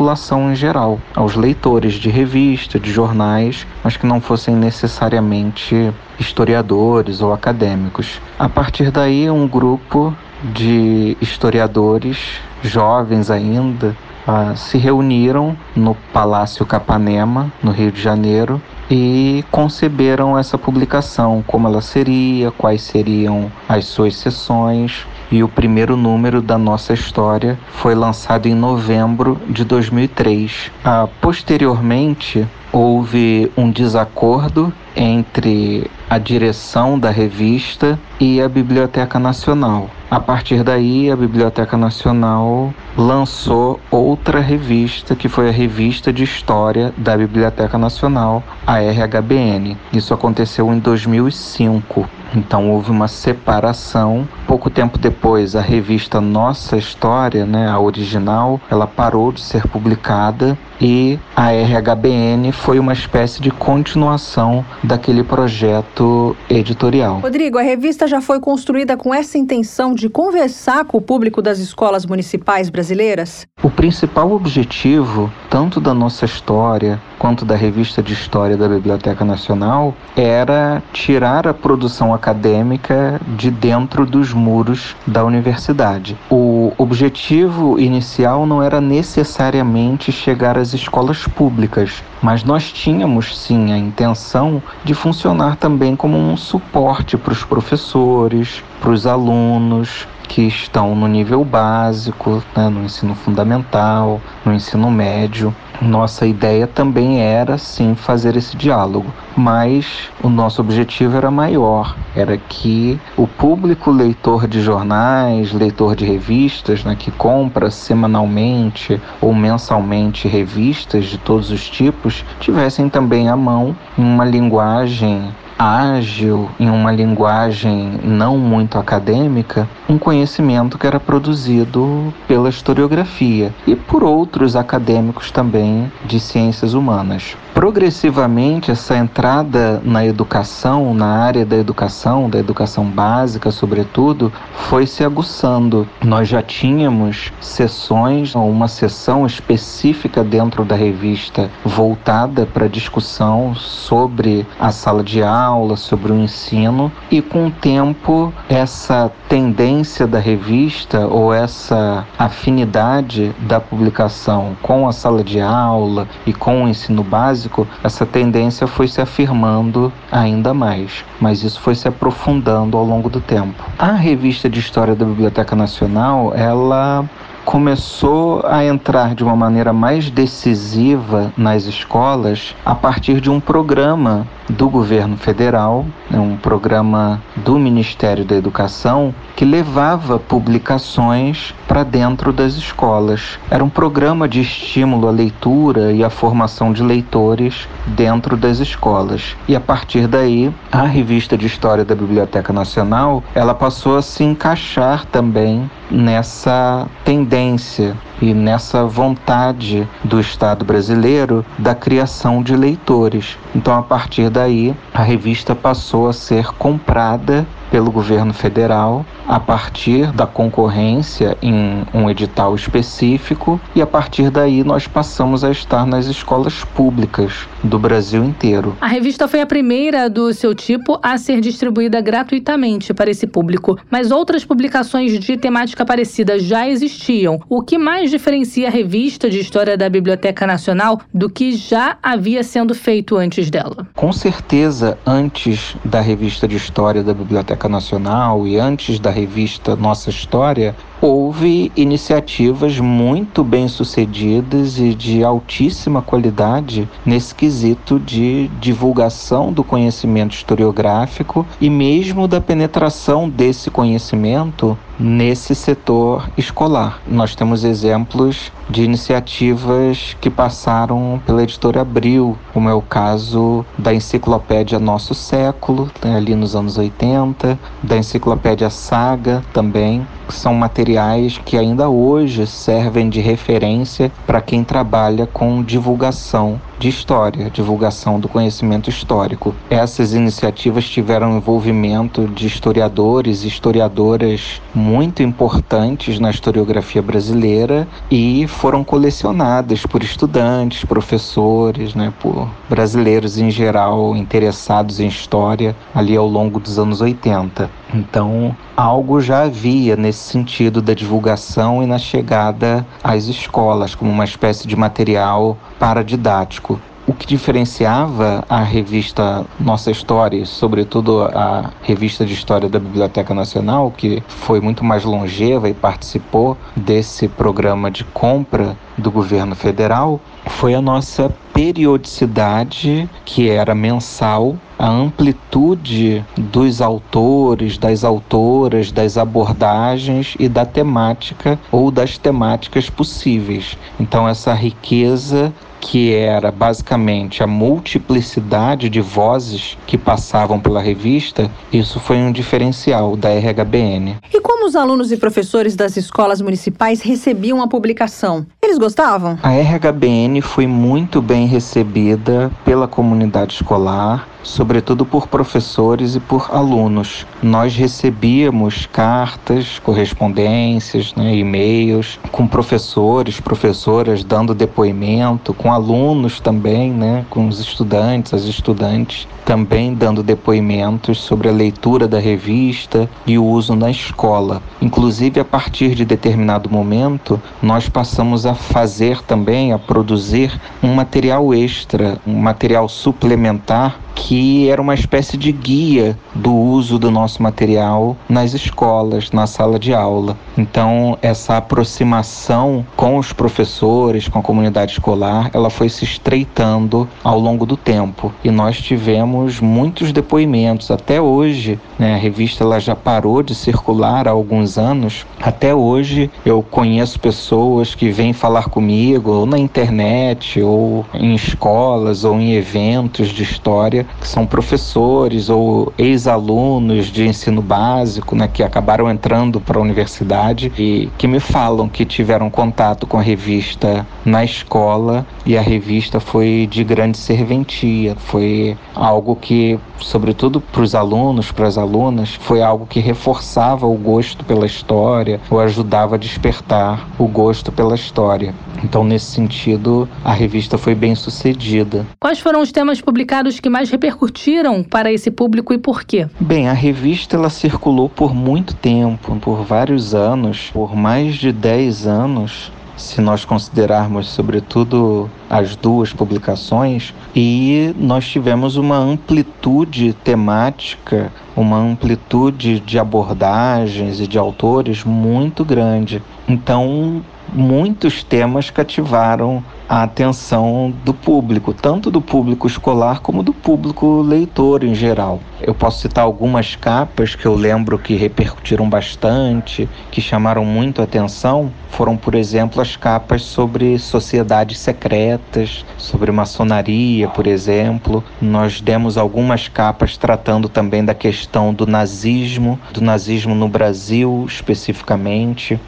em 0.51 0.55
geral, 0.55 0.99
aos 1.15 1.35
leitores 1.35 1.93
de 1.93 2.09
revista, 2.09 2.79
de 2.79 2.91
jornais, 2.91 3.65
mas 3.83 3.95
que 3.95 4.05
não 4.05 4.19
fossem 4.19 4.55
necessariamente 4.55 5.93
historiadores 6.19 7.21
ou 7.21 7.33
acadêmicos. 7.33 8.19
A 8.37 8.49
partir 8.49 8.91
daí, 8.91 9.29
um 9.29 9.47
grupo 9.47 10.13
de 10.53 11.17
historiadores 11.21 12.41
jovens 12.61 13.31
ainda 13.31 13.95
uh, 14.27 14.55
se 14.55 14.77
reuniram 14.77 15.55
no 15.75 15.95
Palácio 16.11 16.65
Capanema, 16.65 17.51
no 17.63 17.71
Rio 17.71 17.91
de 17.91 18.01
Janeiro, 18.01 18.61
e 18.89 19.43
conceberam 19.49 20.37
essa 20.37 20.57
publicação, 20.57 21.43
como 21.47 21.67
ela 21.67 21.81
seria, 21.81 22.51
quais 22.51 22.81
seriam 22.81 23.51
as 23.67 23.85
suas 23.85 24.15
sessões. 24.15 25.07
E 25.31 25.43
o 25.43 25.47
primeiro 25.47 25.97
número 25.97 26.41
da 26.41 26.57
nossa 26.57 26.93
história 26.93 27.57
foi 27.67 27.95
lançado 27.95 28.47
em 28.47 28.53
novembro 28.53 29.39
de 29.49 29.63
2003. 29.63 30.71
Ah, 30.83 31.07
posteriormente, 31.19 32.47
houve 32.75 33.49
um 33.55 33.71
desacordo 33.71 34.71
entre 34.97 35.89
a 36.09 36.17
direção 36.17 36.99
da 36.99 37.09
revista 37.09 37.97
e 38.19 38.41
a 38.41 38.49
Biblioteca 38.49 39.17
Nacional. 39.17 39.89
A 40.11 40.19
partir 40.19 40.61
daí, 40.61 41.09
a 41.09 41.15
Biblioteca 41.15 41.77
Nacional 41.77 42.73
lançou 42.97 43.79
outra 43.89 44.41
revista, 44.41 45.15
que 45.15 45.29
foi 45.29 45.47
a 45.47 45.53
Revista 45.53 46.11
de 46.11 46.23
História 46.23 46.93
da 46.97 47.15
Biblioteca 47.15 47.77
Nacional, 47.77 48.43
a 48.67 48.79
RHBN. 48.79 49.77
Isso 49.93 50.13
aconteceu 50.13 50.71
em 50.73 50.79
2005. 50.79 52.07
Então 52.35 52.69
houve 52.69 52.91
uma 52.91 53.07
separação. 53.07 54.27
Pouco 54.45 54.69
tempo 54.69 54.97
depois, 54.97 55.55
a 55.55 55.61
revista 55.61 56.19
Nossa 56.19 56.75
História, 56.75 57.45
né, 57.45 57.69
a 57.69 57.79
original, 57.79 58.59
ela 58.69 58.85
parou 58.85 59.31
de 59.31 59.41
ser 59.41 59.65
publicada 59.67 60.57
e 60.79 61.19
a 61.35 61.51
RHBN 61.51 62.51
foi 62.51 62.79
uma 62.79 62.93
espécie 62.93 63.41
de 63.41 63.51
continuação 63.51 64.65
daquele 64.83 65.23
projeto 65.23 66.35
editorial. 66.49 67.19
Rodrigo, 67.19 67.57
a 67.57 67.61
revista 67.61 68.07
já 68.07 68.21
foi 68.21 68.39
construída 68.39 68.95
com 68.97 69.13
essa 69.13 69.37
intenção 69.37 69.93
de 69.93 70.09
conversar 70.09 70.85
com 70.85 70.97
o 70.97 71.01
público 71.01 71.41
das 71.41 71.59
escolas 71.59 72.05
municipais 72.05 72.69
brasileiras? 72.69 73.45
O 73.63 73.69
principal 73.69 74.31
objetivo, 74.31 75.31
tanto 75.49 75.81
da 75.81 75.93
nossa 75.93 76.25
história 76.25 77.01
quanto 77.17 77.45
da 77.45 77.55
revista 77.55 78.03
de 78.03 78.13
história 78.13 78.55
da 78.55 78.67
Biblioteca 78.67 79.25
Nacional, 79.25 79.95
era 80.15 80.83
tirar 80.93 81.47
a 81.47 81.53
produção 81.53 82.13
acadêmica 82.13 83.19
de 83.35 83.49
dentro 83.49 84.05
dos 84.05 84.33
muros 84.33 84.95
da 85.07 85.23
universidade. 85.23 86.17
O 86.29 86.54
objetivo 86.77 87.79
inicial 87.79 88.45
não 88.45 88.61
era 88.61 88.79
necessariamente 88.79 90.11
chegar 90.11 90.57
às 90.57 90.73
escolas 90.73 91.27
públicas, 91.27 92.03
mas 92.21 92.43
nós 92.43 92.71
tínhamos 92.71 93.37
sim 93.37 93.71
a 93.71 93.77
intenção 93.77 94.61
de 94.83 94.93
funcionar 94.93 95.55
também 95.55 95.95
como 95.95 96.17
um 96.17 96.37
suporte 96.37 97.17
para 97.17 97.33
os 97.33 97.43
professores, 97.43 98.63
para 98.79 98.91
os 98.91 99.05
alunos, 99.05 100.07
que 100.27 100.41
estão 100.41 100.95
no 100.95 101.07
nível 101.07 101.43
básico, 101.45 102.43
né, 102.55 102.67
no 102.67 102.83
ensino 102.83 103.15
fundamental, 103.15 104.19
no 104.43 104.53
ensino 104.53 104.89
médio. 104.91 105.55
Nossa 105.81 106.25
ideia 106.25 106.67
também 106.67 107.21
era 107.21 107.57
sim 107.57 107.95
fazer 107.95 108.35
esse 108.37 108.55
diálogo, 108.55 109.13
mas 109.35 110.09
o 110.23 110.29
nosso 110.29 110.61
objetivo 110.61 111.17
era 111.17 111.29
maior, 111.29 111.95
era 112.15 112.37
que 112.37 112.99
o 113.17 113.27
público 113.27 113.91
leitor 113.91 114.47
de 114.47 114.61
jornais, 114.61 115.51
leitor 115.51 115.95
de 115.95 116.05
revistas, 116.05 116.83
né, 116.83 116.95
que 116.97 117.11
compra 117.11 117.69
semanalmente 117.69 118.99
ou 119.19 119.33
mensalmente 119.33 120.27
revistas 120.27 121.05
de 121.05 121.17
todos 121.17 121.51
os 121.51 121.69
tipos, 121.69 122.23
tivessem 122.39 122.89
também 122.89 123.27
à 123.29 123.35
mão 123.35 123.75
uma 123.97 124.23
linguagem 124.23 125.29
ágil, 125.57 126.49
em 126.59 126.69
uma 126.69 126.91
linguagem 126.91 127.99
não 128.03 128.37
muito 128.37 128.77
acadêmica, 128.77 129.67
um 129.87 129.97
conhecimento 129.97 130.77
que 130.77 130.85
era 130.85 130.99
produzido 130.99 132.13
pela 132.27 132.49
historiografia 132.49 133.53
e 133.65 133.75
por 133.75 134.03
outros 134.03 134.55
acadêmicos 134.55 135.31
também 135.31 135.91
de 136.05 136.19
ciências 136.19 136.73
humanas. 136.73 137.37
Progressivamente, 137.53 138.69
essa 138.69 138.97
entrada 138.97 139.81
na 139.85 140.05
educação, 140.05 140.93
na 140.93 141.23
área 141.23 141.45
da 141.45 141.55
educação, 141.55 142.29
da 142.29 142.37
educação 142.37 142.83
básica, 142.83 143.49
sobretudo, 143.49 144.31
foi 144.67 144.85
se 144.85 145.05
aguçando. 145.05 145.87
Nós 146.03 146.27
já 146.27 146.41
tínhamos 146.41 147.31
sessões, 147.39 148.35
uma 148.35 148.67
sessão 148.67 149.25
específica 149.25 150.21
dentro 150.21 150.65
da 150.65 150.75
revista 150.75 151.49
voltada 151.63 152.45
para 152.45 152.67
discussão 152.67 153.55
sobre 153.55 154.45
a 154.59 154.71
sala 154.71 155.01
de 155.01 155.23
aula, 155.23 155.44
sobre 155.75 156.11
o 156.11 156.15
ensino, 156.15 156.91
e 157.11 157.21
com 157.21 157.47
o 157.47 157.51
tempo, 157.51 158.33
essa 158.49 159.11
tendência 159.29 160.07
da 160.07 160.19
revista 160.19 161.07
ou 161.07 161.33
essa 161.33 162.05
afinidade 162.17 163.31
da 163.39 163.59
publicação 163.59 164.55
com 164.61 164.87
a 164.87 164.91
sala 164.91 165.23
de 165.23 165.39
aula 165.39 166.07
e 166.25 166.33
com 166.33 166.63
o 166.63 166.67
ensino 166.67 167.03
básico, 167.03 167.67
essa 167.83 168.05
tendência 168.05 168.65
foi 168.65 168.87
se 168.87 169.01
afirmando 169.01 169.91
ainda 170.11 170.53
mais, 170.53 171.05
mas 171.19 171.43
isso 171.43 171.59
foi 171.61 171.75
se 171.75 171.87
aprofundando 171.87 172.77
ao 172.77 172.83
longo 172.83 173.09
do 173.09 173.21
tempo. 173.21 173.63
A 173.77 173.91
revista 173.91 174.49
de 174.49 174.59
História 174.59 174.95
da 174.95 175.05
Biblioteca 175.05 175.55
Nacional, 175.55 176.33
ela 176.35 177.05
começou 177.45 178.43
a 178.43 178.65
entrar 178.65 179.13
de 179.13 179.23
uma 179.23 179.35
maneira 179.35 179.71
mais 179.71 180.09
decisiva 180.09 181.31
nas 181.37 181.65
escolas 181.65 182.55
a 182.65 182.73
partir 182.73 183.21
de 183.21 183.29
um 183.29 183.39
programa 183.39 184.27
do 184.49 184.69
governo 184.69 185.15
federal, 185.17 185.85
né, 186.09 186.19
um 186.19 186.35
programa 186.35 187.21
do 187.35 187.57
Ministério 187.57 188.25
da 188.25 188.35
Educação 188.35 189.13
que 189.35 189.45
levava 189.45 190.19
publicações 190.19 191.53
para 191.67 191.83
dentro 191.83 192.31
das 192.31 192.53
escolas. 192.53 193.39
Era 193.49 193.63
um 193.63 193.69
programa 193.69 194.27
de 194.27 194.41
estímulo 194.41 195.07
à 195.07 195.11
leitura 195.11 195.91
e 195.91 196.03
à 196.03 196.09
formação 196.09 196.71
de 196.71 196.83
leitores 196.83 197.67
dentro 197.87 198.37
das 198.37 198.59
escolas. 198.59 199.35
E 199.47 199.55
a 199.55 199.59
partir 199.59 200.07
daí, 200.07 200.51
a 200.71 200.83
revista 200.83 201.37
de 201.37 201.45
história 201.45 201.83
da 201.83 201.95
Biblioteca 201.95 202.53
Nacional, 202.53 203.23
ela 203.33 203.53
passou 203.53 203.97
a 203.97 204.01
se 204.01 204.23
encaixar 204.23 205.05
também 205.05 205.69
nessa 205.91 206.87
tendência 207.03 207.95
e 208.21 208.33
nessa 208.33 208.85
vontade 208.85 209.87
do 210.03 210.19
Estado 210.19 210.63
brasileiro 210.63 211.45
da 211.57 211.75
criação 211.75 212.41
de 212.41 212.55
leitores. 212.55 213.37
Então, 213.53 213.73
a 213.77 213.81
partir 213.81 214.29
daí, 214.29 214.75
a 214.93 215.01
revista 215.01 215.55
passou 215.55 216.07
a 216.07 216.13
ser 216.13 216.47
comprada 216.53 217.45
pelo 217.71 217.91
governo 217.91 218.33
federal 218.33 219.05
a 219.27 219.39
partir 219.39 220.11
da 220.11 220.27
concorrência 220.27 221.37
em 221.41 221.83
um 221.93 222.09
edital 222.09 222.53
específico 222.55 223.59
e 223.75 223.81
a 223.81 223.87
partir 223.87 224.29
daí 224.29 224.63
nós 224.63 224.87
passamos 224.87 225.43
a 225.43 225.51
estar 225.51 225.85
nas 225.85 226.05
escolas 226.05 226.63
públicas 226.63 227.47
do 227.63 227.79
Brasil 227.79 228.23
inteiro. 228.23 228.77
A 228.79 228.87
revista 228.87 229.27
foi 229.27 229.41
a 229.41 229.45
primeira 229.45 230.09
do 230.09 230.31
seu 230.33 230.53
tipo 230.53 230.99
a 231.01 231.17
ser 231.17 231.41
distribuída 231.41 231.99
gratuitamente 232.01 232.93
para 232.93 233.09
esse 233.09 233.25
público, 233.25 233.77
mas 233.89 234.11
outras 234.11 234.45
publicações 234.45 235.19
de 235.19 235.37
temática 235.37 235.83
parecida 235.83 236.37
já 236.39 236.69
existiam. 236.69 237.41
O 237.49 237.61
que 237.61 237.77
mais 237.77 238.04
diferencia 238.09 238.67
a 238.67 238.71
revista 238.71 239.29
de 239.29 239.39
história 239.39 239.77
da 239.77 239.89
Biblioteca 239.89 240.45
Nacional 240.45 241.01
do 241.13 241.29
que 241.29 241.55
já 241.55 241.97
havia 242.01 242.43
sendo 242.43 242.73
feito 242.73 243.17
antes 243.17 243.49
dela? 243.49 243.87
Com 243.95 244.11
certeza, 244.11 244.97
antes 245.05 245.75
da 245.83 246.01
revista 246.01 246.47
de 246.47 246.55
história 246.55 247.03
da 247.03 247.13
Biblioteca 247.13 247.69
Nacional 247.69 248.47
e 248.47 248.57
antes 248.57 248.99
da 248.99 249.09
revista 249.09 249.75
Nossa 249.75 250.09
História, 250.09 250.75
houve 251.05 251.71
iniciativas 251.75 252.79
muito 252.79 253.43
bem 253.43 253.67
sucedidas 253.67 254.79
e 254.79 254.95
de 254.95 255.23
altíssima 255.23 256.01
qualidade 256.01 256.89
nesse 257.05 257.35
quesito 257.35 257.99
de 257.99 258.47
divulgação 258.59 259.53
do 259.53 259.63
conhecimento 259.63 260.33
historiográfico 260.33 261.45
e 261.61 261.69
mesmo 261.69 262.27
da 262.27 262.41
penetração 262.41 263.29
desse 263.29 263.69
conhecimento 263.69 264.75
nesse 264.99 265.53
setor 265.53 266.27
escolar. 266.37 267.01
Nós 267.07 267.35
temos 267.35 267.63
exemplos 267.63 268.51
de 268.69 268.83
iniciativas 268.83 270.15
que 270.19 270.29
passaram 270.29 271.21
pela 271.25 271.43
editora 271.43 271.81
Abril, 271.81 272.37
como 272.53 272.69
é 272.69 272.73
o 272.73 272.81
caso 272.81 273.65
da 273.77 273.93
enciclopédia 273.93 274.79
Nosso 274.79 275.13
Século, 275.13 275.91
né, 276.03 276.15
ali 276.15 276.33
nos 276.33 276.55
anos 276.55 276.77
80, 276.77 277.59
da 277.83 277.97
enciclopédia 277.97 278.69
Saga 278.69 279.43
também, 279.53 280.07
são 280.29 280.53
materiais 280.53 281.39
que 281.45 281.57
ainda 281.57 281.89
hoje 281.89 282.47
servem 282.47 283.09
de 283.09 283.19
referência 283.21 284.11
para 284.25 284.41
quem 284.41 284.63
trabalha 284.63 285.27
com 285.27 285.63
divulgação 285.63 286.59
de 286.77 286.89
história, 286.89 287.49
divulgação 287.49 288.19
do 288.19 288.27
conhecimento 288.27 288.89
histórico. 288.89 289.55
Essas 289.69 290.13
iniciativas 290.13 290.89
tiveram 290.89 291.37
envolvimento 291.37 292.27
de 292.27 292.47
historiadores 292.47 293.43
e 293.43 293.47
historiadoras 293.47 294.61
muito 294.73 295.23
importantes 295.23 296.19
na 296.19 296.29
historiografia 296.29 297.01
brasileira 297.01 297.87
e 298.11 298.47
foram 298.47 298.83
colecionadas 298.83 299.85
por 299.85 300.03
estudantes, 300.03 300.83
professores, 300.83 301.95
né, 301.95 302.13
por 302.19 302.49
brasileiros 302.69 303.37
em 303.37 303.49
geral 303.49 304.15
interessados 304.15 304.99
em 304.99 305.07
história 305.07 305.75
ali 305.93 306.15
ao 306.15 306.27
longo 306.27 306.59
dos 306.59 306.77
anos 306.77 307.01
80. 307.01 307.69
Então, 307.93 308.55
algo 308.75 309.21
já 309.21 309.43
havia 309.43 309.95
nesse 309.95 310.19
sentido 310.19 310.81
da 310.81 310.93
divulgação 310.93 311.81
e 311.81 311.85
na 311.85 311.97
chegada 311.97 312.85
às 313.03 313.25
escolas 313.25 313.95
como 313.95 314.11
uma 314.11 314.25
espécie 314.25 314.67
de 314.67 314.75
material 314.75 315.57
paradidático. 315.79 316.74
O 317.07 317.13
que 317.13 317.27
diferenciava 317.27 318.43
a 318.49 318.63
revista 318.63 319.45
Nossa 319.59 319.91
História, 319.91 320.43
sobretudo 320.43 321.21
a 321.21 321.69
revista 321.83 322.25
de 322.25 322.33
história 322.33 322.67
da 322.67 322.79
Biblioteca 322.79 323.31
Nacional, 323.31 323.93
que 323.95 324.23
foi 324.27 324.59
muito 324.59 324.83
mais 324.83 325.03
longeva 325.03 325.69
e 325.69 325.73
participou 325.75 326.57
desse 326.75 327.27
programa 327.27 327.91
de 327.91 328.03
compra 328.05 328.75
do 328.97 329.11
governo 329.11 329.55
federal, 329.55 330.19
foi 330.47 330.73
a 330.73 330.81
nossa 330.81 331.31
periodicidade, 331.53 333.07
que 333.23 333.49
era 333.49 333.75
mensal, 333.75 334.55
a 334.77 334.89
amplitude 334.89 336.25
dos 336.35 336.81
autores, 336.81 337.77
das 337.77 338.03
autoras, 338.03 338.91
das 338.91 339.17
abordagens 339.17 340.35
e 340.39 340.49
da 340.49 340.65
temática 340.65 341.57
ou 341.71 341.91
das 341.91 342.17
temáticas 342.17 342.89
possíveis. 342.89 343.77
Então, 343.99 344.27
essa 344.27 344.53
riqueza 344.53 345.53
que 345.85 346.13
era 346.13 346.51
basicamente 346.51 347.43
a 347.43 347.47
multiplicidade 347.47 348.89
de 348.89 348.99
vozes 348.99 349.77
que 349.85 349.99
passavam 349.99 350.59
pela 350.59 350.81
revista, 350.81 351.49
isso 351.71 351.99
foi 351.99 352.17
um 352.17 352.31
diferencial 352.31 353.15
da 353.15 353.29
RHBN. 353.29 354.17
E 354.33 354.41
como 354.41 354.65
os 354.65 354.75
alunos 354.75 355.11
e 355.11 355.17
professores 355.17 355.75
das 355.75 355.95
escolas 355.95 356.41
municipais 356.41 357.01
recebiam 357.03 357.61
a 357.61 357.67
publicação? 357.67 358.47
Eles 358.63 358.79
gostavam? 358.79 359.37
A 359.43 359.51
RHBN 359.51 360.41
foi 360.41 360.65
muito 360.65 361.21
bem 361.21 361.45
recebida 361.45 362.51
pela 362.65 362.87
comunidade 362.87 363.53
escolar 363.53 364.27
sobretudo 364.45 365.05
por 365.05 365.27
professores 365.27 366.15
e 366.15 366.19
por 366.19 366.49
alunos. 366.53 367.25
Nós 367.41 367.75
recebíamos 367.75 368.85
cartas, 368.85 369.79
correspondências, 369.79 371.13
né, 371.15 371.35
e-mails 371.35 372.19
com 372.31 372.47
professores, 372.47 373.39
professoras 373.39 374.23
dando 374.23 374.53
depoimento, 374.53 375.53
com 375.53 375.73
alunos 375.73 376.39
também, 376.39 376.91
né, 376.91 377.25
com 377.29 377.47
os 377.47 377.59
estudantes, 377.59 378.33
as 378.33 378.43
estudantes 378.43 379.27
também 379.43 379.93
dando 379.93 380.23
depoimentos 380.23 381.19
sobre 381.19 381.47
a 381.49 381.51
leitura 381.51 382.07
da 382.07 382.19
revista 382.19 383.09
e 383.27 383.37
o 383.37 383.45
uso 383.45 383.75
na 383.75 383.91
escola. 383.91 384.61
Inclusive, 384.81 385.39
a 385.39 385.45
partir 385.45 385.93
de 385.93 386.03
determinado 386.03 386.69
momento, 386.69 387.41
nós 387.61 387.87
passamos 387.87 388.45
a 388.45 388.55
fazer 388.55 389.21
também, 389.21 389.71
a 389.71 389.77
produzir 389.77 390.59
um 390.81 390.93
material 390.93 391.53
extra, 391.53 392.17
um 392.25 392.39
material 392.39 392.89
suplementar 392.89 393.99
que 394.15 394.69
era 394.69 394.81
uma 394.81 394.93
espécie 394.93 395.37
de 395.37 395.51
guia 395.51 396.17
do 396.33 396.55
uso 396.55 396.97
do 396.97 397.11
nosso 397.11 397.43
material 397.43 398.15
nas 398.27 398.53
escolas, 398.53 399.31
na 399.31 399.45
sala 399.45 399.77
de 399.77 399.93
aula. 399.93 400.37
Então, 400.57 401.17
essa 401.21 401.57
aproximação 401.57 402.85
com 402.95 403.17
os 403.17 403.33
professores, 403.33 404.27
com 404.27 404.39
a 404.39 404.41
comunidade 404.41 404.93
escolar, 404.93 405.51
ela 405.53 405.69
foi 405.69 405.89
se 405.89 406.05
estreitando 406.05 407.07
ao 407.23 407.37
longo 407.37 407.65
do 407.65 407.75
tempo. 407.75 408.33
E 408.43 408.49
nós 408.49 408.77
tivemos 408.81 409.59
muitos 409.59 410.11
depoimentos. 410.11 410.89
Até 410.89 411.21
hoje, 411.21 411.77
né, 411.99 412.15
a 412.15 412.17
revista 412.17 412.63
ela 412.63 412.79
já 412.79 412.95
parou 412.95 413.43
de 413.43 413.53
circular 413.53 414.27
há 414.27 414.31
alguns 414.31 414.77
anos. 414.77 415.25
Até 415.41 415.75
hoje, 415.75 416.31
eu 416.45 416.63
conheço 416.63 417.19
pessoas 417.19 417.93
que 417.93 418.09
vêm 418.09 418.33
falar 418.33 418.69
comigo, 418.69 419.31
ou 419.31 419.45
na 419.45 419.57
internet, 419.57 420.61
ou 420.61 421.05
em 421.13 421.35
escolas, 421.35 422.23
ou 422.23 422.39
em 422.39 422.53
eventos 422.53 423.29
de 423.29 423.43
história, 423.43 424.04
que 424.19 424.27
são 424.27 424.45
professores 424.45 425.49
ou 425.49 425.93
ex-alunos 425.97 427.07
de 427.07 427.27
ensino 427.27 427.61
básico, 427.61 428.35
né, 428.35 428.47
que 428.51 428.63
acabaram 428.63 429.09
entrando 429.09 429.59
para 429.59 429.77
a 429.77 429.81
universidade 429.81 430.71
e 430.77 431.09
que 431.17 431.27
me 431.27 431.39
falam 431.39 431.87
que 431.87 432.05
tiveram 432.05 432.49
contato 432.49 433.07
com 433.07 433.17
a 433.17 433.21
revista 433.21 434.05
na 434.23 434.43
escola 434.43 435.25
e 435.45 435.57
a 435.57 435.61
revista 435.61 436.19
foi 436.19 436.67
de 436.69 436.83
grande 436.83 437.17
serventia, 437.17 438.15
foi 438.15 438.77
algo 438.93 439.35
que, 439.35 439.79
sobretudo 439.99 440.59
para 440.59 440.81
os 440.81 440.95
alunos, 440.95 441.51
para 441.51 441.67
as 441.67 441.77
alunas, 441.77 442.35
foi 442.41 442.61
algo 442.61 442.85
que 442.85 442.99
reforçava 442.99 443.85
o 443.85 443.95
gosto 443.95 444.43
pela 444.45 444.65
história 444.65 445.39
ou 445.49 445.59
ajudava 445.59 446.15
a 446.15 446.17
despertar 446.17 447.07
o 447.17 447.27
gosto 447.27 447.71
pela 447.71 447.95
história. 447.95 448.53
Então, 448.83 449.03
nesse 449.03 449.25
sentido, 449.25 450.07
a 450.23 450.33
revista 450.33 450.77
foi 450.77 450.93
bem 450.93 451.15
sucedida. 451.15 452.05
Quais 452.19 452.39
foram 452.39 452.61
os 452.61 452.71
temas 452.71 453.01
publicados 453.01 453.59
que 453.59 453.69
mais 453.69 453.89
repercutiram 453.95 454.83
para 454.83 455.11
esse 455.11 455.31
público 455.31 455.73
e 455.73 455.77
por 455.77 456.03
quê? 456.03 456.27
Bem, 456.39 456.67
a 456.67 456.73
revista 456.73 457.37
ela 457.37 457.49
circulou 457.49 458.09
por 458.09 458.35
muito 458.35 458.75
tempo, 458.75 459.35
por 459.37 459.63
vários 459.63 460.13
anos, 460.13 460.69
por 460.73 460.95
mais 460.95 461.35
de 461.35 461.51
10 461.51 462.05
anos 462.05 462.71
se 462.97 463.19
nós 463.19 463.43
considerarmos 463.43 464.27
sobretudo 464.27 465.29
as 465.49 465.75
duas 465.75 466.13
publicações, 466.13 467.13
e 467.35 467.93
nós 467.99 468.25
tivemos 468.25 468.77
uma 468.77 468.95
amplitude 468.97 470.13
temática, 470.23 471.29
uma 471.57 471.77
amplitude 471.77 472.79
de 472.79 472.97
abordagens 472.97 474.21
e 474.21 474.27
de 474.27 474.37
autores 474.37 475.03
muito 475.03 475.65
grande. 475.65 476.23
Então, 476.47 477.21
muitos 477.53 478.23
temas 478.23 478.69
cativaram 478.69 479.61
a 479.87 480.03
atenção 480.03 480.93
do 481.03 481.13
público, 481.13 481.73
tanto 481.73 482.09
do 482.09 482.21
público 482.21 482.67
escolar 482.67 483.19
como 483.19 483.43
do 483.43 483.53
público 483.53 484.21
leitor 484.21 484.83
em 484.83 484.95
geral. 484.95 485.39
Eu 485.61 485.73
posso 485.73 486.01
citar 486.01 486.23
algumas 486.23 486.75
capas 486.75 487.35
que 487.35 487.45
eu 487.45 487.55
lembro 487.55 487.97
que 487.97 488.15
repercutiram 488.15 488.89
bastante, 488.89 489.87
que 490.11 490.21
chamaram 490.21 490.65
muito 490.65 491.01
a 491.01 491.05
atenção. 491.05 491.71
Foram, 491.89 492.17
por 492.17 492.35
exemplo, 492.35 492.81
as 492.81 492.95
capas 492.95 493.43
sobre 493.43 493.97
sociedades 493.97 494.79
secretas, 494.79 495.85
sobre 495.97 496.31
maçonaria, 496.31 497.27
por 497.29 497.47
exemplo. 497.47 498.23
Nós 498.41 498.81
demos 498.81 499.17
algumas 499.17 499.67
capas 499.67 500.17
tratando 500.17 500.67
também 500.67 501.05
da 501.05 501.13
questão 501.13 501.73
do 501.73 501.87
nazismo, 501.87 502.79
do 502.91 503.01
nazismo 503.01 503.55
no 503.55 503.69
Brasil 503.69 504.45
especificamente. 504.47 505.79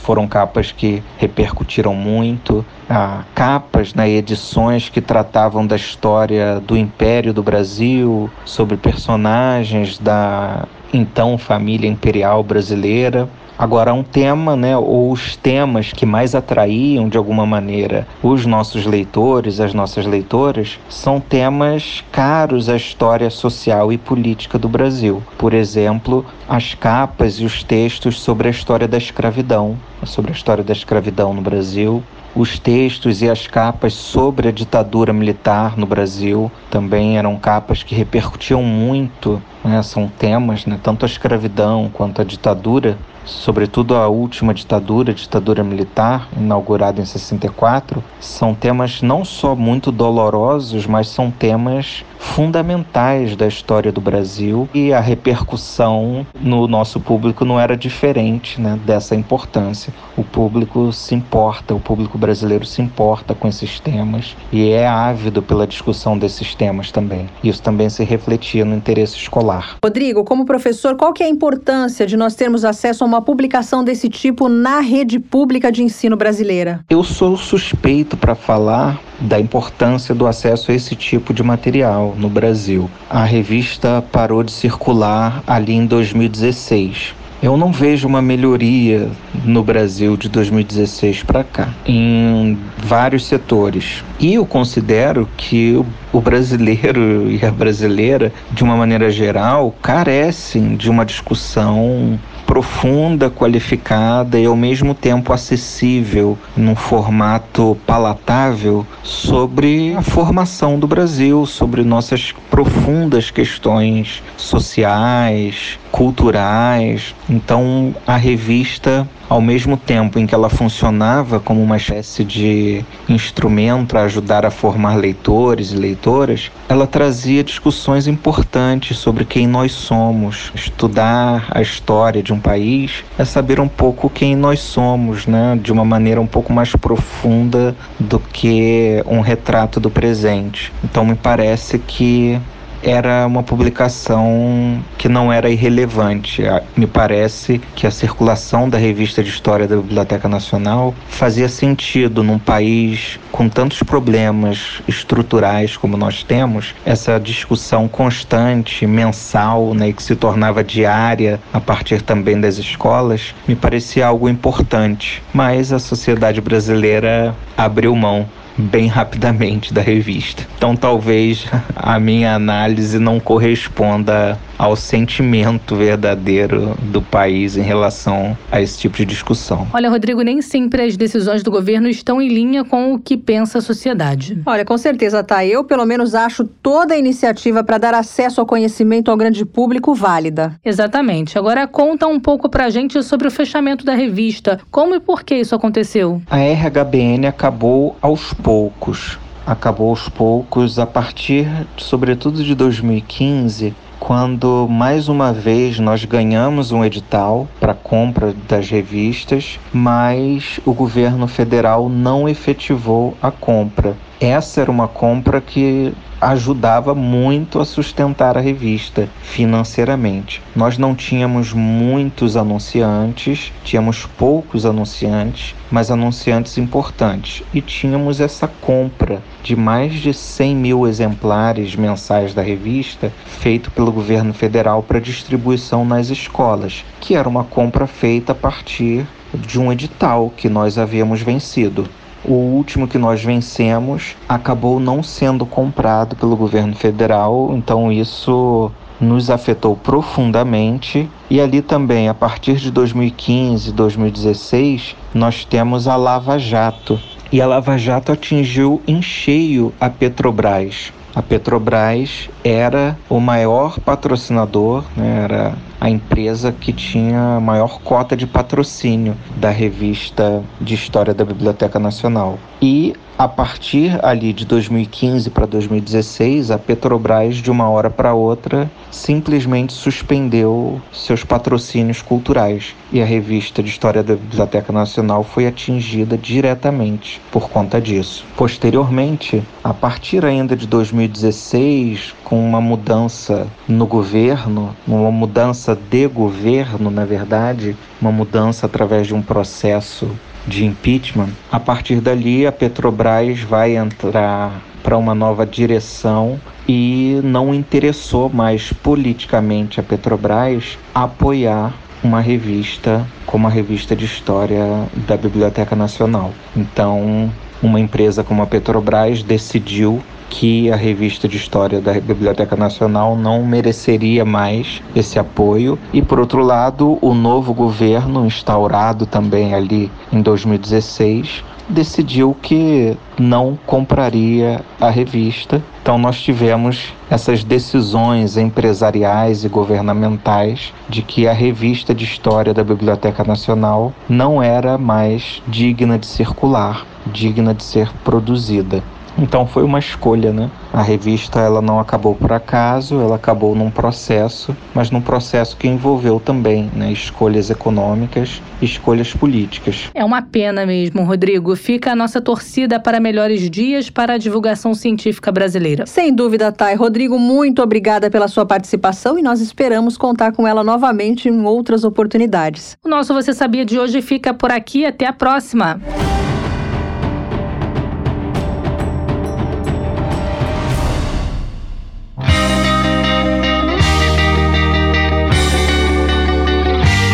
Foram 0.00 0.26
capas 0.26 0.72
que 0.72 1.02
repercutiram 1.16 1.94
muito. 1.94 2.64
Ah, 2.90 3.22
capas, 3.42 3.92
né, 3.92 4.08
edições 4.08 4.88
que 4.88 5.00
tratavam 5.00 5.66
da 5.66 5.74
história 5.74 6.60
do 6.60 6.76
Império 6.76 7.34
do 7.34 7.42
Brasil, 7.42 8.30
sobre 8.44 8.76
personagens 8.76 9.98
da 9.98 10.68
então 10.94 11.36
família 11.36 11.90
imperial 11.90 12.44
brasileira. 12.44 13.28
Agora, 13.58 13.92
um 13.92 14.04
tema, 14.04 14.54
né, 14.54 14.76
ou 14.76 15.10
os 15.10 15.34
temas 15.34 15.92
que 15.92 16.06
mais 16.06 16.36
atraíam 16.36 17.08
de 17.08 17.18
alguma 17.18 17.44
maneira 17.44 18.06
os 18.22 18.46
nossos 18.46 18.86
leitores, 18.86 19.58
as 19.58 19.74
nossas 19.74 20.06
leitoras, 20.06 20.78
são 20.88 21.18
temas 21.18 22.04
caros 22.12 22.68
à 22.68 22.76
história 22.76 23.28
social 23.28 23.92
e 23.92 23.98
política 23.98 24.56
do 24.56 24.68
Brasil. 24.68 25.20
Por 25.36 25.52
exemplo, 25.52 26.24
as 26.48 26.74
capas 26.74 27.40
e 27.40 27.44
os 27.44 27.64
textos 27.64 28.20
sobre 28.20 28.46
a 28.46 28.52
história 28.52 28.86
da 28.86 28.98
escravidão, 28.98 29.76
sobre 30.04 30.30
a 30.30 30.34
história 30.34 30.62
da 30.62 30.72
escravidão 30.72 31.34
no 31.34 31.42
Brasil, 31.42 32.04
os 32.34 32.58
textos 32.58 33.20
e 33.20 33.28
as 33.28 33.46
capas 33.46 33.92
sobre 33.92 34.48
a 34.48 34.52
ditadura 34.52 35.12
militar 35.12 35.76
no 35.76 35.86
Brasil 35.86 36.50
também 36.70 37.18
eram 37.18 37.36
capas 37.36 37.82
que 37.82 37.94
repercutiam 37.94 38.62
muito, 38.62 39.42
né? 39.62 39.82
são 39.82 40.08
temas, 40.08 40.64
né? 40.64 40.78
tanto 40.82 41.04
a 41.04 41.08
escravidão 41.08 41.90
quanto 41.92 42.22
a 42.22 42.24
ditadura 42.24 42.96
sobretudo 43.24 43.94
a 43.94 44.08
última 44.08 44.54
ditadura, 44.54 45.12
a 45.12 45.14
ditadura 45.14 45.62
militar, 45.62 46.28
inaugurada 46.36 47.00
em 47.00 47.04
64, 47.04 48.02
são 48.20 48.54
temas 48.54 49.02
não 49.02 49.24
só 49.24 49.54
muito 49.54 49.90
dolorosos, 49.90 50.86
mas 50.86 51.08
são 51.08 51.30
temas 51.30 52.04
fundamentais 52.22 53.34
da 53.34 53.46
história 53.46 53.90
do 53.90 54.00
Brasil 54.00 54.68
e 54.72 54.92
a 54.92 55.00
repercussão 55.00 56.24
no 56.40 56.68
nosso 56.68 57.00
público 57.00 57.44
não 57.44 57.58
era 57.58 57.76
diferente 57.76 58.60
né, 58.60 58.78
dessa 58.86 59.14
importância. 59.14 59.92
O 60.16 60.22
público 60.22 60.92
se 60.92 61.14
importa, 61.14 61.74
o 61.74 61.80
público 61.80 62.16
brasileiro 62.16 62.64
se 62.64 62.80
importa 62.80 63.34
com 63.34 63.48
esses 63.48 63.80
temas 63.80 64.36
e 64.52 64.70
é 64.70 64.86
ávido 64.86 65.42
pela 65.42 65.66
discussão 65.66 66.16
desses 66.16 66.54
temas 66.54 66.92
também. 66.92 67.28
Isso 67.42 67.60
também 67.60 67.90
se 67.90 68.04
refletia 68.04 68.64
no 68.64 68.76
interesse 68.76 69.16
escolar. 69.16 69.76
Rodrigo, 69.84 70.24
como 70.24 70.46
professor, 70.46 70.96
qual 70.96 71.12
que 71.12 71.22
é 71.22 71.26
a 71.26 71.30
importância 71.30 72.06
de 72.06 72.16
nós 72.16 72.34
termos 72.34 72.64
acesso 72.64 73.04
a 73.04 73.06
uma 73.12 73.20
publicação 73.20 73.84
desse 73.84 74.08
tipo 74.08 74.48
na 74.48 74.80
rede 74.80 75.18
pública 75.18 75.70
de 75.70 75.82
ensino 75.82 76.16
brasileira? 76.16 76.80
Eu 76.88 77.04
sou 77.04 77.36
suspeito 77.36 78.16
para 78.16 78.34
falar 78.34 78.98
da 79.20 79.38
importância 79.38 80.14
do 80.14 80.26
acesso 80.26 80.72
a 80.72 80.74
esse 80.74 80.96
tipo 80.96 81.34
de 81.34 81.42
material 81.42 82.14
no 82.16 82.30
Brasil. 82.30 82.88
A 83.10 83.22
revista 83.22 84.02
parou 84.10 84.42
de 84.42 84.50
circular 84.50 85.44
ali 85.46 85.74
em 85.74 85.84
2016. 85.84 87.14
Eu 87.42 87.56
não 87.56 87.72
vejo 87.72 88.06
uma 88.06 88.22
melhoria 88.22 89.10
no 89.44 89.64
Brasil 89.64 90.16
de 90.16 90.28
2016 90.28 91.24
para 91.24 91.42
cá, 91.42 91.74
em 91.84 92.56
vários 92.78 93.26
setores. 93.26 94.04
E 94.20 94.34
eu 94.34 94.46
considero 94.46 95.28
que 95.36 95.84
o 96.12 96.20
brasileiro 96.20 97.28
e 97.28 97.44
a 97.44 97.50
brasileira, 97.50 98.32
de 98.52 98.62
uma 98.62 98.76
maneira 98.76 99.10
geral, 99.10 99.74
carecem 99.82 100.76
de 100.76 100.88
uma 100.88 101.04
discussão 101.04 102.16
profunda, 102.46 103.30
qualificada 103.30 104.38
e 104.38 104.46
ao 104.46 104.56
mesmo 104.56 104.94
tempo 104.94 105.32
acessível, 105.32 106.38
num 106.56 106.74
formato 106.74 107.76
palatável, 107.86 108.86
sobre 109.02 109.94
a 109.94 110.02
formação 110.02 110.78
do 110.78 110.86
Brasil, 110.86 111.46
sobre 111.46 111.82
nossas 111.82 112.32
profundas 112.50 113.30
questões 113.30 114.22
sociais, 114.36 115.78
culturais. 115.90 117.14
Então, 117.28 117.94
a 118.06 118.16
revista 118.16 119.08
ao 119.32 119.40
mesmo 119.40 119.78
tempo 119.78 120.18
em 120.18 120.26
que 120.26 120.34
ela 120.34 120.50
funcionava 120.50 121.40
como 121.40 121.62
uma 121.62 121.78
espécie 121.78 122.22
de 122.22 122.84
instrumento 123.08 123.88
para 123.88 124.02
ajudar 124.02 124.44
a 124.44 124.50
formar 124.50 124.96
leitores 124.96 125.72
e 125.72 125.76
leitoras, 125.76 126.50
ela 126.68 126.86
trazia 126.86 127.42
discussões 127.42 128.06
importantes 128.06 128.98
sobre 128.98 129.24
quem 129.24 129.46
nós 129.46 129.72
somos. 129.72 130.52
Estudar 130.54 131.46
a 131.50 131.62
história 131.62 132.22
de 132.22 132.30
um 132.30 132.38
país 132.42 133.04
é 133.18 133.24
saber 133.24 133.60
um 133.60 133.68
pouco 133.68 134.10
quem 134.10 134.36
nós 134.36 134.60
somos, 134.60 135.26
né, 135.26 135.58
de 135.62 135.72
uma 135.72 135.84
maneira 135.84 136.20
um 136.20 136.26
pouco 136.26 136.52
mais 136.52 136.74
profunda 136.76 137.74
do 137.98 138.18
que 138.18 139.02
um 139.06 139.20
retrato 139.20 139.80
do 139.80 139.90
presente. 139.90 140.72
Então 140.84 141.04
me 141.04 141.14
parece 141.14 141.78
que 141.78 142.38
era 142.82 143.26
uma 143.26 143.42
publicação 143.42 144.82
que 144.98 145.08
não 145.08 145.32
era 145.32 145.48
irrelevante. 145.48 146.42
Me 146.76 146.86
parece 146.86 147.60
que 147.74 147.86
a 147.86 147.90
circulação 147.90 148.68
da 148.68 148.78
revista 148.78 149.22
de 149.22 149.30
história 149.30 149.68
da 149.68 149.76
Biblioteca 149.76 150.28
Nacional 150.28 150.94
fazia 151.08 151.48
sentido 151.48 152.22
num 152.22 152.38
país 152.38 153.18
com 153.30 153.48
tantos 153.48 153.82
problemas 153.82 154.82
estruturais 154.86 155.76
como 155.76 155.96
nós 155.96 156.22
temos, 156.22 156.74
essa 156.84 157.18
discussão 157.18 157.88
constante, 157.88 158.86
mensal, 158.86 159.74
né, 159.74 159.92
que 159.92 160.02
se 160.02 160.14
tornava 160.16 160.62
diária 160.62 161.40
a 161.52 161.60
partir 161.60 162.02
também 162.02 162.40
das 162.40 162.58
escolas, 162.58 163.34
me 163.46 163.54
parecia 163.54 164.06
algo 164.06 164.28
importante. 164.28 165.22
Mas 165.32 165.72
a 165.72 165.78
sociedade 165.78 166.40
brasileira 166.40 167.34
abriu 167.56 167.94
mão 167.94 168.28
bem 168.56 168.86
rapidamente 168.86 169.72
da 169.72 169.80
revista. 169.80 170.46
Então 170.56 170.76
talvez 170.76 171.46
a 171.74 171.98
minha 171.98 172.34
análise 172.34 172.98
não 172.98 173.18
corresponda 173.18 174.38
ao 174.58 174.76
sentimento 174.76 175.76
verdadeiro 175.76 176.76
do 176.82 177.02
país 177.02 177.56
em 177.56 177.62
relação 177.62 178.36
a 178.50 178.60
esse 178.60 178.78
tipo 178.78 178.96
de 178.96 179.04
discussão. 179.04 179.66
Olha, 179.72 179.90
Rodrigo, 179.90 180.22
nem 180.22 180.40
sempre 180.42 180.82
as 180.82 180.96
decisões 180.96 181.42
do 181.42 181.50
governo 181.50 181.88
estão 181.88 182.20
em 182.20 182.28
linha 182.28 182.64
com 182.64 182.94
o 182.94 182.98
que 182.98 183.16
pensa 183.16 183.58
a 183.58 183.62
sociedade. 183.62 184.40
Olha, 184.46 184.64
com 184.64 184.76
certeza, 184.78 185.22
tá. 185.22 185.44
Eu, 185.44 185.64
pelo 185.64 185.84
menos, 185.84 186.14
acho 186.14 186.44
toda 186.44 186.94
a 186.94 186.98
iniciativa 186.98 187.64
para 187.64 187.78
dar 187.78 187.94
acesso 187.94 188.40
ao 188.40 188.46
conhecimento 188.46 189.10
ao 189.10 189.16
grande 189.16 189.44
público 189.44 189.94
válida. 189.94 190.54
Exatamente. 190.64 191.38
Agora 191.38 191.66
conta 191.66 192.06
um 192.06 192.20
pouco 192.20 192.48
pra 192.48 192.70
gente 192.70 193.02
sobre 193.02 193.28
o 193.28 193.30
fechamento 193.30 193.84
da 193.84 193.94
revista. 193.94 194.60
Como 194.70 194.94
e 194.94 195.00
por 195.00 195.22
que 195.22 195.34
isso 195.34 195.54
aconteceu? 195.54 196.22
A 196.30 196.38
RHBN 196.38 197.26
acabou 197.26 197.96
aos 198.00 198.32
poucos 198.34 199.18
acabou 199.46 199.90
aos 199.90 200.08
poucos 200.08 200.78
a 200.78 200.86
partir, 200.86 201.48
sobretudo 201.76 202.42
de 202.42 202.54
2015, 202.54 203.74
quando 203.98 204.66
mais 204.68 205.08
uma 205.08 205.32
vez 205.32 205.78
nós 205.78 206.04
ganhamos 206.04 206.72
um 206.72 206.84
edital 206.84 207.46
para 207.60 207.72
compra 207.72 208.34
das 208.48 208.68
revistas, 208.68 209.60
mas 209.72 210.58
o 210.64 210.72
governo 210.72 211.28
federal 211.28 211.88
não 211.88 212.28
efetivou 212.28 213.16
a 213.22 213.30
compra. 213.30 213.96
Essa 214.20 214.60
era 214.60 214.70
uma 214.70 214.88
compra 214.88 215.40
que 215.40 215.92
ajudava 216.22 216.94
muito 216.94 217.58
a 217.58 217.64
sustentar 217.64 218.38
a 218.38 218.40
revista 218.40 219.08
financeiramente. 219.22 220.40
Nós 220.54 220.78
não 220.78 220.94
tínhamos 220.94 221.52
muitos 221.52 222.36
anunciantes, 222.36 223.52
tínhamos 223.64 224.06
poucos 224.06 224.64
anunciantes, 224.64 225.52
mas 225.68 225.90
anunciantes 225.90 226.58
importantes. 226.58 227.42
E 227.52 227.60
tínhamos 227.60 228.20
essa 228.20 228.46
compra 228.46 229.20
de 229.42 229.56
mais 229.56 229.94
de 229.94 230.14
100 230.14 230.54
mil 230.54 230.86
exemplares 230.86 231.74
mensais 231.74 232.32
da 232.32 232.40
revista, 232.40 233.12
feito 233.26 233.72
pelo 233.72 233.90
governo 233.90 234.32
federal 234.32 234.80
para 234.80 235.00
distribuição 235.00 235.84
nas 235.84 236.08
escolas, 236.08 236.84
que 237.00 237.16
era 237.16 237.28
uma 237.28 237.42
compra 237.42 237.88
feita 237.88 238.30
a 238.30 238.36
partir 238.36 239.04
de 239.34 239.58
um 239.58 239.72
edital 239.72 240.32
que 240.36 240.48
nós 240.48 240.78
havíamos 240.78 241.20
vencido. 241.20 241.88
O 242.24 242.34
último 242.34 242.86
que 242.86 242.98
nós 242.98 243.22
vencemos 243.22 244.16
acabou 244.28 244.78
não 244.78 245.02
sendo 245.02 245.44
comprado 245.44 246.14
pelo 246.14 246.36
governo 246.36 246.74
federal, 246.74 247.50
então 247.52 247.90
isso 247.90 248.70
nos 249.00 249.28
afetou 249.28 249.76
profundamente. 249.76 251.10
E 251.28 251.40
ali 251.40 251.60
também, 251.60 252.08
a 252.08 252.14
partir 252.14 252.56
de 252.56 252.70
2015, 252.70 253.72
2016, 253.72 254.96
nós 255.12 255.44
temos 255.44 255.88
a 255.88 255.96
Lava 255.96 256.38
Jato. 256.38 257.00
E 257.32 257.40
a 257.40 257.46
Lava 257.46 257.76
Jato 257.76 258.12
atingiu 258.12 258.80
em 258.86 259.02
cheio 259.02 259.72
a 259.80 259.90
Petrobras. 259.90 260.92
A 261.14 261.20
Petrobras 261.20 262.30
era 262.44 262.96
o 263.08 263.18
maior 263.18 263.78
patrocinador, 263.80 264.84
né, 264.96 265.24
era 265.24 265.54
a 265.82 265.90
empresa 265.90 266.52
que 266.52 266.72
tinha 266.72 267.40
maior 267.40 267.80
cota 267.80 268.16
de 268.16 268.24
patrocínio 268.24 269.16
da 269.38 269.50
revista 269.50 270.40
de 270.60 270.74
história 270.74 271.12
da 271.12 271.24
Biblioteca 271.24 271.76
Nacional. 271.80 272.38
E 272.62 272.94
a 273.18 273.28
partir 273.28 274.04
ali 274.04 274.32
de 274.32 274.44
2015 274.44 275.30
para 275.30 275.46
2016, 275.46 276.50
a 276.50 276.58
Petrobras, 276.58 277.36
de 277.36 277.50
uma 277.50 277.68
hora 277.68 277.90
para 277.90 278.14
outra, 278.14 278.70
simplesmente 278.90 279.72
suspendeu 279.72 280.80
seus 280.92 281.22
patrocínios 281.22 282.00
culturais 282.00 282.74
e 282.90 283.02
a 283.02 283.04
revista 283.04 283.62
de 283.62 283.68
História 283.68 284.02
da 284.02 284.14
Biblioteca 284.14 284.72
Nacional 284.72 285.22
foi 285.22 285.46
atingida 285.46 286.16
diretamente 286.16 287.20
por 287.30 287.48
conta 287.50 287.80
disso. 287.80 288.24
Posteriormente, 288.36 289.42
a 289.62 289.74
partir 289.74 290.24
ainda 290.24 290.56
de 290.56 290.66
2016, 290.66 292.14
com 292.24 292.44
uma 292.44 292.60
mudança 292.60 293.46
no 293.68 293.86
governo, 293.86 294.74
uma 294.86 295.12
mudança 295.12 295.71
de 295.74 296.06
governo, 296.06 296.90
na 296.90 297.04
verdade, 297.04 297.76
uma 298.00 298.12
mudança 298.12 298.66
através 298.66 299.06
de 299.06 299.14
um 299.14 299.22
processo 299.22 300.10
de 300.46 300.64
impeachment, 300.64 301.30
a 301.50 301.60
partir 301.60 302.00
dali 302.00 302.46
a 302.46 302.52
Petrobras 302.52 303.40
vai 303.40 303.76
entrar 303.76 304.60
para 304.82 304.96
uma 304.96 305.14
nova 305.14 305.46
direção 305.46 306.40
e 306.68 307.20
não 307.22 307.54
interessou 307.54 308.28
mais 308.28 308.72
politicamente 308.72 309.78
a 309.78 309.82
Petrobras 309.82 310.78
apoiar 310.94 311.72
uma 312.02 312.20
revista 312.20 313.06
como 313.24 313.46
a 313.46 313.50
revista 313.50 313.94
de 313.94 314.04
história 314.04 314.64
da 315.06 315.16
Biblioteca 315.16 315.76
Nacional. 315.76 316.32
Então, 316.56 317.30
uma 317.62 317.78
empresa 317.78 318.24
como 318.24 318.42
a 318.42 318.46
Petrobras 318.46 319.22
decidiu 319.22 320.02
que 320.32 320.72
a 320.72 320.76
revista 320.76 321.28
de 321.28 321.36
história 321.36 321.78
da 321.78 321.92
Biblioteca 321.92 322.56
Nacional 322.56 323.14
não 323.14 323.44
mereceria 323.44 324.24
mais 324.24 324.80
esse 324.96 325.18
apoio 325.18 325.78
e 325.92 326.00
por 326.00 326.18
outro 326.18 326.42
lado, 326.42 326.98
o 327.02 327.12
novo 327.12 327.52
governo 327.52 328.24
instaurado 328.24 329.04
também 329.04 329.52
ali 329.52 329.92
em 330.10 330.22
2016 330.22 331.44
decidiu 331.68 332.34
que 332.40 332.96
não 333.18 333.58
compraria 333.66 334.62
a 334.80 334.88
revista. 334.88 335.62
Então 335.82 335.98
nós 335.98 336.18
tivemos 336.18 336.94
essas 337.10 337.44
decisões 337.44 338.38
empresariais 338.38 339.44
e 339.44 339.48
governamentais 339.48 340.72
de 340.88 341.02
que 341.02 341.28
a 341.28 341.32
revista 341.32 341.94
de 341.94 342.04
história 342.04 342.54
da 342.54 342.64
Biblioteca 342.64 343.22
Nacional 343.22 343.92
não 344.08 344.42
era 344.42 344.78
mais 344.78 345.42
digna 345.46 345.98
de 345.98 346.06
circular, 346.06 346.86
digna 347.06 347.52
de 347.52 347.62
ser 347.62 347.90
produzida. 348.02 348.82
Então 349.18 349.46
foi 349.46 349.62
uma 349.62 349.78
escolha, 349.78 350.32
né? 350.32 350.50
A 350.72 350.82
revista 350.82 351.40
ela 351.40 351.60
não 351.60 351.78
acabou 351.78 352.14
por 352.14 352.32
acaso, 352.32 353.00
ela 353.00 353.16
acabou 353.16 353.54
num 353.54 353.70
processo, 353.70 354.56
mas 354.74 354.90
num 354.90 355.00
processo 355.00 355.56
que 355.56 355.68
envolveu 355.68 356.18
também 356.18 356.70
né, 356.74 356.90
escolhas 356.90 357.50
econômicas, 357.50 358.40
escolhas 358.60 359.12
políticas. 359.12 359.90
É 359.94 360.04
uma 360.04 360.22
pena 360.22 360.64
mesmo, 360.64 361.04
Rodrigo. 361.04 361.54
Fica 361.56 361.92
a 361.92 361.96
nossa 361.96 362.20
torcida 362.20 362.80
para 362.80 363.00
melhores 363.00 363.50
dias 363.50 363.90
para 363.90 364.14
a 364.14 364.18
divulgação 364.18 364.74
científica 364.74 365.30
brasileira. 365.30 365.86
Sem 365.86 366.14
dúvida, 366.14 366.50
Thay. 366.50 366.74
Rodrigo, 366.74 367.18
muito 367.18 367.62
obrigada 367.62 368.10
pela 368.10 368.28
sua 368.28 368.46
participação 368.46 369.18
e 369.18 369.22
nós 369.22 369.40
esperamos 369.40 369.96
contar 369.96 370.32
com 370.32 370.46
ela 370.46 370.64
novamente 370.64 371.28
em 371.28 371.44
outras 371.44 371.84
oportunidades. 371.84 372.76
O 372.84 372.88
nosso 372.88 373.12
Você 373.12 373.32
Sabia 373.32 373.64
de 373.64 373.78
hoje 373.78 374.00
fica 374.00 374.32
por 374.32 374.50
aqui. 374.50 374.86
Até 374.86 375.06
a 375.06 375.12
próxima. 375.12 375.80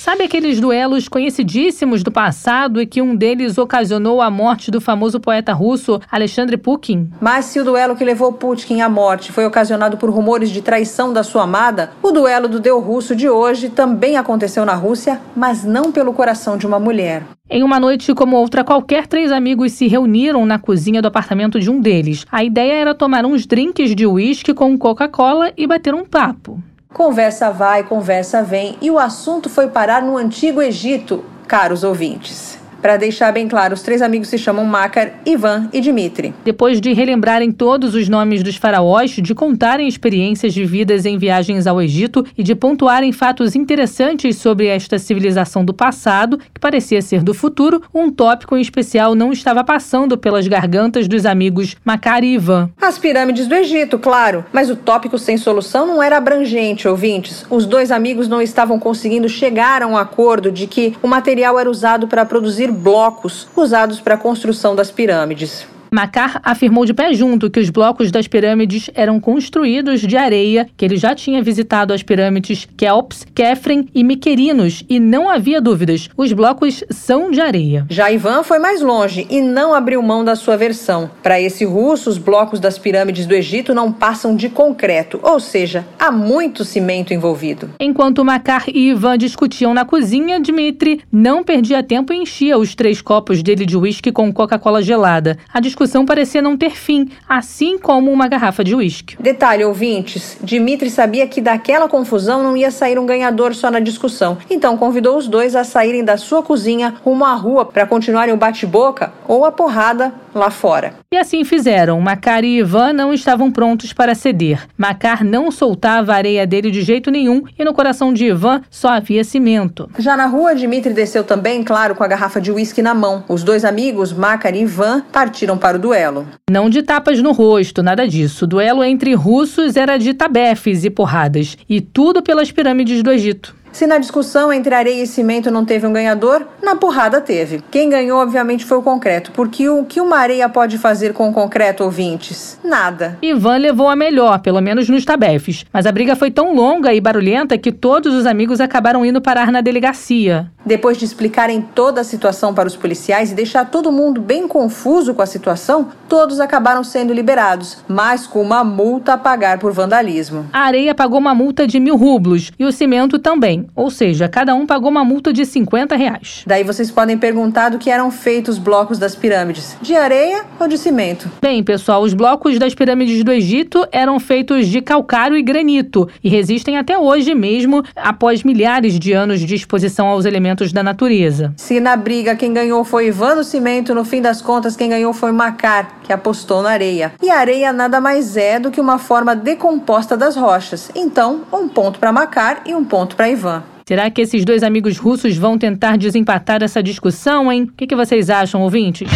Sabe 0.00 0.24
aqueles 0.24 0.58
duelos 0.58 1.08
conhecidíssimos 1.08 2.02
do 2.02 2.10
passado 2.10 2.80
e 2.80 2.86
que 2.86 3.02
um 3.02 3.14
deles 3.14 3.58
ocasionou 3.58 4.22
a 4.22 4.30
morte 4.30 4.70
do 4.70 4.80
famoso 4.80 5.20
poeta 5.20 5.52
russo 5.52 6.00
Alexandre 6.10 6.56
Pukin? 6.56 7.10
Mas 7.20 7.44
se 7.44 7.60
o 7.60 7.64
duelo 7.64 7.94
que 7.94 8.02
levou 8.02 8.32
Putin 8.32 8.80
à 8.80 8.88
morte 8.88 9.30
foi 9.30 9.44
ocasionado 9.44 9.98
por 9.98 10.08
rumores 10.08 10.48
de 10.48 10.62
traição 10.62 11.12
da 11.12 11.22
sua 11.22 11.42
amada, 11.42 11.90
o 12.02 12.12
duelo 12.12 12.48
do 12.48 12.58
Deu 12.58 12.80
Russo 12.80 13.14
de 13.14 13.28
hoje 13.28 13.68
também 13.68 14.16
aconteceu 14.16 14.64
na 14.64 14.72
Rússia, 14.72 15.20
mas 15.36 15.64
não 15.64 15.92
pelo 15.92 16.14
coração 16.14 16.56
de 16.56 16.66
uma 16.66 16.80
mulher. 16.80 17.22
Em 17.50 17.62
uma 17.62 17.78
noite 17.78 18.14
como 18.14 18.38
outra 18.38 18.64
qualquer, 18.64 19.06
três 19.06 19.30
amigos 19.30 19.72
se 19.72 19.86
reuniram 19.86 20.46
na 20.46 20.58
cozinha 20.58 21.02
do 21.02 21.08
apartamento 21.08 21.60
de 21.60 21.70
um 21.70 21.78
deles. 21.78 22.24
A 22.32 22.42
ideia 22.42 22.72
era 22.72 22.94
tomar 22.94 23.26
uns 23.26 23.44
drinks 23.44 23.94
de 23.94 24.06
uísque 24.06 24.54
com 24.54 24.78
Coca-Cola 24.78 25.52
e 25.58 25.66
bater 25.66 25.92
um 25.92 26.06
papo. 26.06 26.58
Conversa 26.92 27.52
vai, 27.52 27.84
conversa 27.84 28.42
vem, 28.42 28.76
e 28.80 28.90
o 28.90 28.98
assunto 28.98 29.48
foi 29.48 29.68
parar 29.68 30.02
no 30.02 30.16
Antigo 30.16 30.60
Egito, 30.60 31.24
caros 31.46 31.84
ouvintes. 31.84 32.59
Para 32.80 32.96
deixar 32.96 33.32
bem 33.32 33.46
claro, 33.46 33.74
os 33.74 33.82
três 33.82 34.00
amigos 34.00 34.28
se 34.28 34.38
chamam 34.38 34.64
Makar, 34.64 35.12
Ivan 35.26 35.68
e 35.72 35.80
Dmitri. 35.80 36.34
Depois 36.44 36.80
de 36.80 36.92
relembrarem 36.92 37.52
todos 37.52 37.94
os 37.94 38.08
nomes 38.08 38.42
dos 38.42 38.56
faraós, 38.56 39.10
de 39.10 39.34
contarem 39.34 39.86
experiências 39.86 40.54
vividas 40.54 41.04
em 41.04 41.18
viagens 41.18 41.66
ao 41.66 41.80
Egito 41.82 42.24
e 42.38 42.42
de 42.42 42.54
pontuarem 42.54 43.12
fatos 43.12 43.54
interessantes 43.54 44.36
sobre 44.36 44.66
esta 44.66 44.98
civilização 44.98 45.64
do 45.64 45.74
passado, 45.74 46.38
que 46.38 46.60
parecia 46.60 47.02
ser 47.02 47.22
do 47.22 47.34
futuro, 47.34 47.82
um 47.94 48.10
tópico 48.10 48.56
em 48.56 48.60
especial 48.60 49.14
não 49.14 49.30
estava 49.30 49.62
passando 49.62 50.16
pelas 50.16 50.48
gargantas 50.48 51.06
dos 51.06 51.26
amigos 51.26 51.76
Makar 51.84 52.24
e 52.24 52.34
Ivan. 52.34 52.70
As 52.80 52.98
pirâmides 52.98 53.46
do 53.46 53.54
Egito, 53.54 53.98
claro, 53.98 54.44
mas 54.52 54.70
o 54.70 54.76
tópico 54.76 55.18
sem 55.18 55.36
solução 55.36 55.86
não 55.86 56.02
era 56.02 56.16
abrangente, 56.16 56.88
ouvintes. 56.88 57.44
Os 57.50 57.66
dois 57.66 57.90
amigos 57.90 58.26
não 58.26 58.40
estavam 58.40 58.78
conseguindo 58.78 59.28
chegar 59.28 59.82
a 59.82 59.86
um 59.86 59.96
acordo 59.96 60.50
de 60.50 60.66
que 60.66 60.94
o 61.02 61.08
material 61.08 61.58
era 61.58 61.70
usado 61.70 62.08
para 62.08 62.24
produzir 62.24 62.69
blocos 62.70 63.48
usados 63.56 64.00
para 64.00 64.14
a 64.14 64.18
construção 64.18 64.74
das 64.74 64.90
pirâmides. 64.90 65.66
Macar 65.90 66.40
afirmou 66.44 66.84
de 66.84 66.94
pé 66.94 67.12
junto 67.12 67.50
que 67.50 67.58
os 67.58 67.68
blocos 67.68 68.12
das 68.12 68.28
pirâmides 68.28 68.88
eram 68.94 69.18
construídos 69.18 70.00
de 70.02 70.16
areia, 70.16 70.68
que 70.76 70.84
ele 70.84 70.96
já 70.96 71.16
tinha 71.16 71.42
visitado 71.42 71.92
as 71.92 72.00
pirâmides 72.00 72.68
Kelps, 72.76 73.26
Kefren 73.34 73.88
e 73.92 74.04
Miquerinos 74.04 74.84
e 74.88 75.00
não 75.00 75.28
havia 75.28 75.60
dúvidas, 75.60 76.08
os 76.16 76.32
blocos 76.32 76.84
são 76.90 77.32
de 77.32 77.40
areia. 77.40 77.86
Já 77.90 78.10
Ivan 78.10 78.44
foi 78.44 78.60
mais 78.60 78.80
longe 78.80 79.26
e 79.28 79.40
não 79.40 79.74
abriu 79.74 80.00
mão 80.00 80.24
da 80.24 80.36
sua 80.36 80.56
versão. 80.56 81.10
Para 81.24 81.40
esse 81.40 81.64
russo, 81.64 82.08
os 82.08 82.18
blocos 82.18 82.60
das 82.60 82.78
pirâmides 82.78 83.26
do 83.26 83.34
Egito 83.34 83.74
não 83.74 83.90
passam 83.90 84.36
de 84.36 84.48
concreto, 84.48 85.18
ou 85.24 85.40
seja, 85.40 85.84
há 85.98 86.12
muito 86.12 86.64
cimento 86.64 87.12
envolvido. 87.12 87.68
Enquanto 87.80 88.24
Macar 88.24 88.64
e 88.68 88.90
Ivan 88.90 89.18
discutiam 89.18 89.74
na 89.74 89.84
cozinha, 89.84 90.38
Dmitri 90.38 91.00
não 91.10 91.42
perdia 91.42 91.82
tempo 91.82 92.12
e 92.12 92.16
enchia 92.16 92.56
os 92.56 92.76
três 92.76 93.02
copos 93.02 93.42
dele 93.42 93.66
de 93.66 93.76
uísque 93.76 94.12
com 94.12 94.32
Coca-Cola 94.32 94.82
gelada. 94.82 95.36
A 95.52 95.58
discussão 95.58 95.79
parecia 96.04 96.42
não 96.42 96.56
ter 96.56 96.70
fim, 96.70 97.08
assim 97.28 97.78
como 97.78 98.10
uma 98.10 98.28
garrafa 98.28 98.64
de 98.64 98.74
uísque. 98.74 99.16
Detalhe, 99.20 99.64
ouvintes: 99.64 100.36
Dimitri 100.42 100.90
sabia 100.90 101.26
que 101.26 101.40
daquela 101.40 101.88
confusão 101.88 102.42
não 102.42 102.56
ia 102.56 102.70
sair 102.70 102.98
um 102.98 103.06
ganhador 103.06 103.54
só 103.54 103.70
na 103.70 103.80
discussão, 103.80 104.38
então 104.48 104.76
convidou 104.76 105.16
os 105.16 105.28
dois 105.28 105.54
a 105.56 105.64
saírem 105.64 106.04
da 106.04 106.16
sua 106.16 106.42
cozinha 106.42 106.94
rumo 107.04 107.24
à 107.24 107.34
rua 107.34 107.64
para 107.64 107.86
continuarem 107.86 108.34
o 108.34 108.36
bate-boca 108.36 109.12
ou 109.26 109.44
a 109.44 109.52
porrada 109.52 110.12
lá 110.34 110.50
fora. 110.50 110.94
E 111.12 111.16
assim 111.16 111.44
fizeram. 111.44 112.00
Macar 112.00 112.44
e 112.44 112.58
Ivan 112.58 112.92
não 112.92 113.12
estavam 113.12 113.50
prontos 113.50 113.92
para 113.92 114.14
ceder. 114.14 114.66
Macar 114.76 115.24
não 115.24 115.50
soltava 115.50 116.12
a 116.12 116.16
areia 116.16 116.46
dele 116.46 116.70
de 116.70 116.82
jeito 116.82 117.10
nenhum 117.10 117.42
e 117.58 117.64
no 117.64 117.74
coração 117.74 118.12
de 118.12 118.26
Ivan 118.26 118.62
só 118.70 118.90
havia 118.90 119.24
cimento. 119.24 119.90
Já 119.98 120.16
na 120.16 120.26
rua, 120.26 120.54
Dimitri 120.54 120.92
desceu 120.92 121.24
também, 121.24 121.62
claro, 121.62 121.94
com 121.94 122.04
a 122.04 122.08
garrafa 122.08 122.40
de 122.40 122.52
uísque 122.52 122.82
na 122.82 122.94
mão. 122.94 123.24
Os 123.28 123.42
dois 123.42 123.64
amigos, 123.64 124.12
Macar 124.12 124.54
e 124.54 124.62
Ivan, 124.62 125.02
partiram 125.12 125.58
para 125.58 125.69
o 125.76 125.80
duelo. 125.80 126.26
Não 126.50 126.70
de 126.70 126.82
tapas 126.82 127.20
no 127.20 127.32
rosto, 127.32 127.82
nada 127.82 128.06
disso. 128.06 128.44
O 128.44 128.48
duelo 128.48 128.82
entre 128.82 129.14
russos 129.14 129.76
era 129.76 129.98
de 129.98 130.14
tabefes 130.14 130.84
e 130.84 130.90
porradas. 130.90 131.56
E 131.68 131.80
tudo 131.80 132.22
pelas 132.22 132.50
pirâmides 132.50 133.02
do 133.02 133.10
Egito. 133.10 133.54
Se 133.72 133.86
na 133.86 133.98
discussão 133.98 134.52
entre 134.52 134.74
areia 134.74 135.02
e 135.02 135.06
cimento 135.06 135.50
não 135.50 135.64
teve 135.64 135.86
um 135.86 135.92
ganhador, 135.92 136.46
na 136.62 136.76
porrada 136.76 137.20
teve. 137.20 137.62
Quem 137.70 137.88
ganhou, 137.88 138.20
obviamente, 138.20 138.64
foi 138.64 138.78
o 138.78 138.82
concreto, 138.82 139.30
porque 139.32 139.68
o 139.68 139.84
que 139.84 140.00
uma 140.00 140.16
areia 140.16 140.48
pode 140.48 140.76
fazer 140.76 141.12
com 141.12 141.28
o 141.28 141.32
concreto, 141.32 141.84
ouvintes? 141.84 142.58
Nada. 142.64 143.18
Ivan 143.22 143.56
levou 143.56 143.88
a 143.88 143.96
melhor, 143.96 144.40
pelo 144.40 144.60
menos 144.60 144.88
nos 144.88 145.04
tabefes. 145.04 145.64
Mas 145.72 145.86
a 145.86 145.92
briga 145.92 146.16
foi 146.16 146.30
tão 146.30 146.54
longa 146.54 146.92
e 146.92 147.00
barulhenta 147.00 147.56
que 147.56 147.72
todos 147.72 148.14
os 148.14 148.26
amigos 148.26 148.60
acabaram 148.60 149.04
indo 149.04 149.20
parar 149.20 149.50
na 149.52 149.60
delegacia. 149.60 150.50
Depois 150.64 150.98
de 150.98 151.04
explicarem 151.04 151.62
toda 151.62 152.02
a 152.02 152.04
situação 152.04 152.52
para 152.52 152.68
os 152.68 152.76
policiais 152.76 153.32
e 153.32 153.34
deixar 153.34 153.64
todo 153.64 153.90
mundo 153.90 154.20
bem 154.20 154.46
confuso 154.46 155.14
com 155.14 155.22
a 155.22 155.26
situação, 155.26 155.88
todos 156.08 156.38
acabaram 156.38 156.84
sendo 156.84 157.14
liberados, 157.14 157.78
mas 157.88 158.26
com 158.26 158.42
uma 158.42 158.62
multa 158.62 159.14
a 159.14 159.18
pagar 159.18 159.58
por 159.58 159.72
vandalismo. 159.72 160.46
A 160.52 160.60
areia 160.60 160.94
pagou 160.94 161.18
uma 161.18 161.34
multa 161.34 161.66
de 161.66 161.80
mil 161.80 161.96
rublos 161.96 162.52
e 162.58 162.64
o 162.64 162.72
cimento 162.72 163.18
também. 163.18 163.59
Ou 163.74 163.90
seja, 163.90 164.28
cada 164.28 164.54
um 164.54 164.66
pagou 164.66 164.90
uma 164.90 165.04
multa 165.04 165.32
de 165.32 165.46
50 165.46 165.96
reais. 165.96 166.44
Daí 166.46 166.62
vocês 166.62 166.90
podem 166.90 167.16
perguntar 167.16 167.70
do 167.70 167.78
que 167.78 167.90
eram 167.90 168.10
feitos 168.10 168.50
os 168.50 168.58
blocos 168.58 168.98
das 168.98 169.14
pirâmides, 169.14 169.76
de 169.80 169.94
areia 169.94 170.44
ou 170.58 170.66
de 170.66 170.76
cimento? 170.76 171.30
Bem, 171.40 171.62
pessoal, 171.62 172.02
os 172.02 172.12
blocos 172.12 172.58
das 172.58 172.74
pirâmides 172.74 173.22
do 173.22 173.30
Egito 173.30 173.86
eram 173.92 174.18
feitos 174.18 174.66
de 174.66 174.82
calcário 174.82 175.36
e 175.36 175.42
granito 175.42 176.08
e 176.22 176.28
resistem 176.28 176.76
até 176.76 176.98
hoje 176.98 177.32
mesmo, 177.34 177.82
após 177.94 178.42
milhares 178.42 178.98
de 178.98 179.12
anos 179.12 179.40
de 179.40 179.54
exposição 179.54 180.08
aos 180.08 180.24
elementos 180.24 180.72
da 180.72 180.82
natureza. 180.82 181.54
Se 181.56 181.78
na 181.78 181.96
briga 181.96 182.34
quem 182.34 182.52
ganhou 182.52 182.84
foi 182.84 183.06
Ivan 183.06 183.36
no 183.36 183.44
cimento, 183.44 183.94
no 183.94 184.04
fim 184.04 184.20
das 184.20 184.42
contas 184.42 184.76
quem 184.76 184.90
ganhou 184.90 185.12
foi 185.12 185.30
Macar, 185.30 186.00
que 186.02 186.12
apostou 186.12 186.60
na 186.60 186.70
areia. 186.70 187.12
E 187.22 187.30
a 187.30 187.38
areia 187.38 187.72
nada 187.72 188.00
mais 188.00 188.36
é 188.36 188.58
do 188.58 188.70
que 188.70 188.80
uma 188.80 188.98
forma 188.98 189.36
decomposta 189.36 190.16
das 190.16 190.34
rochas. 190.34 190.90
Então, 190.94 191.42
um 191.52 191.68
ponto 191.68 192.00
para 192.00 192.10
Macar 192.10 192.62
e 192.66 192.74
um 192.74 192.84
ponto 192.84 193.14
para 193.14 193.30
Ivan. 193.30 193.49
Será 193.90 194.08
que 194.08 194.20
esses 194.20 194.44
dois 194.44 194.62
amigos 194.62 194.98
russos 194.98 195.36
vão 195.36 195.58
tentar 195.58 195.98
desempatar 195.98 196.62
essa 196.62 196.80
discussão, 196.80 197.50
hein? 197.50 197.64
O 197.64 197.72
que, 197.72 197.88
que 197.88 197.96
vocês 197.96 198.30
acham, 198.30 198.62
ouvintes? 198.62 199.10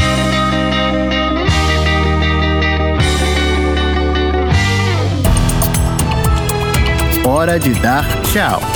Hora 7.24 7.56
de 7.56 7.72
dar 7.74 8.04
tchau. 8.32 8.73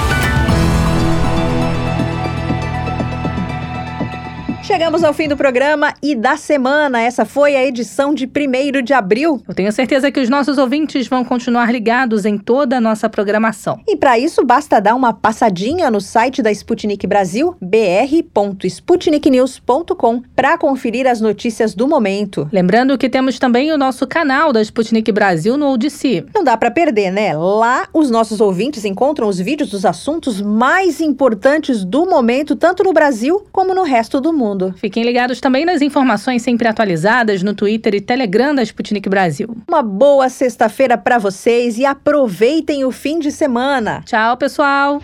Chegamos 4.78 5.02
ao 5.02 5.12
fim 5.12 5.26
do 5.26 5.36
programa 5.36 5.92
e 6.00 6.14
da 6.14 6.36
semana. 6.36 7.02
Essa 7.02 7.24
foi 7.24 7.56
a 7.56 7.66
edição 7.66 8.14
de 8.14 8.26
1 8.26 8.80
de 8.80 8.92
abril. 8.92 9.42
Eu 9.48 9.52
tenho 9.52 9.72
certeza 9.72 10.08
que 10.08 10.20
os 10.20 10.28
nossos 10.28 10.56
ouvintes 10.56 11.08
vão 11.08 11.24
continuar 11.24 11.72
ligados 11.72 12.24
em 12.24 12.38
toda 12.38 12.76
a 12.76 12.80
nossa 12.80 13.10
programação. 13.10 13.80
E 13.88 13.96
para 13.96 14.16
isso, 14.20 14.44
basta 14.44 14.78
dar 14.78 14.94
uma 14.94 15.12
passadinha 15.12 15.90
no 15.90 16.00
site 16.00 16.42
da 16.42 16.52
Sputnik 16.52 17.08
Brasil, 17.08 17.56
br.sputniknews.com, 17.60 20.22
para 20.36 20.56
conferir 20.56 21.08
as 21.08 21.20
notícias 21.20 21.74
do 21.74 21.88
momento. 21.88 22.48
Lembrando 22.52 22.96
que 22.96 23.10
temos 23.10 23.36
também 23.36 23.72
o 23.72 23.76
nosso 23.76 24.06
canal 24.06 24.52
da 24.52 24.62
Sputnik 24.62 25.10
Brasil 25.10 25.56
no 25.56 25.72
Odyssey. 25.72 26.24
Não 26.32 26.44
dá 26.44 26.56
para 26.56 26.70
perder, 26.70 27.10
né? 27.10 27.36
Lá, 27.36 27.88
os 27.92 28.12
nossos 28.12 28.40
ouvintes 28.40 28.84
encontram 28.84 29.26
os 29.26 29.40
vídeos 29.40 29.70
dos 29.70 29.84
assuntos 29.84 30.40
mais 30.40 31.00
importantes 31.00 31.84
do 31.84 32.06
momento, 32.06 32.54
tanto 32.54 32.84
no 32.84 32.92
Brasil 32.92 33.44
como 33.50 33.74
no 33.74 33.82
resto 33.82 34.20
do 34.20 34.32
mundo 34.32 34.67
Fiquem 34.76 35.04
ligados 35.04 35.40
também 35.40 35.64
nas 35.64 35.82
informações 35.82 36.42
sempre 36.42 36.68
atualizadas 36.68 37.42
no 37.42 37.54
Twitter 37.54 37.94
e 37.94 38.00
Telegram 38.00 38.54
da 38.54 38.62
Sputnik 38.62 39.08
Brasil. 39.08 39.56
Uma 39.68 39.82
boa 39.82 40.28
sexta-feira 40.28 40.96
para 40.96 41.18
vocês 41.18 41.78
e 41.78 41.84
aproveitem 41.84 42.84
o 42.84 42.90
fim 42.90 43.18
de 43.18 43.30
semana. 43.30 44.02
Tchau, 44.04 44.36
pessoal. 44.36 45.02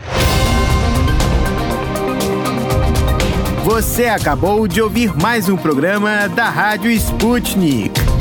Você 3.65 4.07
acabou 4.07 4.69
de 4.69 4.83
ouvir 4.83 5.17
mais 5.17 5.49
um 5.49 5.57
programa 5.57 6.29
da 6.29 6.51
Rádio 6.51 6.91
Sputnik. 6.91 8.14